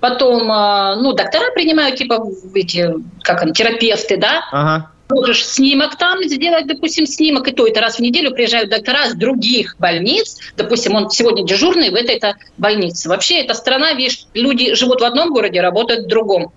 потом, 0.00 0.50
а, 0.52 0.96
ну, 0.96 1.14
доктора 1.14 1.50
принимают, 1.52 1.96
типа, 1.96 2.22
эти, 2.54 2.94
как 3.22 3.42
они, 3.42 3.52
терапевты, 3.52 4.18
да, 4.18 4.44
ага 4.52 4.90
можешь 5.10 5.46
снимок 5.46 5.96
там 5.96 6.22
сделать, 6.24 6.66
допустим, 6.66 7.06
снимок, 7.06 7.48
и 7.48 7.52
то 7.52 7.66
это 7.66 7.80
раз 7.80 7.96
в 7.96 8.00
неделю 8.00 8.32
приезжают 8.32 8.70
доктора 8.70 9.08
с 9.08 9.14
других 9.14 9.76
больниц, 9.78 10.38
допустим, 10.56 10.94
он 10.94 11.10
сегодня 11.10 11.44
дежурный 11.44 11.90
в 11.90 11.94
этой-то 11.94 12.36
больнице. 12.56 13.08
Вообще 13.08 13.40
эта 13.40 13.54
страна, 13.54 13.94
видишь, 13.94 14.26
люди 14.34 14.74
живут 14.74 15.00
в 15.00 15.04
одном 15.04 15.30
городе, 15.30 15.60
работают 15.60 16.06
в 16.06 16.08
другом. 16.08 16.52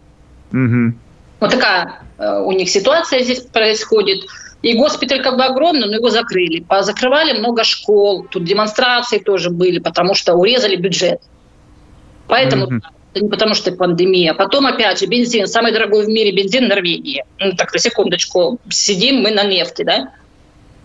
Угу. 0.51 0.93
Вот 1.39 1.49
такая 1.49 2.01
э, 2.17 2.41
у 2.41 2.51
них 2.51 2.69
ситуация 2.69 3.23
здесь 3.23 3.41
происходит. 3.41 4.25
И 4.61 4.75
госпиталь 4.75 5.23
как 5.23 5.37
бы 5.37 5.43
огромный, 5.43 5.87
но 5.87 5.95
его 5.95 6.09
закрыли. 6.09 6.63
Закрывали 6.81 7.39
много 7.39 7.63
школ, 7.63 8.27
тут 8.29 8.43
демонстрации 8.43 9.17
тоже 9.17 9.49
были, 9.49 9.79
потому 9.79 10.13
что 10.13 10.35
урезали 10.35 10.75
бюджет. 10.75 11.19
Поэтому 12.27 12.67
mm-hmm. 12.67 12.81
Не 13.13 13.27
потому, 13.27 13.55
что 13.55 13.71
пандемия. 13.73 14.33
Потом, 14.33 14.65
опять 14.65 14.99
же, 14.99 15.05
бензин. 15.05 15.47
Самый 15.47 15.73
дорогой 15.73 16.05
в 16.05 16.09
мире 16.09 16.31
бензин 16.31 16.65
в 16.65 16.69
Норвегии. 16.69 17.25
Ну, 17.39 17.51
так, 17.53 17.73
на 17.73 17.79
секундочку. 17.79 18.59
Сидим 18.69 19.21
мы 19.21 19.31
на 19.31 19.43
нефти, 19.43 19.83
да? 19.83 20.11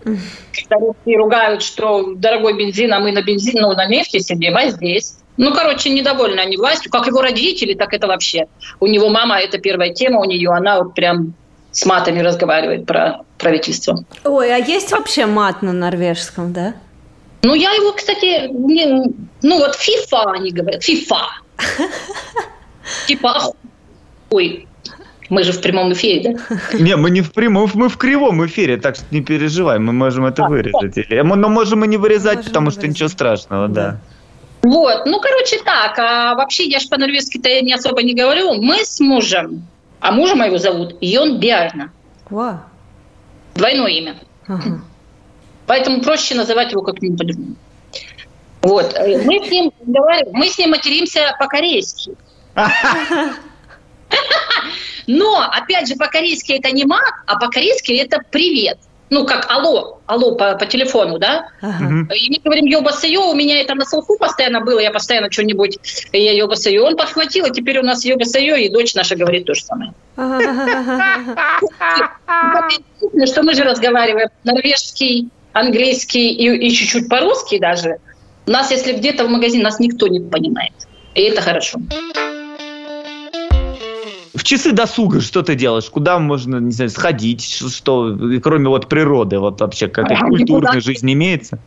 Когда 0.03 0.85
русские 0.85 1.17
ругают, 1.17 1.63
что 1.63 2.13
дорогой 2.15 2.57
бензин, 2.57 2.93
а 2.93 2.99
мы 2.99 3.11
на 3.11 3.21
бензин, 3.21 3.61
ну, 3.61 3.73
на 3.73 3.85
нефти 3.85 4.19
сидим, 4.19 4.55
а 4.57 4.69
здесь. 4.69 5.17
Ну, 5.37 5.53
короче, 5.53 5.89
недовольны 5.89 6.39
они 6.39 6.57
властью, 6.57 6.91
как 6.91 7.07
его 7.07 7.21
родители, 7.21 7.73
так 7.75 7.93
это 7.93 8.07
вообще. 8.07 8.47
У 8.79 8.87
него 8.87 9.09
мама, 9.09 9.39
это 9.39 9.59
первая 9.59 9.93
тема 9.93 10.19
у 10.19 10.25
нее, 10.25 10.49
она 10.51 10.81
вот 10.81 10.95
прям 10.95 11.33
с 11.71 11.85
матами 11.85 12.19
разговаривает 12.21 12.85
про 12.85 13.21
правительство. 13.37 14.03
Ой, 14.23 14.53
а 14.53 14.57
есть 14.57 14.91
вообще 14.91 15.27
мат 15.27 15.61
на 15.61 15.73
норвежском, 15.73 16.53
да? 16.53 16.73
Ну, 17.43 17.53
я 17.53 17.71
его, 17.73 17.93
кстати, 17.93 18.47
не, 18.49 19.13
ну 19.43 19.57
вот 19.59 19.75
FIFA 19.75 20.31
они 20.33 20.51
говорят, 20.51 20.81
FIFA. 20.87 21.17
Типа, 23.07 23.53
ой, 24.29 24.67
мы 25.29 25.43
же 25.43 25.51
в 25.51 25.61
прямом 25.61 25.93
эфире, 25.93 26.37
да? 26.49 26.57
Не, 26.77 26.95
мы 26.95 27.09
не 27.09 27.21
в 27.21 27.31
прямом, 27.31 27.69
мы 27.73 27.89
в 27.89 27.97
кривом 27.97 28.45
эфире, 28.45 28.77
так 28.77 28.95
что 28.95 29.05
не 29.11 29.21
переживай, 29.21 29.79
мы 29.79 29.93
можем 29.93 30.25
это 30.25 30.45
а, 30.45 30.49
вырезать. 30.49 30.97
Или, 30.97 31.21
но 31.21 31.49
можем 31.49 31.83
и 31.83 31.87
не 31.87 31.97
вырезать, 31.97 32.45
потому 32.45 32.71
что 32.71 32.87
ничего 32.87 33.09
страшного, 33.09 33.67
да. 33.67 33.91
да. 33.91 33.99
Вот, 34.63 35.05
ну, 35.05 35.19
короче, 35.19 35.59
так, 35.63 35.97
а 35.99 36.35
вообще 36.35 36.65
я 36.65 36.79
же 36.79 36.87
по-норвежски-то 36.89 37.61
не 37.61 37.73
особо 37.73 38.03
не 38.03 38.13
говорю. 38.13 38.61
Мы 38.61 38.83
с 38.83 38.99
мужем, 38.99 39.65
а 39.99 40.11
мужа 40.11 40.35
моего 40.35 40.57
зовут 40.57 40.95
Йон 41.01 41.39
Биарна. 41.39 41.91
Wow. 42.29 42.57
Двойное 43.55 43.91
имя. 43.91 44.15
Ага. 44.47 44.81
Поэтому 45.67 46.01
проще 46.01 46.35
называть 46.35 46.71
его 46.71 46.81
как-нибудь 46.81 47.17
по-другому. 47.17 47.55
Вот. 48.61 48.93
Э, 48.95 49.21
мы 49.23 49.45
с 49.45 49.51
ним 49.51 49.71
мы 50.33 50.47
с 50.47 50.57
ним 50.57 50.71
материмся 50.71 51.35
по-корейски. 51.39 52.11
Но, 55.07 55.41
опять 55.41 55.87
же, 55.87 55.95
по-корейски 55.95 56.53
это 56.53 56.71
не 56.71 56.85
мат, 56.85 57.13
а 57.25 57.37
по-корейски 57.37 57.93
это 57.93 58.19
привет. 58.29 58.77
Ну, 59.09 59.25
как 59.25 59.49
алло, 59.49 60.01
алло 60.05 60.35
по, 60.35 60.55
по 60.55 60.65
телефону, 60.65 61.17
да? 61.17 61.47
Ага. 61.61 62.13
И 62.13 62.29
мы 62.29 62.39
говорим 62.43 62.65
ёба 62.65 62.91
у 62.91 63.35
меня 63.35 63.61
это 63.61 63.73
на 63.73 63.85
слуху 63.85 64.17
постоянно 64.17 64.59
было, 64.59 64.79
я 64.79 64.91
постоянно 64.91 65.31
что-нибудь, 65.31 65.79
я 66.11 66.33
ёба 66.33 66.55
Он 66.83 66.97
подхватил, 66.97 67.45
и 67.45 67.51
теперь 67.51 67.79
у 67.79 67.83
нас 67.83 68.03
ёба 68.03 68.23
и 68.23 68.67
дочь 68.67 68.95
наша 68.95 69.15
говорит 69.15 69.45
то 69.45 69.53
же 69.53 69.63
самое. 69.63 69.93
Что 73.25 73.43
мы 73.43 73.53
же 73.53 73.63
разговариваем 73.63 74.27
норвежский, 74.43 75.29
английский 75.53 76.33
и, 76.33 76.67
и 76.67 76.71
чуть-чуть 76.71 77.07
по-русски 77.07 77.59
даже. 77.59 77.99
Нас, 78.47 78.71
если 78.71 78.93
где-то 78.93 79.25
в 79.25 79.29
магазине, 79.29 79.63
нас 79.63 79.79
никто 79.79 80.07
не 80.07 80.21
понимает. 80.21 80.71
И 81.15 81.21
это 81.21 81.41
хорошо. 81.41 81.79
В 84.33 84.43
часы 84.43 84.71
досуга 84.71 85.19
что 85.19 85.43
ты 85.43 85.55
делаешь? 85.55 85.89
Куда 85.89 86.17
можно, 86.17 86.57
не 86.57 86.71
знаю, 86.71 86.89
сходить? 86.89 87.43
Что, 87.43 88.17
кроме 88.41 88.69
вот 88.69 88.87
природы, 88.87 89.39
вот 89.39 89.59
вообще 89.59 89.87
какая-то 89.89 90.23
а, 90.23 90.29
культурная 90.29 90.79
жизнь 90.79 91.11
имеется? 91.11 91.59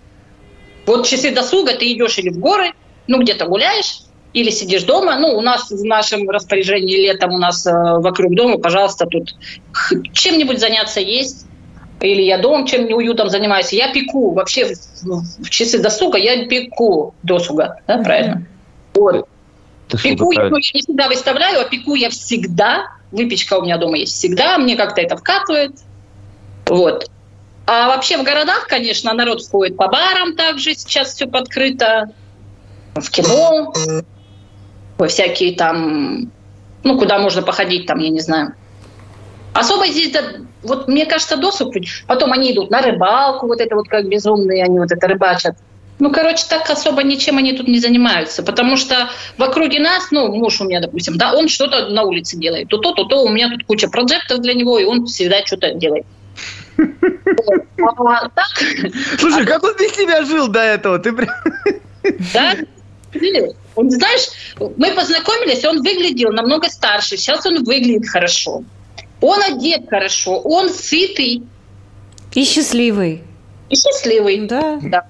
Вот 0.86 1.06
часы 1.06 1.34
досуга 1.34 1.74
ты 1.74 1.92
идешь 1.92 2.18
или 2.18 2.30
в 2.30 2.38
горы, 2.38 2.72
ну 3.06 3.20
где-то 3.20 3.44
гуляешь, 3.44 4.00
или 4.32 4.50
сидишь 4.50 4.84
дома. 4.84 5.18
Ну, 5.18 5.36
у 5.36 5.42
нас 5.42 5.70
в 5.70 5.84
нашем 5.84 6.30
распоряжении 6.30 6.96
летом 6.96 7.34
у 7.34 7.38
нас 7.38 7.66
э, 7.66 7.72
вокруг 7.72 8.34
дома, 8.34 8.58
пожалуйста, 8.58 9.06
тут 9.06 9.34
чем-нибудь 10.14 10.58
заняться 10.58 11.00
есть 11.00 11.46
или 12.00 12.22
я 12.22 12.38
дома 12.38 12.66
чем 12.66 12.86
неуютом 12.86 13.28
занимаюсь, 13.28 13.72
я 13.72 13.92
пеку. 13.92 14.32
Вообще 14.32 14.74
в, 14.74 15.44
в 15.44 15.50
часы 15.50 15.78
досуга 15.78 16.18
я 16.18 16.46
пеку 16.46 17.14
досуга, 17.22 17.80
да, 17.86 17.98
правильно? 17.98 18.46
Вот. 18.94 19.28
Пеку 20.02 20.32
я, 20.32 20.44
ну, 20.44 20.56
я 20.56 20.70
не 20.74 20.80
всегда 20.80 21.08
выставляю, 21.08 21.60
а 21.60 21.64
пеку 21.64 21.94
я 21.94 22.10
всегда. 22.10 22.86
Выпечка 23.10 23.58
у 23.58 23.62
меня 23.62 23.76
дома 23.76 23.98
есть 23.98 24.14
всегда, 24.14 24.56
мне 24.58 24.76
как-то 24.76 25.00
это 25.00 25.16
вкатывает. 25.16 25.72
Вот. 26.66 27.10
А 27.66 27.88
вообще 27.88 28.16
в 28.16 28.22
городах, 28.22 28.66
конечно, 28.68 29.12
народ 29.12 29.46
ходит 29.46 29.76
по 29.76 29.88
барам 29.88 30.36
также, 30.36 30.74
сейчас 30.74 31.14
все 31.14 31.26
подкрыто, 31.26 32.10
в 32.94 33.10
кино, 33.10 33.72
во 34.98 35.06
всякие 35.06 35.54
там, 35.54 36.30
ну, 36.82 36.98
куда 36.98 37.18
можно 37.18 37.42
походить, 37.42 37.86
там, 37.86 37.98
я 37.98 38.08
не 38.08 38.20
знаю. 38.20 38.54
Особо 39.52 39.86
здесь 39.88 40.12
вот 40.62 40.88
мне 40.88 41.06
кажется, 41.06 41.36
досуг. 41.36 41.74
Потом 42.06 42.32
они 42.32 42.52
идут 42.52 42.70
на 42.70 42.82
рыбалку, 42.82 43.46
вот 43.46 43.60
это 43.60 43.74
вот 43.74 43.88
как 43.88 44.08
безумные, 44.08 44.64
они 44.64 44.78
вот 44.78 44.92
это 44.92 45.06
рыбачат. 45.06 45.56
Ну, 45.98 46.10
короче, 46.10 46.44
так 46.48 46.68
особо 46.70 47.02
ничем 47.02 47.36
они 47.36 47.52
тут 47.52 47.68
не 47.68 47.78
занимаются, 47.78 48.42
потому 48.42 48.76
что 48.76 49.10
в 49.36 49.42
округе 49.42 49.80
нас, 49.80 50.10
ну, 50.10 50.34
муж 50.34 50.60
у 50.60 50.64
меня, 50.64 50.80
допустим, 50.80 51.18
да, 51.18 51.34
он 51.34 51.48
что-то 51.48 51.88
на 51.88 52.04
улице 52.04 52.38
делает. 52.38 52.68
То 52.68 52.78
то, 52.78 52.92
то, 52.92 53.04
то, 53.04 53.22
у 53.22 53.28
меня 53.28 53.50
тут 53.50 53.64
куча 53.64 53.88
проектов 53.88 54.40
для 54.40 54.54
него, 54.54 54.78
и 54.78 54.84
он 54.84 55.04
всегда 55.04 55.44
что-то 55.44 55.74
делает. 55.74 56.06
А 56.78 58.30
Слушай, 59.18 59.44
как 59.44 59.62
он 59.62 59.74
без 59.78 59.92
тебя 59.92 60.24
жил 60.24 60.48
до 60.48 60.60
этого? 60.60 60.98
Ты 60.98 61.12
прям... 61.12 61.28
Да? 62.32 62.56
Он, 63.74 63.90
знаешь, 63.90 64.28
мы 64.58 64.92
познакомились, 64.92 65.64
он 65.64 65.82
выглядел 65.82 66.32
намного 66.32 66.70
старше, 66.70 67.18
сейчас 67.18 67.44
он 67.44 67.62
выглядит 67.64 68.08
хорошо. 68.08 68.62
Он 69.20 69.42
одет 69.42 69.88
хорошо, 69.88 70.38
он 70.38 70.70
сытый. 70.70 71.42
И 72.34 72.44
счастливый. 72.44 73.22
И 73.68 73.74
счастливый. 73.76 74.46
Да. 74.46 74.78
да. 74.82 75.06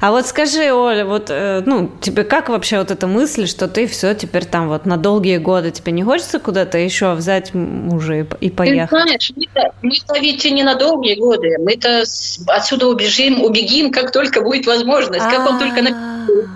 А 0.00 0.10
вот 0.10 0.26
скажи, 0.26 0.72
Оля, 0.72 1.04
вот, 1.04 1.26
э, 1.28 1.62
ну, 1.64 1.90
тебе 2.00 2.24
как 2.24 2.48
вообще 2.48 2.78
вот 2.78 2.90
эта 2.90 3.06
мысль, 3.06 3.46
что 3.46 3.68
ты 3.68 3.86
все 3.86 4.14
теперь 4.14 4.44
там 4.44 4.68
вот 4.68 4.84
на 4.84 4.96
долгие 4.96 5.38
годы, 5.38 5.70
тебе 5.70 5.92
не 5.92 6.02
хочется 6.02 6.40
куда-то 6.40 6.76
еще 6.76 7.12
взять 7.14 7.54
мужа 7.54 8.26
и, 8.40 8.50
поехать? 8.50 8.90
Ты 8.90 8.96
знаешь, 8.96 9.32
мы-то, 9.36 9.74
мы-то 9.82 10.18
ведь 10.18 10.44
не 10.44 10.64
на 10.64 10.74
долгие 10.74 11.14
годы, 11.14 11.56
мы-то 11.60 12.02
отсюда 12.48 12.88
убежим, 12.88 13.42
убегим, 13.42 13.92
как 13.92 14.10
только 14.10 14.42
будет 14.42 14.66
возможность, 14.66 15.24
как 15.24 15.48
он 15.48 15.58
только 15.60 15.82
напишет. 15.82 16.48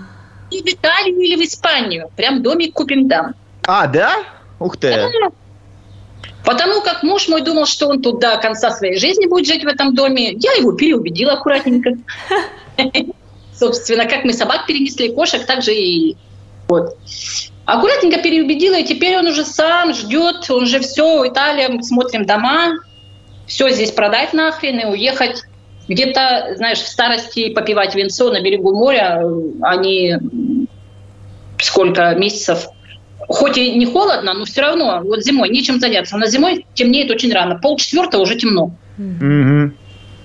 И 0.51 0.61
в 0.61 0.65
Италию 0.65 1.19
или 1.19 1.35
в 1.35 1.45
Испанию, 1.45 2.09
прям 2.17 2.41
домик 2.41 2.73
купим 2.73 3.07
там. 3.07 3.33
А, 3.65 3.87
да? 3.87 4.23
Ух 4.59 4.75
ты! 4.77 4.93
Потому 6.47 6.79
как 6.79 7.03
муж 7.03 7.27
мой 7.27 7.41
думал, 7.41 7.65
что 7.65 7.89
он 7.89 8.01
тут 8.01 8.21
до 8.21 8.37
конца 8.37 8.71
своей 8.71 8.97
жизни 8.97 9.25
будет 9.25 9.47
жить 9.47 9.65
в 9.65 9.67
этом 9.67 9.93
доме. 9.93 10.31
Я 10.31 10.53
его 10.53 10.71
переубедила 10.71 11.33
аккуратненько. 11.33 11.97
Собственно, 13.53 14.05
как 14.05 14.23
мы 14.23 14.31
собак 14.31 14.65
перенесли, 14.65 15.09
кошек, 15.09 15.45
так 15.45 15.61
же 15.61 15.75
и 15.75 16.15
вот. 16.69 16.95
Аккуратненько 17.65 18.19
переубедила, 18.21 18.75
и 18.75 18.85
теперь 18.85 19.17
он 19.17 19.27
уже 19.27 19.43
сам 19.43 19.93
ждет, 19.93 20.49
он 20.49 20.67
же 20.67 20.79
все, 20.79 21.27
Италия, 21.27 21.81
смотрим 21.81 22.25
дома, 22.25 22.77
все 23.45 23.69
здесь 23.71 23.91
продать 23.91 24.31
нахрен 24.31 24.79
и 24.79 24.85
уехать 24.85 25.43
где-то, 25.89 26.53
знаешь, 26.55 26.79
в 26.79 26.87
старости 26.87 27.49
попивать 27.49 27.93
венцо 27.93 28.31
на 28.31 28.39
берегу 28.39 28.73
моря, 28.73 29.21
а 29.63 29.75
не 29.75 30.17
сколько 31.59 32.15
месяцев 32.15 32.69
хоть 33.27 33.57
и 33.57 33.75
не 33.75 33.85
холодно, 33.85 34.33
но 34.33 34.45
все 34.45 34.61
равно 34.61 35.01
вот 35.03 35.23
зимой 35.23 35.49
нечем 35.49 35.79
заняться. 35.79 36.17
На 36.17 36.27
зимой 36.27 36.65
темнеет 36.73 37.11
очень 37.11 37.31
рано. 37.33 37.55
Пол 37.55 37.77
четвертого 37.77 38.21
уже 38.21 38.35
темно. 38.35 38.71
Mm-hmm. 38.97 39.71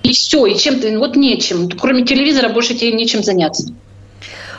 И 0.03 0.13
все, 0.13 0.45
и 0.45 0.57
чем 0.57 0.79
ты, 0.79 0.97
вот 0.97 1.15
нечем. 1.15 1.69
Кроме 1.69 2.03
телевизора 2.03 2.49
больше 2.49 2.73
тебе 2.75 2.91
нечем 2.91 3.23
заняться. 3.23 3.73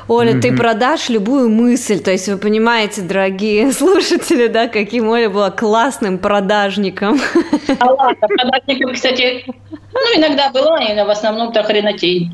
Оля, 0.07 0.35
mm-hmm. 0.35 0.41
ты 0.41 0.55
продашь 0.55 1.09
любую 1.09 1.49
мысль, 1.49 1.99
то 1.99 2.11
есть 2.11 2.29
вы 2.29 2.37
понимаете, 2.37 3.01
дорогие 3.01 3.73
слушатели, 3.73 4.49
да, 4.49 4.69
каким 4.69 5.09
Оля 5.09 5.31
была 5.31 5.51
классным 5.51 6.19
продажником. 6.19 7.21
А 7.79 7.87
ладно, 7.87 8.29
продажником, 8.29 8.95
кстати, 8.95 9.45
ну, 9.71 10.01
иногда 10.17 10.51
была, 10.51 10.79
и 10.85 10.95
в 10.95 11.09
основном-то 11.09 11.63
хренотей. 11.63 12.31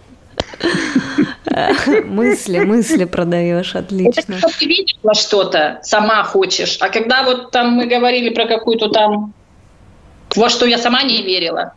Мысли, 2.04 2.60
мысли 2.60 3.04
продаешь, 3.04 3.74
отлично. 3.74 4.34
Это 4.34 4.48
ты 4.58 4.66
видела 4.66 5.14
что-то, 5.14 5.80
сама 5.82 6.22
хочешь. 6.22 6.76
А 6.80 6.88
когда 6.88 7.24
вот 7.24 7.50
там 7.50 7.72
мы 7.72 7.86
говорили 7.86 8.30
про 8.30 8.46
какую-то 8.46 8.88
там, 8.88 9.32
во 10.36 10.48
что 10.48 10.66
я 10.66 10.78
сама 10.78 11.02
не 11.02 11.22
верила. 11.22 11.74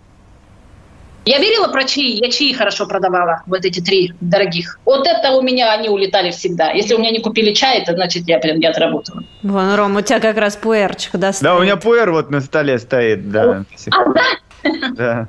Я 1.26 1.40
верила 1.40 1.70
про 1.70 1.86
чаи, 1.86 2.20
я 2.22 2.30
чаи 2.30 2.52
хорошо 2.52 2.86
продавала, 2.86 3.44
вот 3.46 3.64
эти 3.64 3.80
три 3.80 4.14
дорогих. 4.20 4.78
Вот 4.84 5.08
это 5.08 5.32
у 5.32 5.42
меня, 5.42 5.72
они 5.72 5.88
улетали 5.88 6.32
всегда. 6.32 6.72
Если 6.72 6.94
у 6.96 7.00
меня 7.00 7.12
не 7.12 7.20
купили 7.20 7.54
чай, 7.54 7.80
это 7.80 7.94
значит, 7.94 8.28
я 8.28 8.40
прям 8.40 8.60
не 8.60 8.66
отработала. 8.66 9.24
Вон, 9.42 9.74
Ром, 9.74 9.96
у 9.96 10.02
тебя 10.02 10.20
как 10.20 10.38
раз 10.38 10.58
пуэрчик, 10.58 11.14
да, 11.14 11.32
стоит? 11.32 11.44
Да, 11.44 11.56
у 11.56 11.62
меня 11.64 11.78
пуэр 11.78 12.12
вот 12.12 12.30
на 12.30 12.42
столе 12.42 12.78
стоит, 12.78 13.32
да. 13.32 13.64
А, 13.92 14.06
да? 14.12 14.22
Да. 14.96 15.28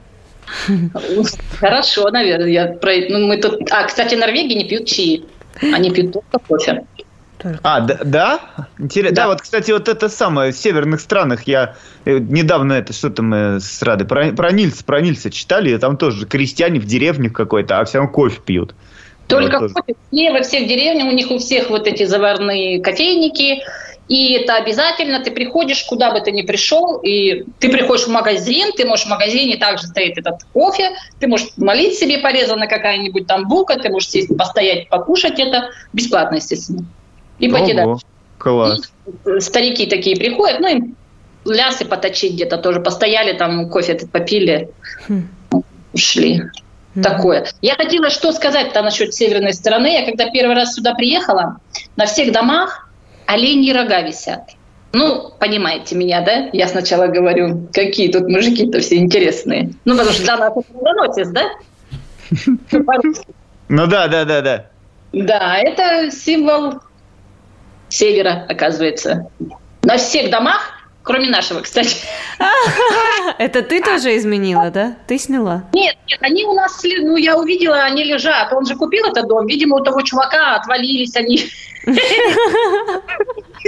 Хорошо, 1.58 2.10
наверное. 2.10 2.48
Я 2.48 2.66
про... 2.66 2.92
ну, 3.08 3.26
мы 3.26 3.36
тут... 3.38 3.70
А, 3.70 3.84
кстати, 3.84 4.14
Норвегии 4.14 4.54
не 4.54 4.68
пьют 4.68 4.86
чаи. 4.86 5.24
Они 5.60 5.90
пьют 5.90 6.12
только 6.12 6.38
кофе. 6.38 6.84
А, 7.62 7.80
да? 7.80 7.98
да? 8.04 8.40
Интересно. 8.78 9.16
Да. 9.16 9.22
да, 9.22 9.28
вот, 9.28 9.42
кстати, 9.42 9.70
вот 9.70 9.88
это 9.88 10.08
самое, 10.08 10.52
в 10.52 10.56
северных 10.56 11.00
странах 11.00 11.42
я 11.46 11.76
э, 12.04 12.18
недавно 12.18 12.72
это, 12.72 12.92
что-то 12.92 13.22
мы 13.22 13.60
с 13.60 13.82
Радой, 13.82 14.06
про, 14.06 14.32
про 14.32 14.50
Нильса, 14.50 14.82
про 14.84 15.00
Нильса 15.00 15.30
читали, 15.30 15.76
там 15.76 15.96
тоже 15.96 16.26
крестьяне 16.26 16.80
в 16.80 16.86
деревнях 16.86 17.32
какой-то, 17.32 17.80
а 17.80 17.84
все 17.84 17.98
равно 17.98 18.12
кофе 18.12 18.40
пьют. 18.44 18.74
Только 19.26 19.58
вот 19.58 19.72
кофе. 19.72 19.94
Не 20.10 20.30
во 20.30 20.42
всех 20.42 20.68
деревнях, 20.68 21.06
у 21.06 21.12
них 21.12 21.30
у 21.30 21.38
всех 21.38 21.70
вот 21.70 21.86
эти 21.86 22.04
заварные 22.04 22.80
кофейники, 22.80 23.62
и 24.08 24.34
это 24.34 24.56
обязательно, 24.56 25.20
ты 25.20 25.30
приходишь, 25.30 25.82
куда 25.84 26.12
бы 26.12 26.20
ты 26.20 26.30
ни 26.30 26.42
пришел, 26.42 26.98
и 26.98 27.44
ты 27.58 27.70
приходишь 27.70 28.06
в 28.06 28.10
магазин, 28.10 28.72
ты 28.76 28.84
можешь 28.84 29.06
в 29.06 29.08
магазине 29.08 29.56
также 29.56 29.86
стоит 29.86 30.18
этот 30.18 30.44
кофе, 30.52 30.90
ты 31.20 31.26
можешь 31.26 31.48
молить 31.56 31.94
себе 31.94 32.18
порезана 32.18 32.66
какая-нибудь 32.66 33.26
там 33.26 33.48
булка, 33.48 33.78
ты 33.78 33.88
можешь 33.88 34.10
сесть, 34.10 34.36
постоять, 34.36 34.88
покушать 34.88 35.38
это, 35.38 35.70
бесплатно, 35.92 36.36
естественно. 36.36 36.84
И 37.38 37.48
покидать. 37.48 38.00
Класс. 38.36 38.92
И 39.26 39.40
старики 39.40 39.86
такие 39.86 40.16
приходят, 40.16 40.60
ну, 40.60 40.68
им 40.68 40.96
лясы 41.46 41.84
поточить 41.86 42.34
где-то 42.34 42.58
тоже, 42.58 42.80
постояли 42.80 43.36
там, 43.36 43.70
кофе 43.70 43.92
этот 43.92 44.10
попили, 44.10 44.70
хм. 45.08 45.28
ушли. 45.92 46.42
Mm-hmm. 46.94 47.02
Такое. 47.02 47.46
Я 47.60 47.74
хотела 47.74 48.08
что 48.08 48.32
сказать-то 48.32 48.80
насчет 48.82 49.14
северной 49.14 49.52
стороны. 49.52 49.92
Я 49.92 50.04
когда 50.04 50.30
первый 50.30 50.54
раз 50.54 50.74
сюда 50.74 50.94
приехала, 50.94 51.58
на 51.96 52.06
всех 52.06 52.32
домах 52.32 52.83
оленьи 53.26 53.72
рога 53.72 54.02
висят. 54.02 54.50
Ну, 54.92 55.32
понимаете 55.40 55.96
меня, 55.96 56.20
да? 56.20 56.50
Я 56.52 56.68
сначала 56.68 57.08
говорю, 57.08 57.68
какие 57.72 58.12
тут 58.12 58.28
мужики-то 58.28 58.78
все 58.78 58.96
интересные. 58.96 59.70
Ну, 59.84 59.96
потому 59.96 60.12
что 60.12 60.24
да, 60.24 60.52
заносец, 60.80 61.28
да? 61.30 61.50
Ну 63.68 63.86
да, 63.86 64.06
да, 64.06 64.24
да, 64.24 64.40
да. 64.40 64.66
Да, 65.12 65.58
это 65.58 66.10
символ 66.10 66.80
севера, 67.88 68.46
оказывается. 68.48 69.26
На 69.82 69.96
всех 69.96 70.30
домах, 70.30 70.70
кроме 71.02 71.28
нашего, 71.28 71.60
кстати. 71.60 71.96
Это 73.38 73.62
ты 73.62 73.82
тоже 73.82 74.16
изменила, 74.16 74.70
да? 74.70 74.96
Ты 75.08 75.18
сняла? 75.18 75.64
Нет, 75.72 75.96
нет, 76.08 76.18
они 76.20 76.44
у 76.44 76.52
нас, 76.52 76.82
ну, 76.84 77.16
я 77.16 77.36
увидела, 77.36 77.78
они 77.82 78.04
лежат. 78.04 78.52
Он 78.52 78.64
же 78.64 78.76
купил 78.76 79.06
этот 79.06 79.26
дом, 79.28 79.46
видимо, 79.46 79.76
у 79.76 79.80
того 79.82 80.02
чувака 80.02 80.56
отвалились 80.56 81.16
они. 81.16 81.40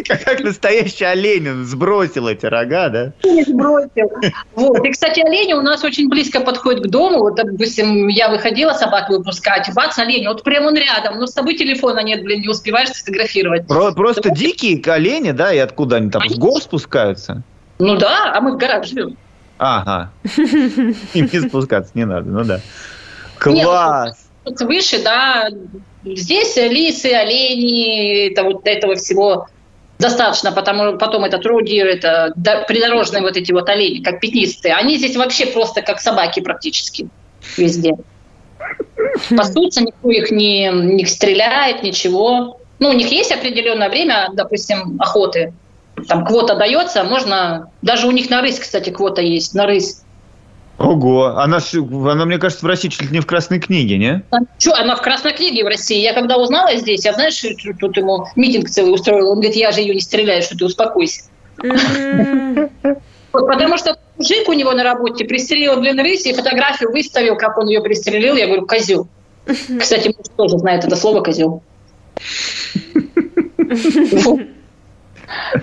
Как 0.06 0.40
настоящий 0.40 1.04
олень, 1.04 1.48
он 1.48 1.64
сбросил 1.64 2.28
эти 2.28 2.46
рога, 2.46 2.88
да? 2.88 3.12
Не 3.24 3.42
сбросил. 3.44 4.10
Вот. 4.54 4.84
И, 4.84 4.90
кстати, 4.90 5.20
олени 5.20 5.54
у 5.54 5.62
нас 5.62 5.84
очень 5.84 6.08
близко 6.08 6.40
подходят 6.40 6.84
к 6.84 6.88
дому. 6.88 7.20
Вот, 7.20 7.36
допустим, 7.36 8.08
я 8.08 8.28
выходила 8.28 8.72
собак 8.72 9.08
выпускать, 9.08 9.70
бац, 9.74 9.98
олень, 9.98 10.26
вот 10.28 10.42
прямо 10.42 10.68
он 10.68 10.76
рядом, 10.76 11.18
но 11.18 11.26
с 11.26 11.32
собой 11.32 11.56
телефона 11.56 12.00
нет, 12.00 12.22
блин, 12.22 12.40
не 12.42 12.48
успеваешь 12.48 12.90
сфотографировать. 12.90 13.66
Про- 13.66 13.92
просто 13.92 14.28
вот. 14.28 14.38
дикие 14.38 14.82
олени, 14.92 15.32
да, 15.32 15.52
и 15.52 15.58
откуда 15.58 15.96
они 15.96 16.10
там, 16.10 16.22
они... 16.22 16.34
с 16.34 16.38
гор 16.38 16.60
спускаются? 16.60 17.42
Ну 17.78 17.96
да, 17.96 18.32
а 18.34 18.40
мы 18.40 18.52
в 18.52 18.56
горах 18.56 18.84
живем. 18.84 19.16
Ага. 19.58 20.10
Им 20.36 21.30
не 21.32 21.40
спускаться 21.40 21.92
не 21.94 22.04
надо, 22.04 22.28
ну 22.28 22.44
да. 22.44 22.60
Класс! 23.38 24.26
Нет, 24.44 24.60
выше, 24.60 25.02
да, 25.02 25.48
Здесь 26.06 26.56
лисы, 26.56 27.12
олени, 27.12 28.28
это 28.28 28.44
вот 28.44 28.66
этого 28.66 28.94
всего 28.94 29.48
достаточно, 29.98 30.52
потому 30.52 30.98
потом 30.98 31.24
это 31.24 31.38
трудир, 31.38 31.86
это 31.86 32.32
придорожные 32.68 33.22
вот 33.22 33.36
эти 33.36 33.50
вот 33.50 33.68
олени, 33.68 34.02
как 34.02 34.20
пятнистые. 34.20 34.74
Они 34.74 34.96
здесь 34.96 35.16
вообще 35.16 35.46
просто 35.46 35.82
как 35.82 36.00
собаки 36.00 36.40
практически 36.40 37.08
везде. 37.56 37.94
Пасутся, 39.36 39.82
никто 39.82 40.10
их 40.10 40.30
не, 40.30 40.70
не 40.72 41.04
стреляет, 41.06 41.82
ничего. 41.82 42.60
Ну, 42.78 42.90
у 42.90 42.92
них 42.92 43.10
есть 43.10 43.32
определенное 43.32 43.88
время, 43.88 44.30
допустим, 44.32 44.96
охоты. 45.00 45.54
Там 46.08 46.26
квота 46.26 46.54
дается, 46.54 47.04
можно... 47.04 47.70
Даже 47.82 48.06
у 48.06 48.10
них 48.10 48.28
на 48.28 48.42
рысь, 48.42 48.58
кстати, 48.58 48.90
квота 48.90 49.22
есть, 49.22 49.54
на 49.54 49.66
рысь. 49.66 50.02
Ого, 50.78 51.38
она, 51.38 51.58
она, 51.72 52.24
мне 52.26 52.38
кажется, 52.38 52.64
в 52.64 52.68
России 52.68 52.88
чуть 52.88 53.02
ли 53.02 53.08
не 53.08 53.20
в 53.20 53.26
Красной 53.26 53.60
книге, 53.60 53.96
не? 53.96 54.22
Что, 54.58 54.74
она 54.74 54.94
в 54.94 55.00
Красной 55.00 55.32
книге 55.32 55.64
в 55.64 55.68
России. 55.68 55.98
Я 55.98 56.12
когда 56.12 56.36
узнала 56.36 56.76
здесь, 56.76 57.04
я, 57.06 57.14
знаешь, 57.14 57.42
тут 57.80 57.96
ему 57.96 58.26
митинг 58.36 58.68
целый 58.68 58.92
устроил. 58.92 59.30
Он 59.30 59.36
говорит, 59.36 59.56
я 59.56 59.72
же 59.72 59.80
ее 59.80 59.94
не 59.94 60.00
стреляю, 60.00 60.42
что 60.42 60.56
ты 60.56 60.66
успокойся. 60.66 61.22
Потому 63.32 63.78
что 63.78 63.96
мужик 64.18 64.48
у 64.48 64.52
него 64.52 64.72
на 64.72 64.82
работе 64.82 65.24
пристрелил, 65.24 65.80
блин, 65.80 65.98
рысь 65.98 66.26
и 66.26 66.34
фотографию 66.34 66.90
выставил, 66.90 67.36
как 67.36 67.56
он 67.56 67.68
ее 67.68 67.80
пристрелил. 67.80 68.36
Я 68.36 68.46
говорю, 68.46 68.66
козел. 68.66 69.08
Кстати, 69.78 70.08
муж 70.08 70.26
тоже 70.36 70.58
знает 70.58 70.84
это 70.84 70.96
слово 70.96 71.22
козел. 71.22 71.62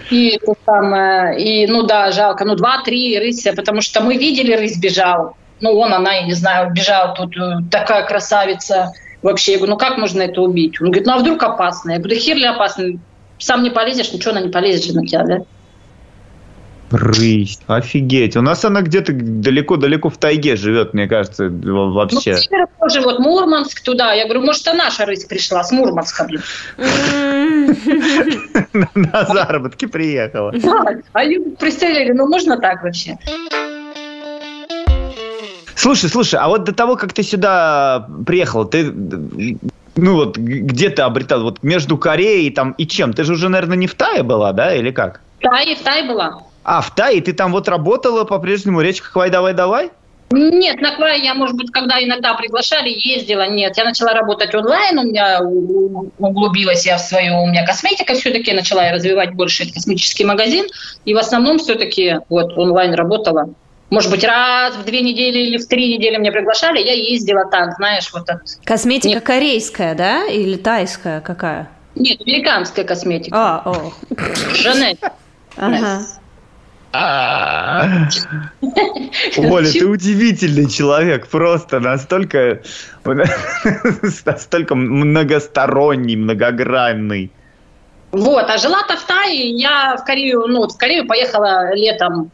И, 0.09 0.30
это 0.30 0.53
самое, 0.66 1.39
и, 1.39 1.68
ну 1.68 1.84
да, 1.84 2.11
жалко, 2.11 2.45
ну 2.45 2.55
два-три 2.55 3.18
рыся, 3.20 3.53
потому 3.53 3.82
что 3.82 4.01
мы 4.01 4.18
видели, 4.18 4.53
рысь 4.53 4.78
бежал. 4.78 5.36
Ну 5.61 5.72
он, 5.78 5.93
она, 5.93 6.14
я 6.14 6.24
не 6.24 6.34
знаю, 6.34 6.72
бежал, 6.74 7.14
тут 7.14 7.38
э, 7.38 7.59
такая 7.72 8.05
красавица. 8.05 8.91
Вообще, 9.22 9.53
я 9.53 9.57
говорю, 9.57 9.74
ну 9.74 9.80
как 9.80 9.97
можно 9.97 10.22
это 10.22 10.41
убить? 10.41 10.82
Он 10.82 10.88
говорит, 10.88 11.05
ну 11.05 11.14
а 11.14 11.18
вдруг 11.18 11.41
опасно? 11.41 11.91
Я 11.91 11.99
говорю, 11.99 12.20
хер 12.20 12.36
ли 12.36 12.45
опасно? 12.45 12.99
Сам 13.39 13.64
не 13.64 13.70
полезешь, 13.70 14.11
ничего 14.11 14.32
она 14.32 14.41
не 14.41 14.49
полезет 14.49 14.84
же 14.84 14.93
на 14.93 15.05
тебя, 15.05 15.24
да? 15.24 15.38
Рысь, 16.93 17.59
офигеть. 17.65 18.37
У 18.37 18.41
нас 18.41 18.63
она 18.63 18.83
где-то 18.83 19.13
далеко-далеко 19.13 20.09
в 20.11 20.17
тайге 20.17 20.55
живет, 20.55 20.93
мне 20.93 21.07
кажется, 21.07 21.49
вообще. 21.49 22.37
Ну, 22.51 22.67
тоже 22.79 23.01
вот 23.01 23.17
Мурманск 23.17 23.81
туда. 23.81 24.13
Я 24.13 24.25
говорю, 24.25 24.41
может, 24.41 24.67
а 24.67 24.75
наша 24.75 25.07
рысь 25.07 25.25
пришла 25.25 25.63
с 25.63 25.71
Мурманска. 25.71 26.27
На 28.93 29.25
заработки 29.25 29.87
приехала. 29.87 30.53
А 31.13 31.23
ее 31.23 31.39
пристрелили. 31.59 32.11
Ну, 32.11 32.27
можно 32.27 32.57
так 32.57 32.83
вообще? 32.83 33.17
Слушай, 35.75 36.09
слушай, 36.09 36.39
а 36.39 36.47
вот 36.47 36.63
до 36.63 36.73
того, 36.73 36.95
как 36.95 37.13
ты 37.13 37.23
сюда 37.23 38.07
приехал, 38.25 38.65
ты 38.65 38.93
ну 39.95 40.15
вот 40.15 40.37
где 40.37 40.89
ты 40.91 41.01
обретал? 41.01 41.41
Вот 41.41 41.63
между 41.63 41.97
Кореей 41.97 42.51
там 42.51 42.73
и 42.73 42.85
чем? 42.85 43.13
Ты 43.13 43.23
же 43.23 43.33
уже, 43.33 43.49
наверное, 43.49 43.77
не 43.77 43.87
в 43.87 43.95
Тае 43.95 44.21
была, 44.21 44.53
да, 44.53 44.75
или 44.75 44.91
как? 44.91 45.21
В 45.39 45.43
Тае, 45.43 45.75
в 45.75 45.81
Тае 45.81 46.07
была. 46.07 46.43
А, 46.64 46.82
в 46.82 46.95
Тае? 46.95 47.22
Ты 47.22 47.34
там 47.34 47.51
вот 47.51 47.68
работала 47.68 48.24
по-прежнему 48.24 48.82
речка 48.82 49.09
Хвай 49.09 49.30
давай 49.30 49.53
давай? 49.53 49.91
Нет, 50.32 50.82
на 50.82 50.95
Квай 50.95 51.22
я, 51.22 51.36
может 51.36 51.55
быть, 51.55 51.72
когда 51.72 52.03
иногда 52.03 52.34
приглашали, 52.34 52.89
ездила. 52.89 53.47
Нет, 53.47 53.78
я 53.78 53.84
начала 53.84 54.14
работать 54.14 54.55
онлайн, 54.55 54.97
у 54.97 55.03
меня 55.03 55.41
углубилась 56.18 56.88
я 56.88 56.97
в 56.97 57.01
свою, 57.01 57.43
у 57.43 57.47
меня 57.47 57.64
косметика 57.66 58.16
все-таки, 58.16 58.51
начала 58.51 58.84
я 58.84 58.93
развивать 58.93 59.36
больше 59.36 59.72
косметический 59.72 60.26
магазин. 60.26 60.66
И 61.05 61.14
в 61.14 61.18
основном 61.18 61.59
все-таки 61.59 62.20
вот 62.30 62.57
онлайн 62.57 62.95
работала. 62.95 63.53
Может 63.91 64.09
быть, 64.09 64.24
раз 64.24 64.76
в 64.76 64.86
две 64.86 65.01
недели 65.01 65.38
или 65.38 65.57
в 65.57 65.68
три 65.68 65.97
недели 65.97 66.18
меня 66.18 66.32
приглашали, 66.32 66.80
я 66.80 66.93
ездила 66.93 67.45
так, 67.45 67.76
знаешь, 67.76 68.09
вот 68.11 68.28
от... 68.28 68.41
Косметика 68.64 69.16
Нет. 69.16 69.24
корейская, 69.24 69.93
да? 69.93 70.26
Или 70.26 70.55
тайская 70.55 71.22
какая? 71.22 71.70
Нет, 71.93 72.20
американская 72.22 72.86
косметика. 72.86 73.38
А, 73.38 73.61
о. 73.66 73.93
Жанель. 74.55 74.97
Ага. 75.57 76.01
Оля, 79.37 79.71
ты 79.71 79.85
удивительный 79.87 80.69
человек, 80.69 81.27
просто 81.27 81.79
настолько, 81.79 82.61
настолько 84.25 84.75
многосторонний, 84.75 86.15
многогранный. 86.15 87.31
Вот, 88.11 88.45
а 88.47 88.57
жила-то 88.59 88.95
в 88.95 89.03
Тае, 89.05 89.49
я 89.49 89.97
в 89.97 90.05
Корею, 90.05 90.45
ну, 90.47 90.67
в 90.67 90.77
Корею 90.77 91.07
поехала 91.07 91.73
летом. 91.73 92.29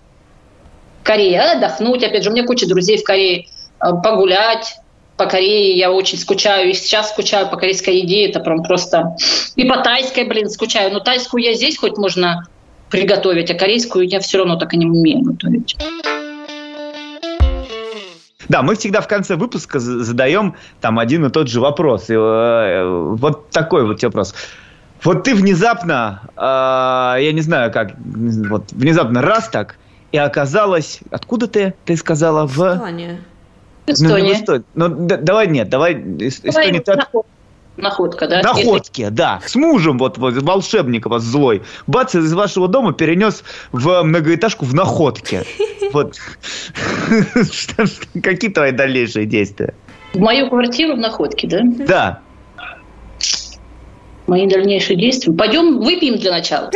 В 1.02 1.06
Корее 1.06 1.40
отдохнуть, 1.40 2.04
опять 2.04 2.24
же, 2.24 2.30
у 2.30 2.34
меня 2.34 2.46
куча 2.46 2.68
друзей 2.68 2.98
в 2.98 3.06
Корее, 3.06 3.46
э, 3.82 3.92
погулять, 4.04 4.76
по 5.16 5.26
Корее 5.26 5.78
я 5.78 5.90
очень 5.90 6.18
скучаю, 6.18 6.70
и 6.70 6.74
сейчас 6.74 7.12
скучаю 7.12 7.48
по 7.50 7.56
корейской 7.56 8.00
еде, 8.00 8.28
это 8.28 8.42
прям 8.42 8.62
просто... 8.64 9.16
И 9.56 9.64
по 9.64 9.78
тайской, 9.78 10.26
блин, 10.26 10.50
скучаю. 10.50 10.92
Но 10.92 11.00
тайскую 11.00 11.42
я 11.42 11.54
здесь 11.54 11.78
хоть 11.78 11.98
можно 11.98 12.46
приготовить, 12.90 13.52
а 13.52 13.56
корейскую 13.56 14.08
я 14.08 14.20
все 14.20 14.40
равно 14.40 14.56
так 14.58 14.74
и 14.74 14.78
не 14.78 14.86
умею 14.86 15.22
готовить. 15.22 15.78
Да, 18.50 18.64
мы 18.64 18.76
всегда 18.76 19.02
в 19.02 19.08
конце 19.08 19.36
выпуска 19.36 19.80
задаем 19.80 20.56
там 20.82 20.98
один 20.98 21.24
и 21.26 21.30
тот 21.30 21.48
же 21.48 21.62
вопрос. 21.62 22.10
И, 22.10 22.14
э, 22.14 23.14
вот 23.16 23.52
такой 23.52 23.86
вот 23.86 24.02
вопрос. 24.02 24.34
Вот 25.04 25.24
ты 25.24 25.36
внезапно, 25.36 26.22
э, 26.36 27.22
я 27.22 27.32
не 27.32 27.42
знаю 27.42 27.72
как, 27.72 27.94
вот 28.00 28.72
внезапно 28.72 29.22
раз 29.22 29.50
так, 29.50 29.78
и 30.12 30.18
оказалось, 30.18 31.02
откуда 31.12 31.48
ты, 31.48 31.76
ты 31.86 31.96
сказала, 31.96 32.48
в... 32.48 32.60
Эстония. 32.60 33.20
Эстония. 33.86 34.44
Ну, 34.48 34.64
ну, 34.74 34.88
ну 34.88 35.08
да, 35.08 35.18
давай 35.18 35.48
нет, 35.48 35.70
давай, 35.70 35.94
Эстония. 35.94 36.82
Давай, 36.84 37.24
Находка, 37.82 38.28
да? 38.28 38.42
Находки, 38.42 39.02
Если... 39.02 39.14
да. 39.14 39.42
С 39.46 39.56
мужем 39.56 39.98
вот, 39.98 40.18
вот 40.18 40.36
волшебник 40.36 41.06
вас 41.06 41.24
злой. 41.24 41.64
Бац, 41.88 42.16
из 42.16 42.34
вашего 42.34 42.68
дома 42.68 42.94
перенес 42.94 43.44
в 43.72 44.04
многоэтажку 44.04 44.66
в 44.66 44.74
Находке. 44.74 45.44
Вот. 45.92 46.18
Какие 48.22 48.52
твои 48.52 48.72
дальнейшие 48.72 49.26
действия? 49.26 49.74
В 50.14 50.20
мою 50.20 50.48
квартиру 50.48 50.94
в 50.94 51.00
Находке, 51.00 51.48
да? 51.48 51.62
Да. 51.64 52.20
Мои 54.28 54.48
дальнейшие 54.48 54.98
действия. 54.98 55.34
Пойдем 55.34 55.80
выпьем 55.80 56.20
для 56.20 56.30
начала. 56.30 56.70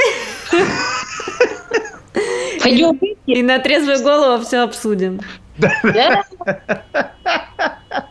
Пойдем 2.63 2.97
выпьем. 2.97 3.17
И 3.27 3.43
на 3.43 3.59
трезвую 3.59 4.01
голову 4.01 4.43
все 4.43 4.63
обсудим. 4.63 5.21
Да? 5.57 6.23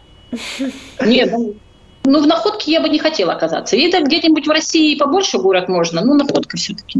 Нет, 1.05 1.35
ну, 2.05 2.21
в 2.21 2.27
находке 2.27 2.73
я 2.73 2.81
бы 2.81 2.89
не 2.89 2.99
хотела 2.99 3.35
оказаться. 3.35 3.77
И 3.77 3.83
это 3.83 4.03
где-нибудь 4.03 4.47
в 4.47 4.51
России 4.51 4.99
побольше 4.99 5.39
город 5.39 5.69
можно, 5.69 6.05
но 6.05 6.15
находка 6.15 6.57
все-таки. 6.57 6.99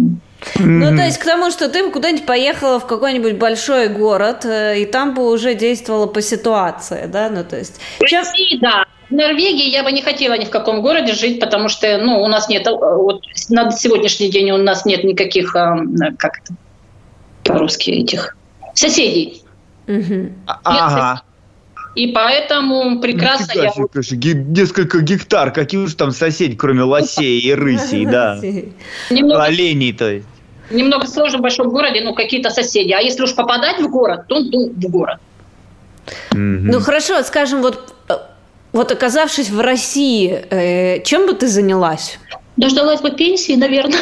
Ну, 0.59 0.97
то 0.97 1.05
есть 1.05 1.19
к 1.19 1.25
тому, 1.25 1.51
что 1.51 1.69
ты 1.69 1.89
куда-нибудь 1.91 2.27
поехала 2.27 2.79
в 2.79 2.87
какой-нибудь 2.87 3.35
большой 3.35 3.89
город, 3.89 4.45
э, 4.45 4.81
и 4.81 4.87
там 4.87 5.15
бы 5.15 5.31
уже 5.31 5.55
действовала 5.55 6.07
по 6.07 6.23
ситуации, 6.23 7.07
да? 7.07 7.29
Ну, 7.31 7.45
то 7.45 7.59
есть... 7.59 7.81
В 7.99 8.03
России, 8.03 8.59
да. 8.61 8.85
В 9.11 9.15
Норвегии 9.15 9.69
я 9.69 9.83
бы 9.83 9.93
не 9.93 10.03
хотела 10.03 10.35
ни 10.39 10.45
в 10.45 10.51
каком 10.51 10.83
городе 10.83 11.13
жить, 11.13 11.39
потому 11.39 11.69
что, 11.69 11.99
ну, 11.99 12.23
у 12.23 12.29
нас 12.29 12.49
нет, 12.49 12.67
э, 12.67 12.71
вот 12.71 13.23
на 13.51 13.71
сегодняшний 13.73 14.31
день 14.31 14.51
у 14.53 14.57
нас 14.57 14.85
нет 14.85 15.05
никаких, 15.05 15.55
э, 15.57 15.75
как 16.19 16.39
это 16.39 16.55
по-русски, 17.45 17.91
этих 17.91 18.37
соседей. 18.75 19.43
Угу. 19.89 20.33
Ага. 20.47 21.23
И 21.95 22.09
поэтому 22.09 23.01
прекрасно 23.01 23.53
ну, 23.55 23.63
я... 23.63 23.71
Конечно, 23.71 24.17
несколько 24.17 25.01
гектар, 25.01 25.53
какие 25.53 25.81
уж 25.81 25.95
там 25.95 26.13
соседи, 26.13 26.57
кроме 26.57 26.83
лосей 26.83 27.39
и 27.41 27.53
рысей, 27.53 28.07
да. 28.07 28.39
Немного... 29.11 29.45
Оленей, 29.45 29.93
то 29.93 30.11
есть. 30.11 30.27
Немного 30.71 31.07
сложно 31.07 31.39
в 31.39 31.43
большом 31.43 31.69
городе, 31.69 32.01
но 32.01 32.15
какие-то 32.15 32.51
соседи. 32.51 32.93
А 32.93 33.01
если 33.01 33.23
уж 33.23 33.35
попадать 33.35 33.79
в 33.81 33.91
город, 33.91 34.27
то 34.27 34.41
ну, 34.41 34.71
в 34.71 34.91
город. 34.91 35.19
Ну 36.33 36.81
хорошо, 36.81 37.23
скажем, 37.23 37.61
вот, 37.63 37.95
э, 38.09 38.15
вот 38.73 38.91
оказавшись 38.91 39.51
в 39.51 39.61
России, 39.61 40.45
э, 40.51 41.03
чем 41.05 41.27
бы 41.27 41.35
ты 41.35 41.47
занялась? 41.47 42.19
Дождалась 42.57 43.01
бы 43.01 43.11
пенсии, 43.11 43.55
наверное. 43.55 44.01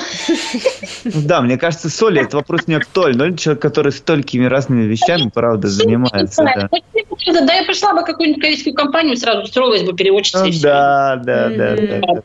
Да, 1.04 1.40
мне 1.40 1.56
кажется, 1.56 1.88
Соли 1.88 2.20
это 2.20 2.36
вопрос 2.36 2.66
не 2.66 2.74
актуальный. 2.74 3.30
Но 3.30 3.36
человек, 3.36 3.62
который 3.62 3.92
столькими 3.92 4.44
разными 4.46 4.84
вещами, 4.84 5.30
правда, 5.32 5.68
занимается. 5.68 6.42
Да, 6.42 6.68
да 7.46 7.54
я 7.54 7.64
пришла 7.64 7.94
бы 7.94 8.04
какую-нибудь 8.04 8.42
корейскую 8.42 8.74
компанию, 8.74 9.16
сразу 9.16 9.42
устроилась 9.42 9.82
бы 9.82 9.94
переводчицей. 9.94 10.60
Да, 10.60 11.20
да, 11.24 11.48
да, 11.48 11.76
да. 11.76 12.22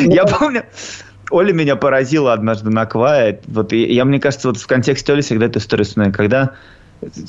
Я 0.00 0.26
помню, 0.26 0.64
Оля 1.30 1.52
меня 1.54 1.76
поразила 1.76 2.34
однажды 2.34 2.68
на 2.68 2.84
Квае. 2.84 3.40
Вот 3.46 3.72
я, 3.72 4.04
мне 4.04 4.20
кажется, 4.20 4.48
вот 4.48 4.58
в 4.58 4.66
контексте 4.66 5.14
Оли 5.14 5.22
всегда 5.22 5.46
эту 5.46 5.58
историю 5.58 5.86
вспоминаю. 5.86 6.14
Когда 6.14 6.52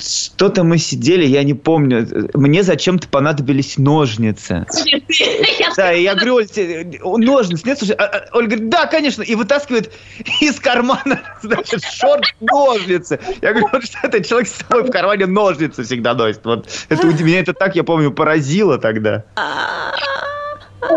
что-то 0.00 0.64
мы 0.64 0.78
сидели, 0.78 1.24
я 1.24 1.42
не 1.42 1.54
помню. 1.54 2.28
Мне 2.34 2.62
зачем-то 2.62 3.08
понадобились 3.08 3.76
ножницы. 3.78 4.66
Да, 5.76 5.92
и 5.92 6.02
я 6.02 6.14
говорю, 6.14 6.36
Оль, 7.02 7.24
ножницы 7.24 7.66
нет? 7.66 7.78
Слушай, 7.78 7.96
а, 7.96 8.04
а, 8.04 8.36
Оля 8.36 8.46
говорит, 8.46 8.68
да, 8.68 8.86
конечно. 8.86 9.22
И 9.22 9.34
вытаскивает 9.34 9.92
из 10.40 10.60
кармана, 10.60 11.20
значит, 11.42 11.82
шорт 11.82 12.24
ножницы. 12.40 13.18
Я 13.42 13.50
говорю, 13.50 13.68
вот 13.72 13.84
что 13.84 13.98
это 14.02 14.22
человек 14.22 14.48
с 14.48 14.52
собой 14.52 14.84
в 14.84 14.90
кармане 14.90 15.26
ножницы 15.26 15.82
всегда 15.82 16.14
носит. 16.14 16.44
Вот 16.44 16.68
это 16.88 17.06
меня 17.06 17.40
это 17.40 17.52
так, 17.52 17.74
я 17.76 17.84
помню, 17.84 18.12
поразило 18.12 18.78
тогда. 18.78 19.24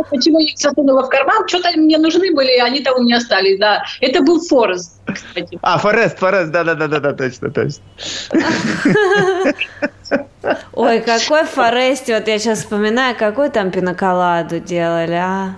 Почему 0.10 0.40
я 0.40 0.50
их 0.50 0.58
засунула 0.58 1.04
в 1.04 1.10
карман? 1.10 1.48
Что-то 1.48 1.72
мне 1.78 1.98
нужны 1.98 2.34
были, 2.34 2.58
они 2.60 2.82
там 2.82 3.00
у 3.00 3.04
меня 3.04 3.18
остались, 3.18 3.60
да. 3.60 3.84
Это 4.02 4.22
был 4.22 4.40
Форест, 4.42 5.00
кстати. 5.06 5.60
А, 5.62 5.78
Форест, 5.78 6.20
Форест, 6.20 6.52
да-да-да, 6.52 7.14
точно, 7.14 7.52
точно. 7.52 7.84
Ой, 10.74 11.02
какой 11.02 11.44
Форест, 11.44 12.08
вот 12.08 12.28
я 12.28 12.40
сейчас 12.40 12.60
вспоминаю, 12.60 13.16
какой 13.18 13.50
там 13.50 13.72
пиноколаду 13.72 14.60
делали, 14.60 15.14
а? 15.14 15.56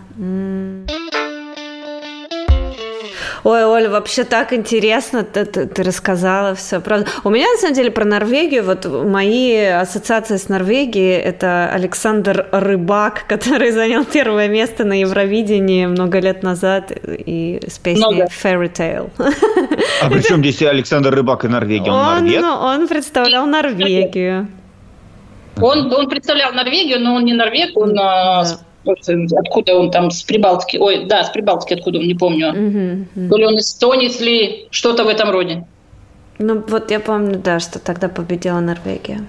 Ой, 3.44 3.64
Оля, 3.64 3.90
вообще 3.90 4.24
так 4.24 4.54
интересно, 4.54 5.24
ты, 5.24 5.46
ты, 5.46 5.66
ты 5.66 5.84
рассказала 5.84 6.56
все, 6.56 6.80
правда. 6.80 7.08
У 7.24 7.30
меня, 7.30 7.48
на 7.52 7.58
самом 7.58 7.76
деле, 7.76 7.92
про 7.92 8.06
Норвегию, 8.06 8.64
вот 8.64 8.86
мои 8.86 9.66
ассоциации 9.66 10.38
с 10.38 10.50
Норвегией, 10.50 11.18
это 11.18 11.70
Александр 11.74 12.48
Рыбак, 12.52 13.26
который 13.28 13.72
занял 13.72 14.04
первое 14.06 14.48
место 14.48 14.84
на 14.84 15.00
Евровидении 15.00 15.86
много 15.86 16.20
лет 16.20 16.44
назад 16.44 16.92
и 16.92 17.62
с 17.68 17.78
песней 17.80 18.06
много. 18.06 18.30
Fairy 18.44 18.72
Tale. 18.72 19.10
А 20.02 20.10
при 20.10 20.22
чем 20.22 20.40
здесь 20.40 20.62
Александр 20.62 21.14
Рыбак 21.14 21.46
и 21.46 21.48
Норвегия? 21.48 21.92
Он, 21.92 22.18
он, 22.18 22.28
ну, 22.28 22.54
он 22.54 22.88
представлял 22.88 23.46
Норвегию. 23.46 24.48
Он, 25.62 25.92
он 25.92 26.10
представлял 26.10 26.54
Норвегию, 26.54 27.02
но 27.02 27.16
он 27.16 27.26
не 27.26 27.34
норвег, 27.34 27.76
он 27.76 27.98
а, 28.00 28.44
да 28.44 28.60
откуда 28.86 29.76
он 29.76 29.92
там, 29.92 30.12
с 30.12 30.24
Прибалтики, 30.24 30.78
ой, 30.78 31.06
да, 31.06 31.24
с 31.24 31.30
Прибалтики, 31.30 31.74
откуда 31.74 32.00
он, 32.00 32.08
не 32.08 32.16
помню. 32.16 32.50
Угу, 32.50 33.30
То 33.30 33.38
ли 33.38 33.46
он 33.46 33.58
эстонец, 33.58 34.20
ли 34.20 34.68
что-то 34.72 35.04
в 35.04 35.08
этом 35.08 35.30
роде. 35.32 35.66
Ну, 36.40 36.64
вот 36.68 36.90
я 36.92 37.00
помню, 37.00 37.38
да, 37.38 37.60
что 37.60 37.80
тогда 37.80 38.08
победила 38.08 38.60
Норвегия. 38.60 39.22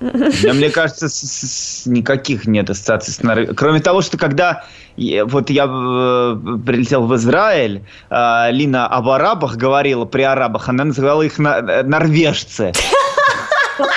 Да, 0.00 0.52
мне 0.52 0.70
кажется, 0.70 1.08
с, 1.08 1.14
с, 1.14 1.86
никаких 1.86 2.46
нет 2.46 2.70
ассоциаций 2.70 3.14
с 3.14 3.22
Норвегией. 3.22 3.54
Кроме 3.54 3.80
того, 3.80 4.00
что 4.00 4.16
когда 4.16 4.64
вот 4.96 5.50
я 5.50 5.64
э, 5.64 6.36
прилетел 6.66 7.06
в 7.06 7.14
Израиль, 7.16 7.82
э, 8.10 8.50
Лина 8.50 8.86
об 8.86 9.08
арабах 9.08 9.56
говорила 9.56 10.04
при 10.04 10.22
арабах, 10.22 10.68
она 10.68 10.84
называла 10.84 11.22
их 11.22 11.38
на, 11.38 11.82
норвежцы. 11.82 12.72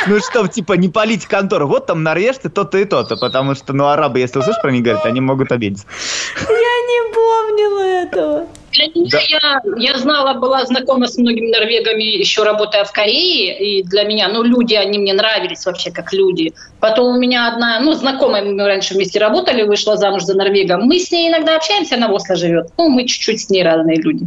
Ну, 0.08 0.20
чтобы, 0.20 0.50
типа, 0.50 0.74
не 0.74 0.90
полить 0.90 1.26
контору. 1.26 1.68
Вот 1.68 1.86
там 1.86 2.04
норвежцы 2.04 2.50
то-то 2.50 2.78
и 2.78 2.86
то-то, 2.86 3.18
потому 3.18 3.56
что, 3.56 3.74
ну, 3.74 3.88
арабы, 3.88 4.20
если 4.20 4.40
услышишь 4.40 4.62
про 4.62 4.72
них 4.72 4.84
говорят, 4.84 5.06
они 5.06 5.22
могут 5.22 5.52
обидеться. 5.52 5.86
Я 6.40 6.48
не 6.48 7.14
помнила 7.14 7.82
этого. 7.82 8.48
Для 8.72 8.88
меня 8.88 9.10
да. 9.12 9.20
я, 9.28 9.62
я 9.78 9.98
знала, 9.98 10.40
была 10.40 10.66
знакома 10.66 11.08
с 11.08 11.18
многими 11.18 11.52
норвегами, 11.52 12.04
еще 12.04 12.44
работая 12.44 12.86
в 12.86 12.92
Корее, 12.92 13.58
и 13.60 13.84
для 13.84 14.04
меня, 14.04 14.30
ну, 14.30 14.44
люди, 14.44 14.76
они 14.76 14.98
мне 14.98 15.14
нравились 15.14 15.66
вообще 15.66 15.92
как 15.92 16.14
люди. 16.14 16.54
Потом 16.80 17.18
у 17.18 17.20
меня 17.20 17.52
одна, 17.52 17.80
ну, 17.82 17.94
знакомая, 17.94 18.44
мы 18.44 18.66
раньше 18.66 18.94
вместе 18.94 19.20
работали, 19.20 19.64
вышла 19.64 19.98
замуж 19.98 20.24
за 20.24 20.36
Норвега. 20.36 20.78
Мы 20.78 21.00
с 21.00 21.12
ней 21.12 21.30
иногда 21.30 21.58
общаемся, 21.58 21.96
она 21.96 22.08
в 22.08 22.14
Осло 22.14 22.36
живет. 22.36 22.70
Ну, 22.78 22.90
мы 22.90 23.06
чуть-чуть 23.06 23.42
с 23.42 23.50
ней 23.50 23.64
разные 23.64 23.98
люди. 23.98 24.26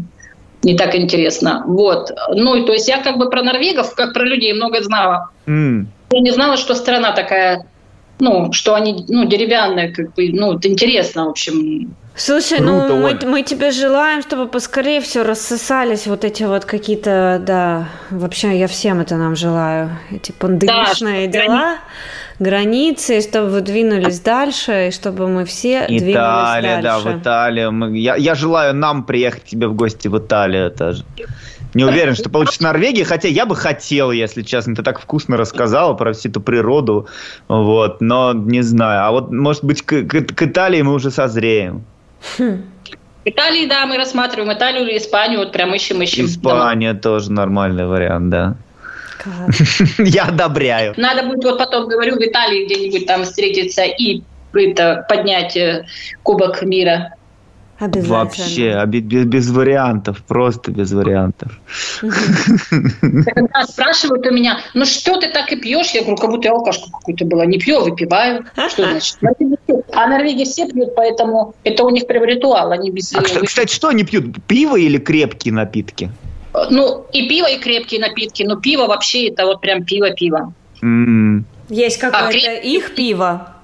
Не 0.64 0.76
так 0.76 0.94
интересно. 0.94 1.62
Вот. 1.66 2.10
Ну, 2.30 2.56
и 2.56 2.66
то 2.66 2.72
есть 2.72 2.88
я 2.88 3.02
как 3.02 3.18
бы 3.18 3.30
про 3.30 3.42
норвегов, 3.42 3.94
как 3.94 4.14
про 4.14 4.24
людей 4.24 4.52
много 4.54 4.82
знала. 4.82 5.30
Mm. 5.46 5.86
Я 6.10 6.20
не 6.20 6.30
знала, 6.30 6.56
что 6.56 6.74
страна 6.74 7.12
такая 7.12 7.66
ну, 8.20 8.52
что 8.52 8.74
они, 8.74 9.04
ну, 9.08 9.24
деревянные, 9.26 9.92
как 9.92 10.14
бы, 10.14 10.30
ну, 10.32 10.56
это 10.56 10.68
интересно, 10.68 11.26
в 11.26 11.30
общем. 11.30 11.94
Слушай, 12.16 12.60
ну, 12.60 12.78
Круто, 12.78 12.94
ну 12.94 13.02
мы, 13.02 13.18
мы 13.26 13.42
тебе 13.42 13.72
желаем, 13.72 14.22
чтобы 14.22 14.46
поскорее 14.46 15.00
все 15.00 15.24
рассосались 15.24 16.06
вот 16.06 16.24
эти 16.24 16.44
вот 16.44 16.64
какие-то, 16.64 17.42
да, 17.44 17.88
вообще 18.10 18.56
я 18.56 18.68
всем 18.68 19.00
это 19.00 19.16
нам 19.16 19.34
желаю, 19.34 19.90
эти 20.12 20.30
пандемичные 20.30 21.26
да, 21.26 21.32
дела, 21.32 21.48
границы, 21.48 21.80
чтобы 22.38 23.50
вы 23.50 23.60
двинулись 23.60 24.20
дальше, 24.20 24.88
и 24.88 24.90
чтобы 24.90 25.28
мы 25.28 25.44
все 25.44 25.84
Италия, 25.84 25.98
двинулись 25.98 26.14
дальше. 26.14 26.60
Италия, 26.60 26.82
да, 26.82 26.98
в 26.98 27.20
Италию. 27.20 27.72
Мы, 27.72 27.98
я, 27.98 28.16
я 28.16 28.34
желаю 28.34 28.74
нам 28.74 29.04
приехать 29.04 29.44
к 29.44 29.46
тебе 29.46 29.68
в 29.68 29.74
гости 29.74 30.08
в 30.08 30.18
Италию 30.18 30.70
тоже. 30.70 31.04
Не 31.74 31.84
уверен, 31.84 32.14
что 32.14 32.30
получится 32.30 32.62
Норвегия, 32.62 33.04
хотя 33.04 33.28
я 33.28 33.46
бы 33.46 33.56
хотел, 33.56 34.12
если 34.12 34.42
честно. 34.42 34.76
Ты 34.76 34.82
так 34.82 35.00
вкусно 35.00 35.36
рассказала 35.36 35.94
про 35.94 36.12
всю 36.12 36.28
эту 36.28 36.40
природу, 36.40 37.08
вот, 37.48 38.00
но 38.00 38.32
не 38.32 38.62
знаю. 38.62 39.06
А 39.06 39.10
вот, 39.10 39.32
может 39.32 39.64
быть, 39.64 39.82
к, 39.82 40.02
к, 40.04 40.34
к 40.34 40.42
Италии 40.42 40.82
мы 40.82 40.94
уже 40.94 41.10
созреем. 41.10 41.84
Хм. 42.38 42.62
Италии, 43.24 43.66
да, 43.66 43.86
мы 43.86 43.96
рассматриваем 43.96 44.52
Италию 44.52 44.86
или 44.86 44.98
Испанию, 44.98 45.40
вот 45.40 45.52
прям 45.52 45.74
ищем, 45.74 46.00
ищем. 46.02 46.26
Испания 46.26 46.92
дома. 46.92 47.00
тоже 47.00 47.32
нормальный 47.32 47.86
вариант, 47.86 48.30
да. 48.30 48.56
Я 49.98 50.24
одобряю. 50.24 50.94
Надо 50.96 51.22
будет, 51.24 51.44
вот 51.44 51.58
потом, 51.58 51.88
говорю, 51.88 52.16
в 52.16 52.20
Италии 52.20 52.66
где-нибудь 52.66 53.06
там 53.06 53.24
встретиться 53.24 53.82
и 53.82 54.22
это, 54.52 55.04
поднять 55.08 55.56
э, 55.56 55.84
Кубок 56.22 56.62
мира. 56.62 57.14
Вообще, 57.80 58.84
без, 58.86 59.24
без 59.24 59.50
вариантов, 59.50 60.22
просто 60.22 60.70
без 60.70 60.92
вариантов. 60.92 61.60
Когда 62.00 63.64
спрашивают 63.66 64.24
у 64.26 64.30
меня, 64.30 64.60
ну 64.74 64.84
что 64.84 65.18
ты 65.18 65.28
так 65.28 65.52
и 65.52 65.56
пьешь? 65.56 65.90
Я 65.90 66.02
говорю, 66.02 66.16
как 66.16 66.30
будто 66.30 66.48
я 66.48 66.54
алкашка 66.54 66.90
какой-то 66.90 67.24
была. 67.24 67.44
Не 67.46 67.58
пью, 67.58 67.80
выпиваю. 67.80 68.46
Что 68.68 68.84
значит? 68.84 69.18
А 69.92 70.06
Норвегии 70.06 70.44
все 70.44 70.68
пьют, 70.68 70.94
поэтому 70.94 71.54
это 71.64 71.84
у 71.84 71.90
них 71.90 72.06
прям 72.06 72.24
ритуал. 72.24 72.70
Они 72.70 72.90
без... 72.90 73.12
А, 73.12 73.22
кстати, 73.22 73.74
что 73.74 73.88
они 73.88 74.04
пьют? 74.04 74.36
Пиво 74.46 74.76
или 74.78 74.98
крепкие 74.98 75.52
напитки? 75.52 76.10
Ну, 76.70 77.06
и 77.12 77.28
пиво, 77.28 77.46
и 77.46 77.58
крепкие 77.58 78.00
напитки. 78.00 78.42
Но 78.44 78.56
пиво 78.56 78.86
вообще 78.86 79.28
это 79.28 79.44
вот 79.44 79.60
прям 79.60 79.84
пиво-пиво. 79.84 80.52
Есть 81.68 82.02
а 82.02 82.10
какое-то 82.10 82.52
их 82.52 82.94
пиво? 82.94 83.54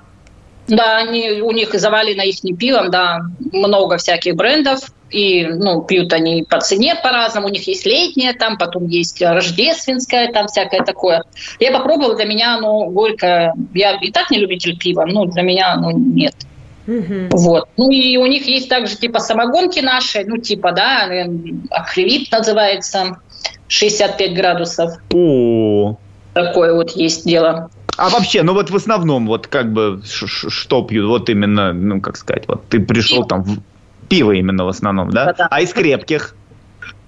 Да, 0.66 0.98
они, 0.98 1.40
у 1.42 1.50
них 1.50 1.74
завалено 1.74 2.22
их 2.22 2.44
не 2.44 2.54
пивом, 2.54 2.90
да, 2.90 3.22
много 3.52 3.96
всяких 3.96 4.36
брендов, 4.36 4.80
и 5.10 5.44
ну, 5.44 5.82
пьют 5.82 6.12
они 6.12 6.44
по 6.48 6.60
цене 6.60 6.94
по-разному. 6.94 7.48
У 7.48 7.50
них 7.50 7.66
есть 7.66 7.84
летнее, 7.86 8.32
там, 8.34 8.56
потом 8.56 8.86
есть 8.86 9.20
рождественское, 9.20 10.32
там 10.32 10.46
всякое 10.46 10.82
такое. 10.82 11.24
Я 11.58 11.72
попробовала, 11.72 12.14
для 12.14 12.24
меня 12.24 12.54
оно 12.54 12.86
горькое. 12.86 13.52
Я 13.74 13.98
и 14.00 14.12
так 14.12 14.30
не 14.30 14.38
любитель 14.38 14.78
пива, 14.78 15.04
но 15.06 15.24
для 15.24 15.42
меня 15.42 15.72
оно 15.72 15.90
нет. 15.90 16.34
Угу. 16.90 17.28
Вот. 17.30 17.68
Ну 17.76 17.90
и 17.90 18.16
у 18.16 18.26
них 18.26 18.46
есть 18.46 18.68
также 18.68 18.96
типа 18.96 19.20
самогонки 19.20 19.78
наши, 19.78 20.24
ну 20.26 20.38
типа, 20.38 20.72
да, 20.72 21.08
акривит 21.70 22.32
называется, 22.32 23.18
65 23.68 24.34
градусов. 24.34 24.94
О. 25.14 25.96
Такое 26.34 26.74
вот 26.74 26.90
есть 26.90 27.24
дело. 27.24 27.70
А 27.96 28.08
вообще, 28.08 28.42
ну 28.42 28.54
вот 28.54 28.70
в 28.70 28.76
основном, 28.76 29.26
вот 29.26 29.46
как 29.46 29.72
бы, 29.72 30.02
что 30.04 30.82
пьют, 30.82 31.06
вот 31.06 31.28
именно, 31.28 31.72
ну 31.72 32.00
как 32.00 32.16
сказать, 32.16 32.48
вот 32.48 32.66
ты 32.68 32.80
пришел 32.80 33.24
там, 33.24 33.42
в... 33.44 33.58
пиво 34.08 34.32
именно 34.32 34.64
в 34.64 34.68
основном, 34.68 35.10
да? 35.10 35.32
да? 35.32 35.48
А 35.50 35.60
из 35.60 35.72
крепких? 35.72 36.34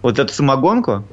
Вот 0.02 0.18
эту 0.18 0.32
самогонку? 0.32 1.04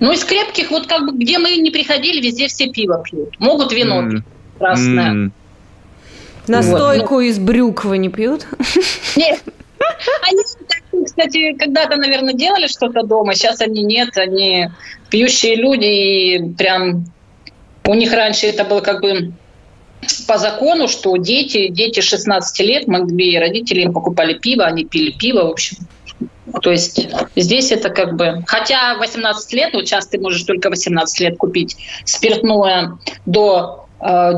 Ну, 0.00 0.12
из 0.12 0.24
крепких, 0.24 0.70
вот 0.70 0.86
как 0.86 1.06
бы, 1.06 1.18
где 1.18 1.38
мы 1.38 1.56
не 1.56 1.70
приходили, 1.70 2.20
везде 2.20 2.46
все 2.48 2.70
пиво 2.70 3.02
пьют. 3.02 3.38
Могут 3.40 3.72
вино 3.72 4.02
mm. 4.02 4.10
пить 4.10 4.24
красное. 4.58 5.12
Mm. 5.12 5.30
Настойку 6.46 7.14
вот. 7.14 7.20
из 7.20 7.38
брюквы 7.38 7.98
не 7.98 8.08
пьют? 8.08 8.46
Нет. 9.16 9.40
Они, 10.28 11.04
кстати, 11.04 11.52
когда-то, 11.54 11.96
наверное, 11.96 12.34
делали 12.34 12.66
что-то 12.66 13.02
дома, 13.02 13.34
сейчас 13.34 13.60
они 13.60 13.82
нет, 13.82 14.16
они 14.16 14.68
пьющие 15.10 15.56
люди 15.56 15.84
и 15.84 16.54
прям 16.54 17.04
у 17.86 17.94
них 17.94 18.12
раньше 18.12 18.46
это 18.46 18.64
было 18.64 18.80
как 18.80 19.02
бы 19.02 19.32
по 20.26 20.38
закону, 20.38 20.88
что 20.88 21.16
дети, 21.16 21.68
дети 21.68 22.00
16 22.00 22.60
лет 22.60 22.86
могли, 22.88 23.38
родители 23.38 23.82
им 23.82 23.92
покупали 23.92 24.34
пиво, 24.34 24.64
они 24.64 24.84
пили 24.84 25.10
пиво, 25.10 25.44
в 25.44 25.50
общем. 25.50 25.76
То 26.62 26.70
есть 26.70 27.08
здесь 27.36 27.72
это 27.72 27.88
как 27.90 28.16
бы... 28.16 28.44
Хотя 28.46 28.96
18 28.98 29.52
лет, 29.54 29.74
вот 29.74 29.86
сейчас 29.86 30.06
ты 30.06 30.18
можешь 30.18 30.42
только 30.42 30.70
18 30.70 31.20
лет 31.20 31.36
купить 31.38 31.76
спиртное 32.04 32.98
до, 33.24 33.86
э, 34.00 34.32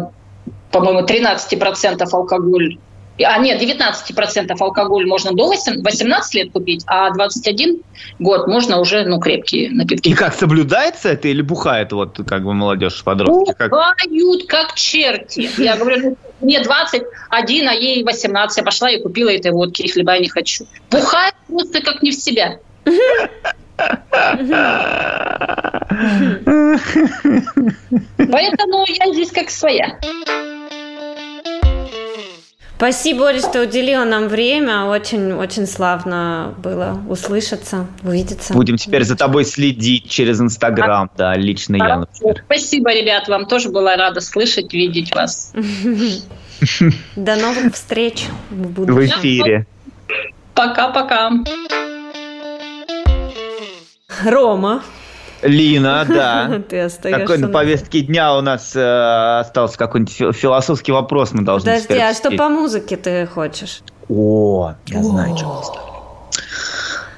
по-моему, 0.71 1.01
13% 1.01 2.03
алкоголь 2.13 2.79
а 3.25 3.39
нет, 3.39 3.63
19% 3.63 4.55
алкоголь 4.61 5.07
можно 5.07 5.33
до 5.33 5.49
18 5.49 6.35
лет 6.35 6.53
купить, 6.53 6.85
а 6.87 7.11
21 7.11 7.79
год 8.19 8.47
можно 8.47 8.79
уже, 8.79 9.05
ну, 9.05 9.19
крепкие 9.19 9.71
напитки. 9.71 10.09
И 10.11 10.15
как, 10.15 10.35
соблюдается 10.35 11.09
это 11.11 11.29
или 11.29 11.41
бухает 11.41 11.93
вот 11.93 12.19
как 12.27 12.45
бы 12.45 12.53
молодежь, 12.53 13.03
подростки? 13.03 13.55
Бухают 13.69 14.47
как 14.49 14.75
черти. 14.75 15.49
Я 15.57 15.77
говорю, 15.77 16.11
ну, 16.11 16.17
мне 16.41 16.61
21, 16.61 17.69
а 17.69 17.73
ей 17.73 18.05
18. 18.05 18.59
Я 18.59 18.65
пошла 18.65 18.91
и 18.91 19.01
купила 19.01 19.31
этой 19.31 19.51
водки, 19.51 19.83
и 19.83 19.89
хлеба 19.89 20.15
я 20.15 20.21
не 20.21 20.29
хочу. 20.29 20.67
Бухает 20.91 21.35
просто 21.49 21.81
как 21.81 22.03
не 22.03 22.11
в 22.11 22.15
себя. 22.15 22.59
Поэтому 28.17 28.85
я 28.89 29.13
здесь 29.13 29.31
как 29.33 29.51
своя. 29.51 29.99
Спасибо, 32.77 33.23
Оля, 33.23 33.41
что 33.41 33.63
уделила 33.63 34.05
нам 34.05 34.29
время. 34.29 34.85
Очень-очень 34.85 35.67
славно 35.67 36.55
было 36.59 37.01
услышаться, 37.09 37.87
увидеться. 38.03 38.53
Будем 38.53 38.77
теперь 38.77 39.03
за 39.03 39.17
тобой 39.17 39.47
следить 39.47 40.11
через 40.11 40.41
Инстаграм, 40.43 41.11
да, 41.17 41.35
лично 41.35 41.77
я, 41.77 41.99
например. 42.01 42.43
Спасибо, 42.45 42.93
ребят, 42.93 43.29
вам 43.29 43.47
тоже 43.47 43.71
была 43.71 43.97
рада 43.97 44.21
слышать, 44.21 44.75
видеть 44.75 45.15
вас. 45.15 45.55
До 47.17 47.37
новых 47.37 47.75
встреч 47.75 48.25
в 48.51 49.07
эфире. 49.07 49.67
Пока-пока. 50.55 51.31
Рома, 54.25 54.83
Лина, 55.43 56.05
да. 56.09 56.61
Ты 56.69 56.81
остаешься. 56.81 57.21
Какой 57.21 57.39
на 57.39 57.49
повестке 57.49 58.01
дня 58.01 58.37
у 58.37 58.41
нас 58.41 58.75
э, 58.75 59.39
остался 59.41 59.79
какой-нибудь 59.79 60.37
философский 60.37 60.93
вопрос 60.93 61.33
мы 61.33 61.43
должны 61.43 61.71
Подожди, 61.71 61.99
а 61.99 62.15
что 62.15 62.31
по 62.31 62.49
музыке 62.49 62.97
ты 62.97 63.27
хочешь? 63.27 63.81
О, 64.09 64.75
я 64.87 65.03
знаю, 65.03 65.37
что 65.37 65.49
поставлю. 65.49 65.87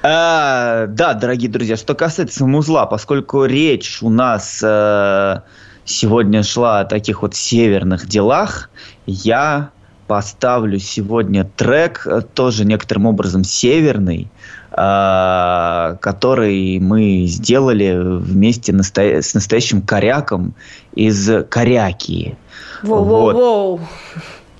А, 0.01 0.87
да, 0.87 1.13
дорогие 1.13 1.49
друзья, 1.49 1.75
что 1.75 1.93
касается 1.93 2.45
музла, 2.45 2.85
поскольку 2.85 3.43
речь 3.45 4.01
у 4.01 4.09
нас 4.09 4.61
э, 4.63 5.41
сегодня 5.83 6.43
шла 6.43 6.79
о 6.79 6.85
таких 6.85 7.21
вот 7.21 7.35
северных 7.35 8.07
делах, 8.07 8.69
я 9.05 9.71
поставлю 10.07 10.79
сегодня 10.79 11.43
трек, 11.43 12.07
э, 12.07 12.21
тоже 12.21 12.63
некоторым 12.63 13.07
образом 13.07 13.43
северный, 13.43 14.31
который 14.79 16.79
мы 16.79 17.25
сделали 17.25 17.97
вместе 17.99 18.71
насто... 18.71 19.21
с 19.21 19.33
настоящим 19.33 19.81
коряком 19.81 20.53
из 20.95 21.29
Коряки. 21.49 22.37
Воу-воу-воу. 22.83 23.77
Вот. 23.77 23.81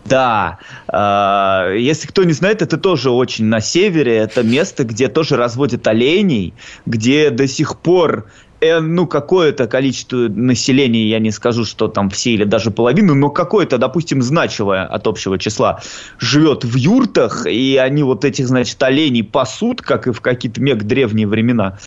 Да, 0.09 0.57
а, 0.88 1.72
если 1.72 2.07
кто 2.07 2.24
не 2.24 2.34
знает, 2.34 2.61
это 2.61 2.78
тоже 2.78 3.11
очень 3.11 3.45
на 3.45 3.61
севере. 3.61 4.17
Это 4.17 4.43
место, 4.43 4.84
где 4.84 5.07
тоже 5.07 5.38
разводят 5.38 5.88
оленей, 5.88 6.53
где 6.86 7.30
до 7.30 7.47
сих 7.47 7.78
пор 7.78 8.26
Э, 8.62 8.80
ну, 8.80 9.07
какое-то 9.07 9.68
количество 9.68 10.18
населения, 10.18 11.07
я 11.07 11.20
не 11.20 11.32
скажу, 11.32 11.64
что 11.64 11.88
там 11.88 12.10
все 12.10 12.32
или 12.32 12.43
даже 12.43 12.72
половину, 12.72 13.16
но 13.16 13.30
какое-то, 13.30 13.78
допустим, 13.78 14.22
значимое 14.22 14.86
от 14.86 15.07
общего 15.07 15.38
числа 15.38 15.82
живет 16.20 16.66
в 16.66 16.76
юртах, 16.76 17.45
и 17.45 17.78
они 17.78 18.03
вот 18.03 18.26
этих, 18.26 18.47
значит, 18.47 18.82
оленей 18.84 19.24
пасут, 19.24 19.82
как 19.82 20.07
и 20.07 20.12
в 20.12 20.20
какие-то 20.20 20.62
мег 20.62 20.84
древние 20.84 21.28
времена. 21.28 21.78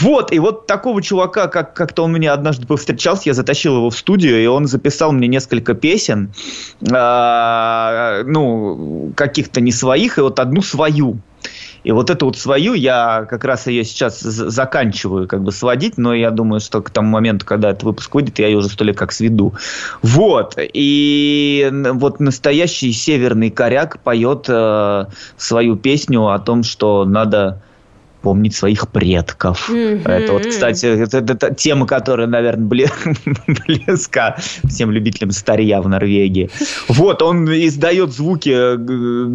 Вот, 0.00 0.32
и 0.32 0.38
вот 0.38 0.66
такого 0.66 1.02
чувака, 1.02 1.48
как, 1.48 1.74
как-то 1.74 2.04
он 2.04 2.12
меня 2.12 2.32
однажды 2.32 2.66
повстречался, 2.66 3.22
я 3.26 3.34
затащил 3.34 3.76
его 3.76 3.90
в 3.90 3.96
студию, 3.96 4.42
и 4.42 4.46
он 4.46 4.66
записал 4.66 5.12
мне 5.12 5.28
несколько 5.28 5.74
песен, 5.74 6.32
э, 6.80 8.22
ну, 8.26 9.12
каких-то 9.14 9.60
не 9.60 9.72
своих, 9.72 10.18
и 10.18 10.22
вот 10.22 10.40
одну 10.40 10.62
свою. 10.62 11.18
И 11.86 11.92
вот 11.92 12.10
эту 12.10 12.26
вот 12.26 12.36
свою, 12.36 12.74
я 12.74 13.28
как 13.30 13.44
раз 13.44 13.68
ее 13.68 13.84
сейчас 13.84 14.18
заканчиваю 14.18 15.28
как 15.28 15.44
бы 15.44 15.52
сводить, 15.52 15.98
но 15.98 16.14
я 16.14 16.32
думаю, 16.32 16.58
что 16.58 16.82
к 16.82 16.90
тому 16.90 17.10
моменту, 17.10 17.46
когда 17.46 17.70
этот 17.70 17.84
выпуск 17.84 18.12
выйдет, 18.12 18.40
я 18.40 18.48
ее 18.48 18.56
уже 18.56 18.68
сто 18.70 18.84
лет 18.84 18.96
как 18.96 19.12
сведу. 19.12 19.54
Вот. 20.02 20.56
И 20.58 21.70
вот 21.70 22.18
настоящий 22.18 22.90
северный 22.90 23.50
коряк 23.50 24.00
поет 24.00 24.46
э, 24.48 25.04
свою 25.36 25.76
песню 25.76 26.26
о 26.26 26.40
том, 26.40 26.64
что 26.64 27.04
надо 27.04 27.62
помнить 28.26 28.56
своих 28.56 28.88
предков. 28.88 29.70
Mm-hmm. 29.70 30.08
Это 30.08 30.32
вот, 30.32 30.46
кстати, 30.46 30.84
это, 30.86 31.18
это, 31.18 31.32
это 31.34 31.54
тема, 31.54 31.86
которая, 31.86 32.26
наверное, 32.26 32.66
близка 33.46 34.36
всем 34.64 34.90
любителям 34.90 35.30
старья 35.30 35.80
в 35.80 35.88
Норвегии. 35.88 36.50
Вот, 36.88 37.22
он 37.22 37.48
издает 37.48 38.12
звуки 38.12 38.74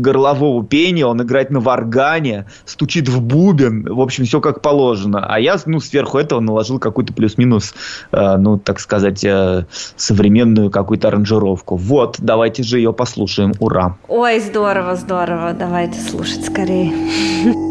горлового 0.02 0.66
пения, 0.66 1.06
он 1.06 1.22
играет 1.22 1.52
на 1.52 1.62
варгане, 1.62 2.48
стучит 2.66 3.08
в 3.08 3.22
бубен, 3.22 3.86
в 3.86 4.02
общем, 4.02 4.26
все 4.26 4.42
как 4.42 4.62
положено. 4.62 5.26
А 5.26 5.40
я, 5.40 5.56
ну, 5.66 5.80
сверху 5.80 6.18
этого 6.18 6.42
наложил 6.42 6.78
какой-то 6.78 7.14
плюс-минус, 7.14 7.74
э, 8.12 8.36
ну, 8.36 8.58
так 8.58 8.82
сказать, 8.82 9.24
э, 9.24 9.68
современную 9.96 10.70
какую-то 10.70 11.08
аранжировку. 11.08 11.78
Вот, 11.78 12.18
давайте 12.20 12.64
же 12.64 12.76
ее 12.76 12.92
послушаем. 12.92 13.54
Ура! 13.60 13.96
Ой, 14.10 14.42
здорово, 14.42 14.98
здорово. 14.98 15.54
Давайте 15.54 15.98
слушать 15.98 16.46
скорее. 16.46 16.92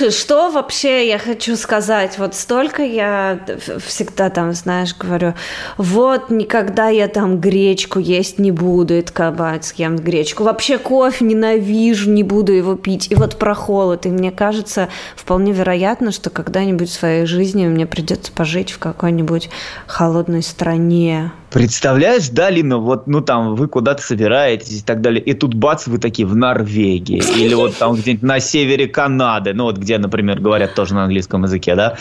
Слушай, 0.00 0.16
что 0.16 0.50
вообще 0.50 1.06
я 1.06 1.18
хочу 1.18 1.56
сказать? 1.56 2.16
Вот 2.16 2.34
столько 2.34 2.82
я 2.82 3.38
всегда 3.84 4.30
там, 4.30 4.54
знаешь, 4.54 4.96
говорю, 4.96 5.34
вот 5.76 6.30
никогда 6.30 6.88
я 6.88 7.06
там 7.06 7.38
гречку 7.38 7.98
есть 7.98 8.38
не 8.38 8.50
буду, 8.50 8.94
это 8.94 9.12
кабать 9.12 9.66
съем 9.66 9.96
гречку. 9.96 10.44
Вообще 10.44 10.78
кофе 10.78 11.26
ненавижу, 11.26 12.10
не 12.10 12.22
буду 12.22 12.52
его 12.52 12.76
пить. 12.76 13.12
И 13.12 13.14
вот 13.14 13.38
про 13.38 13.54
холод. 13.54 14.06
И 14.06 14.08
мне 14.08 14.30
кажется, 14.30 14.88
вполне 15.16 15.52
вероятно, 15.52 16.12
что 16.12 16.30
когда-нибудь 16.30 16.88
в 16.88 16.94
своей 16.94 17.26
жизни 17.26 17.66
мне 17.66 17.86
придется 17.86 18.32
пожить 18.32 18.72
в 18.72 18.78
какой-нибудь 18.78 19.50
холодной 19.86 20.42
стране. 20.42 21.30
Представляешь, 21.50 22.28
да, 22.28 22.48
Лина, 22.48 22.78
вот, 22.78 23.08
ну 23.08 23.20
там, 23.20 23.56
вы 23.56 23.66
куда-то 23.66 24.02
собираетесь 24.02 24.80
и 24.80 24.82
так 24.82 25.00
далее, 25.00 25.22
и 25.22 25.34
тут 25.34 25.54
бац, 25.54 25.88
вы 25.88 25.98
такие 25.98 26.26
в 26.26 26.36
Норвегии, 26.36 27.22
или 27.36 27.54
вот 27.54 27.76
там 27.76 27.94
где-нибудь 27.94 28.22
на 28.22 28.38
севере 28.38 28.86
Канады, 28.86 29.52
ну 29.52 29.64
вот 29.64 29.76
где, 29.76 29.98
например, 29.98 30.40
говорят 30.40 30.74
тоже 30.74 30.94
на 30.94 31.04
английском 31.04 31.42
языке, 31.42 31.74
да, 31.74 31.96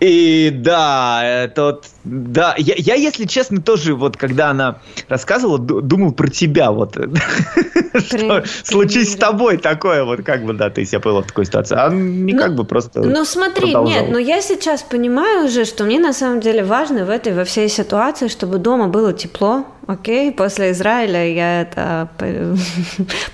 и 0.00 0.50
да, 0.50 1.20
это 1.22 1.80
да, 2.04 2.54
я, 2.58 2.74
я, 2.76 2.94
если 2.94 3.26
честно, 3.26 3.62
тоже 3.62 3.94
вот 3.94 4.16
когда 4.16 4.50
она 4.50 4.78
рассказывала, 5.08 5.58
думал 5.58 6.12
про 6.12 6.28
тебя, 6.28 6.72
вот, 6.72 6.96
что 7.94 8.44
случись 8.64 9.12
с 9.12 9.16
тобой 9.16 9.58
такое, 9.58 10.04
вот 10.04 10.22
как 10.22 10.44
бы, 10.44 10.52
да, 10.52 10.68
ты 10.70 10.84
себя 10.84 11.00
повела 11.00 11.22
в 11.22 11.26
такой 11.26 11.46
ситуации, 11.46 11.76
а 11.78 11.90
не 11.90 12.32
ну, 12.32 12.38
как 12.38 12.54
бы 12.56 12.64
просто 12.64 13.00
Ну 13.00 13.24
смотри, 13.24 13.74
нет, 13.74 14.10
но 14.10 14.18
я 14.18 14.40
сейчас 14.40 14.82
понимаю 14.82 15.46
уже, 15.46 15.64
что 15.64 15.84
мне 15.84 16.00
на 16.00 16.12
самом 16.12 16.40
деле 16.40 16.64
важно 16.64 17.04
в 17.04 17.10
этой, 17.10 17.34
во 17.34 17.44
всей 17.44 17.68
ситуации, 17.68 18.26
чтобы 18.28 18.58
дома 18.58 18.88
было 18.88 19.12
тепло, 19.12 19.64
окей, 19.86 20.32
после 20.32 20.72
Израиля 20.72 21.26
я 21.26 21.62
это 21.62 22.08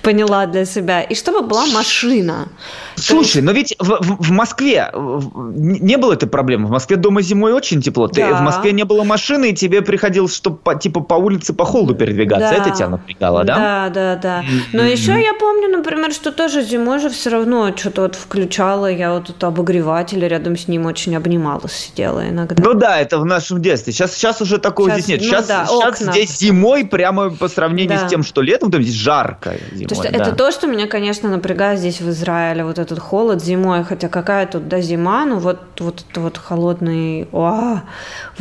поняла 0.01 0.45
для 0.45 0.65
себя, 0.65 1.01
и 1.01 1.15
чтобы 1.15 1.41
была 1.41 1.65
машина. 1.67 2.49
Слушай, 2.95 3.41
но 3.41 3.51
ведь 3.51 3.75
в, 3.79 3.85
в, 3.85 4.27
в 4.27 4.31
Москве 4.31 4.91
не 4.93 5.97
было 5.97 6.13
этой 6.13 6.27
проблемы. 6.27 6.67
В 6.67 6.71
Москве 6.71 6.97
дома 6.97 7.21
зимой 7.21 7.53
очень 7.53 7.81
тепло. 7.81 8.07
Ты. 8.07 8.25
В 8.25 8.41
Москве 8.41 8.58
не 8.67 8.83
было 8.83 9.03
машины, 9.03 9.51
и 9.51 9.53
тебе 9.53 9.81
приходилось, 9.81 10.35
чтобы 10.35 10.57
по, 10.57 10.75
типа 10.75 11.01
по 11.01 11.15
улице 11.15 11.53
по 11.53 11.65
холоду 11.65 11.95
передвигаться. 11.95 12.49
Да. 12.49 12.55
Это 12.55 12.75
тебя 12.75 12.89
напрягало, 12.89 13.43
да? 13.43 13.55
Да, 13.55 13.89
да, 13.89 14.15
да. 14.15 14.43
Но 14.73 14.83
mm-hmm. 14.83 14.91
еще 14.91 15.11
я 15.21 15.33
помню, 15.39 15.69
например, 15.69 16.11
что 16.13 16.31
тоже 16.31 16.63
зимой 16.63 16.99
же 16.99 17.09
все 17.09 17.29
равно 17.29 17.75
что-то 17.75 18.01
вот 18.03 18.15
включала, 18.15 18.91
я 18.91 19.13
вот 19.13 19.25
тут 19.27 19.43
обогреватель 19.43 20.25
рядом 20.27 20.57
с 20.57 20.67
ним 20.67 20.85
очень 20.85 21.15
обнималась, 21.15 21.73
сидела 21.73 22.29
иногда. 22.29 22.61
Ну 22.63 22.73
да, 22.73 22.99
это 22.99 23.19
в 23.19 23.25
нашем 23.25 23.61
детстве. 23.61 23.93
Сейчас, 23.93 24.13
сейчас 24.13 24.41
уже 24.41 24.57
такого 24.57 24.89
сейчас, 24.89 25.03
здесь 25.03 25.21
нет. 25.21 25.21
Сейчас, 25.21 25.47
ну, 25.69 25.81
да, 25.81 25.93
сейчас 25.93 26.13
здесь 26.13 26.37
зимой 26.37 26.85
прямо 26.85 27.29
по 27.29 27.47
сравнению 27.47 27.99
да. 27.99 28.07
с 28.07 28.09
тем, 28.09 28.23
что 28.23 28.41
летом, 28.41 28.71
там 28.71 28.81
здесь 28.81 28.95
жарко 28.95 29.55
зимой. 29.71 29.87
То 29.87 29.95
есть 29.95 30.03
да. 30.03 30.09
это 30.09 30.35
то, 30.35 30.51
что 30.51 30.67
меня, 30.67 30.87
конечно, 30.87 31.29
напрягает 31.29 31.79
здесь 31.79 32.01
в 32.01 32.09
Израиле, 32.09 32.63
вот 32.63 32.79
этот 32.79 32.99
холод 32.99 33.43
зимой, 33.43 33.83
хотя 33.83 34.09
какая 34.09 34.45
тут 34.47 34.67
да 34.67 34.81
зима, 34.81 35.25
ну 35.25 35.39
вот 35.39 35.59
вот 35.79 36.03
это 36.09 36.21
вот 36.21 36.37
холодный. 36.37 37.27
О! 37.31 37.81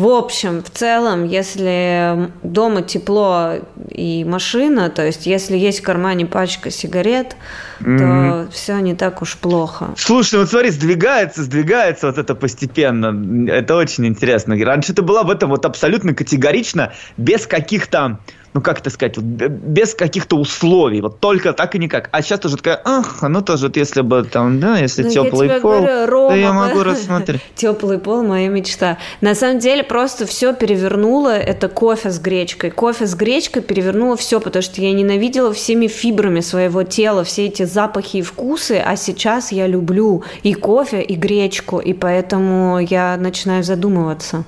В 0.09 0.11
общем, 0.11 0.63
в 0.63 0.71
целом, 0.71 1.27
если 1.27 2.31
дома 2.43 2.81
тепло 2.81 3.57
и 3.91 4.25
машина, 4.25 4.89
то 4.89 5.05
есть 5.05 5.27
если 5.27 5.55
есть 5.55 5.81
в 5.81 5.83
кармане 5.83 6.25
пачка 6.25 6.71
сигарет, 6.71 7.37
mm-hmm. 7.81 7.99
то 8.47 8.51
все 8.51 8.79
не 8.79 8.95
так 8.95 9.21
уж 9.21 9.37
плохо. 9.37 9.91
Слушай, 9.99 10.39
вот 10.39 10.49
смотри, 10.49 10.71
сдвигается, 10.71 11.43
сдвигается 11.43 12.07
вот 12.07 12.17
это 12.17 12.35
постепенно. 12.35 13.51
Это 13.51 13.77
очень 13.77 14.07
интересно. 14.07 14.57
Раньше 14.59 14.95
ты 14.95 15.03
была 15.03 15.25
в 15.25 15.31
этом 15.31 15.51
вот 15.51 15.67
абсолютно 15.67 16.15
категорично, 16.15 16.95
без 17.19 17.47
каких-то 17.47 18.19
ну 18.59 18.63
как 18.63 18.81
это 18.81 18.91
сказать, 18.91 19.17
вот, 19.17 19.25
без 19.25 19.95
каких-то 19.95 20.35
условий, 20.37 21.01
вот 21.01 21.21
только 21.21 21.53
так 21.53 21.77
и 21.77 21.79
никак. 21.79 22.09
А 22.11 22.23
сейчас 22.23 22.41
тоже 22.41 22.57
такая, 22.57 22.81
ах, 22.85 23.23
ну 23.23 23.41
тоже, 23.41 23.67
вот 23.67 23.77
если 23.77 24.01
бы 24.01 24.25
там, 24.25 24.59
да, 24.59 24.79
если 24.79 25.05
ну, 25.05 25.11
теплый 25.13 25.61
пол, 25.61 25.83
говорю, 25.83 26.07
Рома, 26.11 26.31
то 26.31 26.37
я 26.37 26.53
могу 26.53 26.83
рассмотреть. 26.83 27.41
Теплый 27.55 27.99
пол, 27.99 28.25
моя 28.25 28.49
мечта. 28.49 28.99
На 29.21 29.37
самом 29.37 29.61
деле 29.61 29.85
просто 29.85 30.27
все 30.27 30.53
перевернуло, 30.53 31.29
это 31.29 31.69
кофе 31.69 32.11
с 32.11 32.19
гречкой. 32.19 32.73
Кофе 32.73 33.07
с 33.07 33.15
гречкой 33.15 33.63
перевернуло 33.63 34.17
все, 34.17 34.41
потому 34.41 34.61
что 34.65 34.81
я 34.81 34.93
ненавидела 34.93 35.53
всеми 35.53 35.87
фибрами 35.87 36.41
своего 36.41 36.83
тела 36.83 37.23
все 37.23 37.47
эти 37.47 37.63
запахи 37.63 38.17
и 38.17 38.23
вкусы, 38.23 38.83
а 38.85 38.97
сейчас 38.97 39.53
я 39.53 39.69
люблю 39.69 40.25
и 40.43 40.53
кофе, 40.55 41.01
и 41.01 41.15
гречку, 41.15 41.79
и 41.79 41.93
поэтому 41.93 42.81
я 42.81 43.17
начинаю 43.19 43.63
задумываться. 43.63 44.45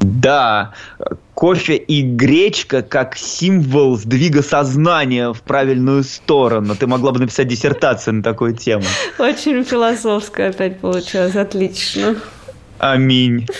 Да, 0.00 0.72
кофе 1.34 1.76
и 1.76 2.02
гречка 2.02 2.82
как 2.82 3.16
символ 3.16 3.96
сдвига 3.96 4.42
сознания 4.42 5.32
в 5.32 5.42
правильную 5.42 6.04
сторону. 6.04 6.76
Ты 6.76 6.86
могла 6.86 7.12
бы 7.12 7.20
написать 7.20 7.48
диссертацию 7.48 8.14
на 8.14 8.22
такую 8.22 8.56
тему. 8.56 8.84
Очень 9.18 9.64
философская 9.64 10.50
опять 10.50 10.80
получилось. 10.80 11.36
Отлично. 11.36 12.16
Аминь. 12.78 13.46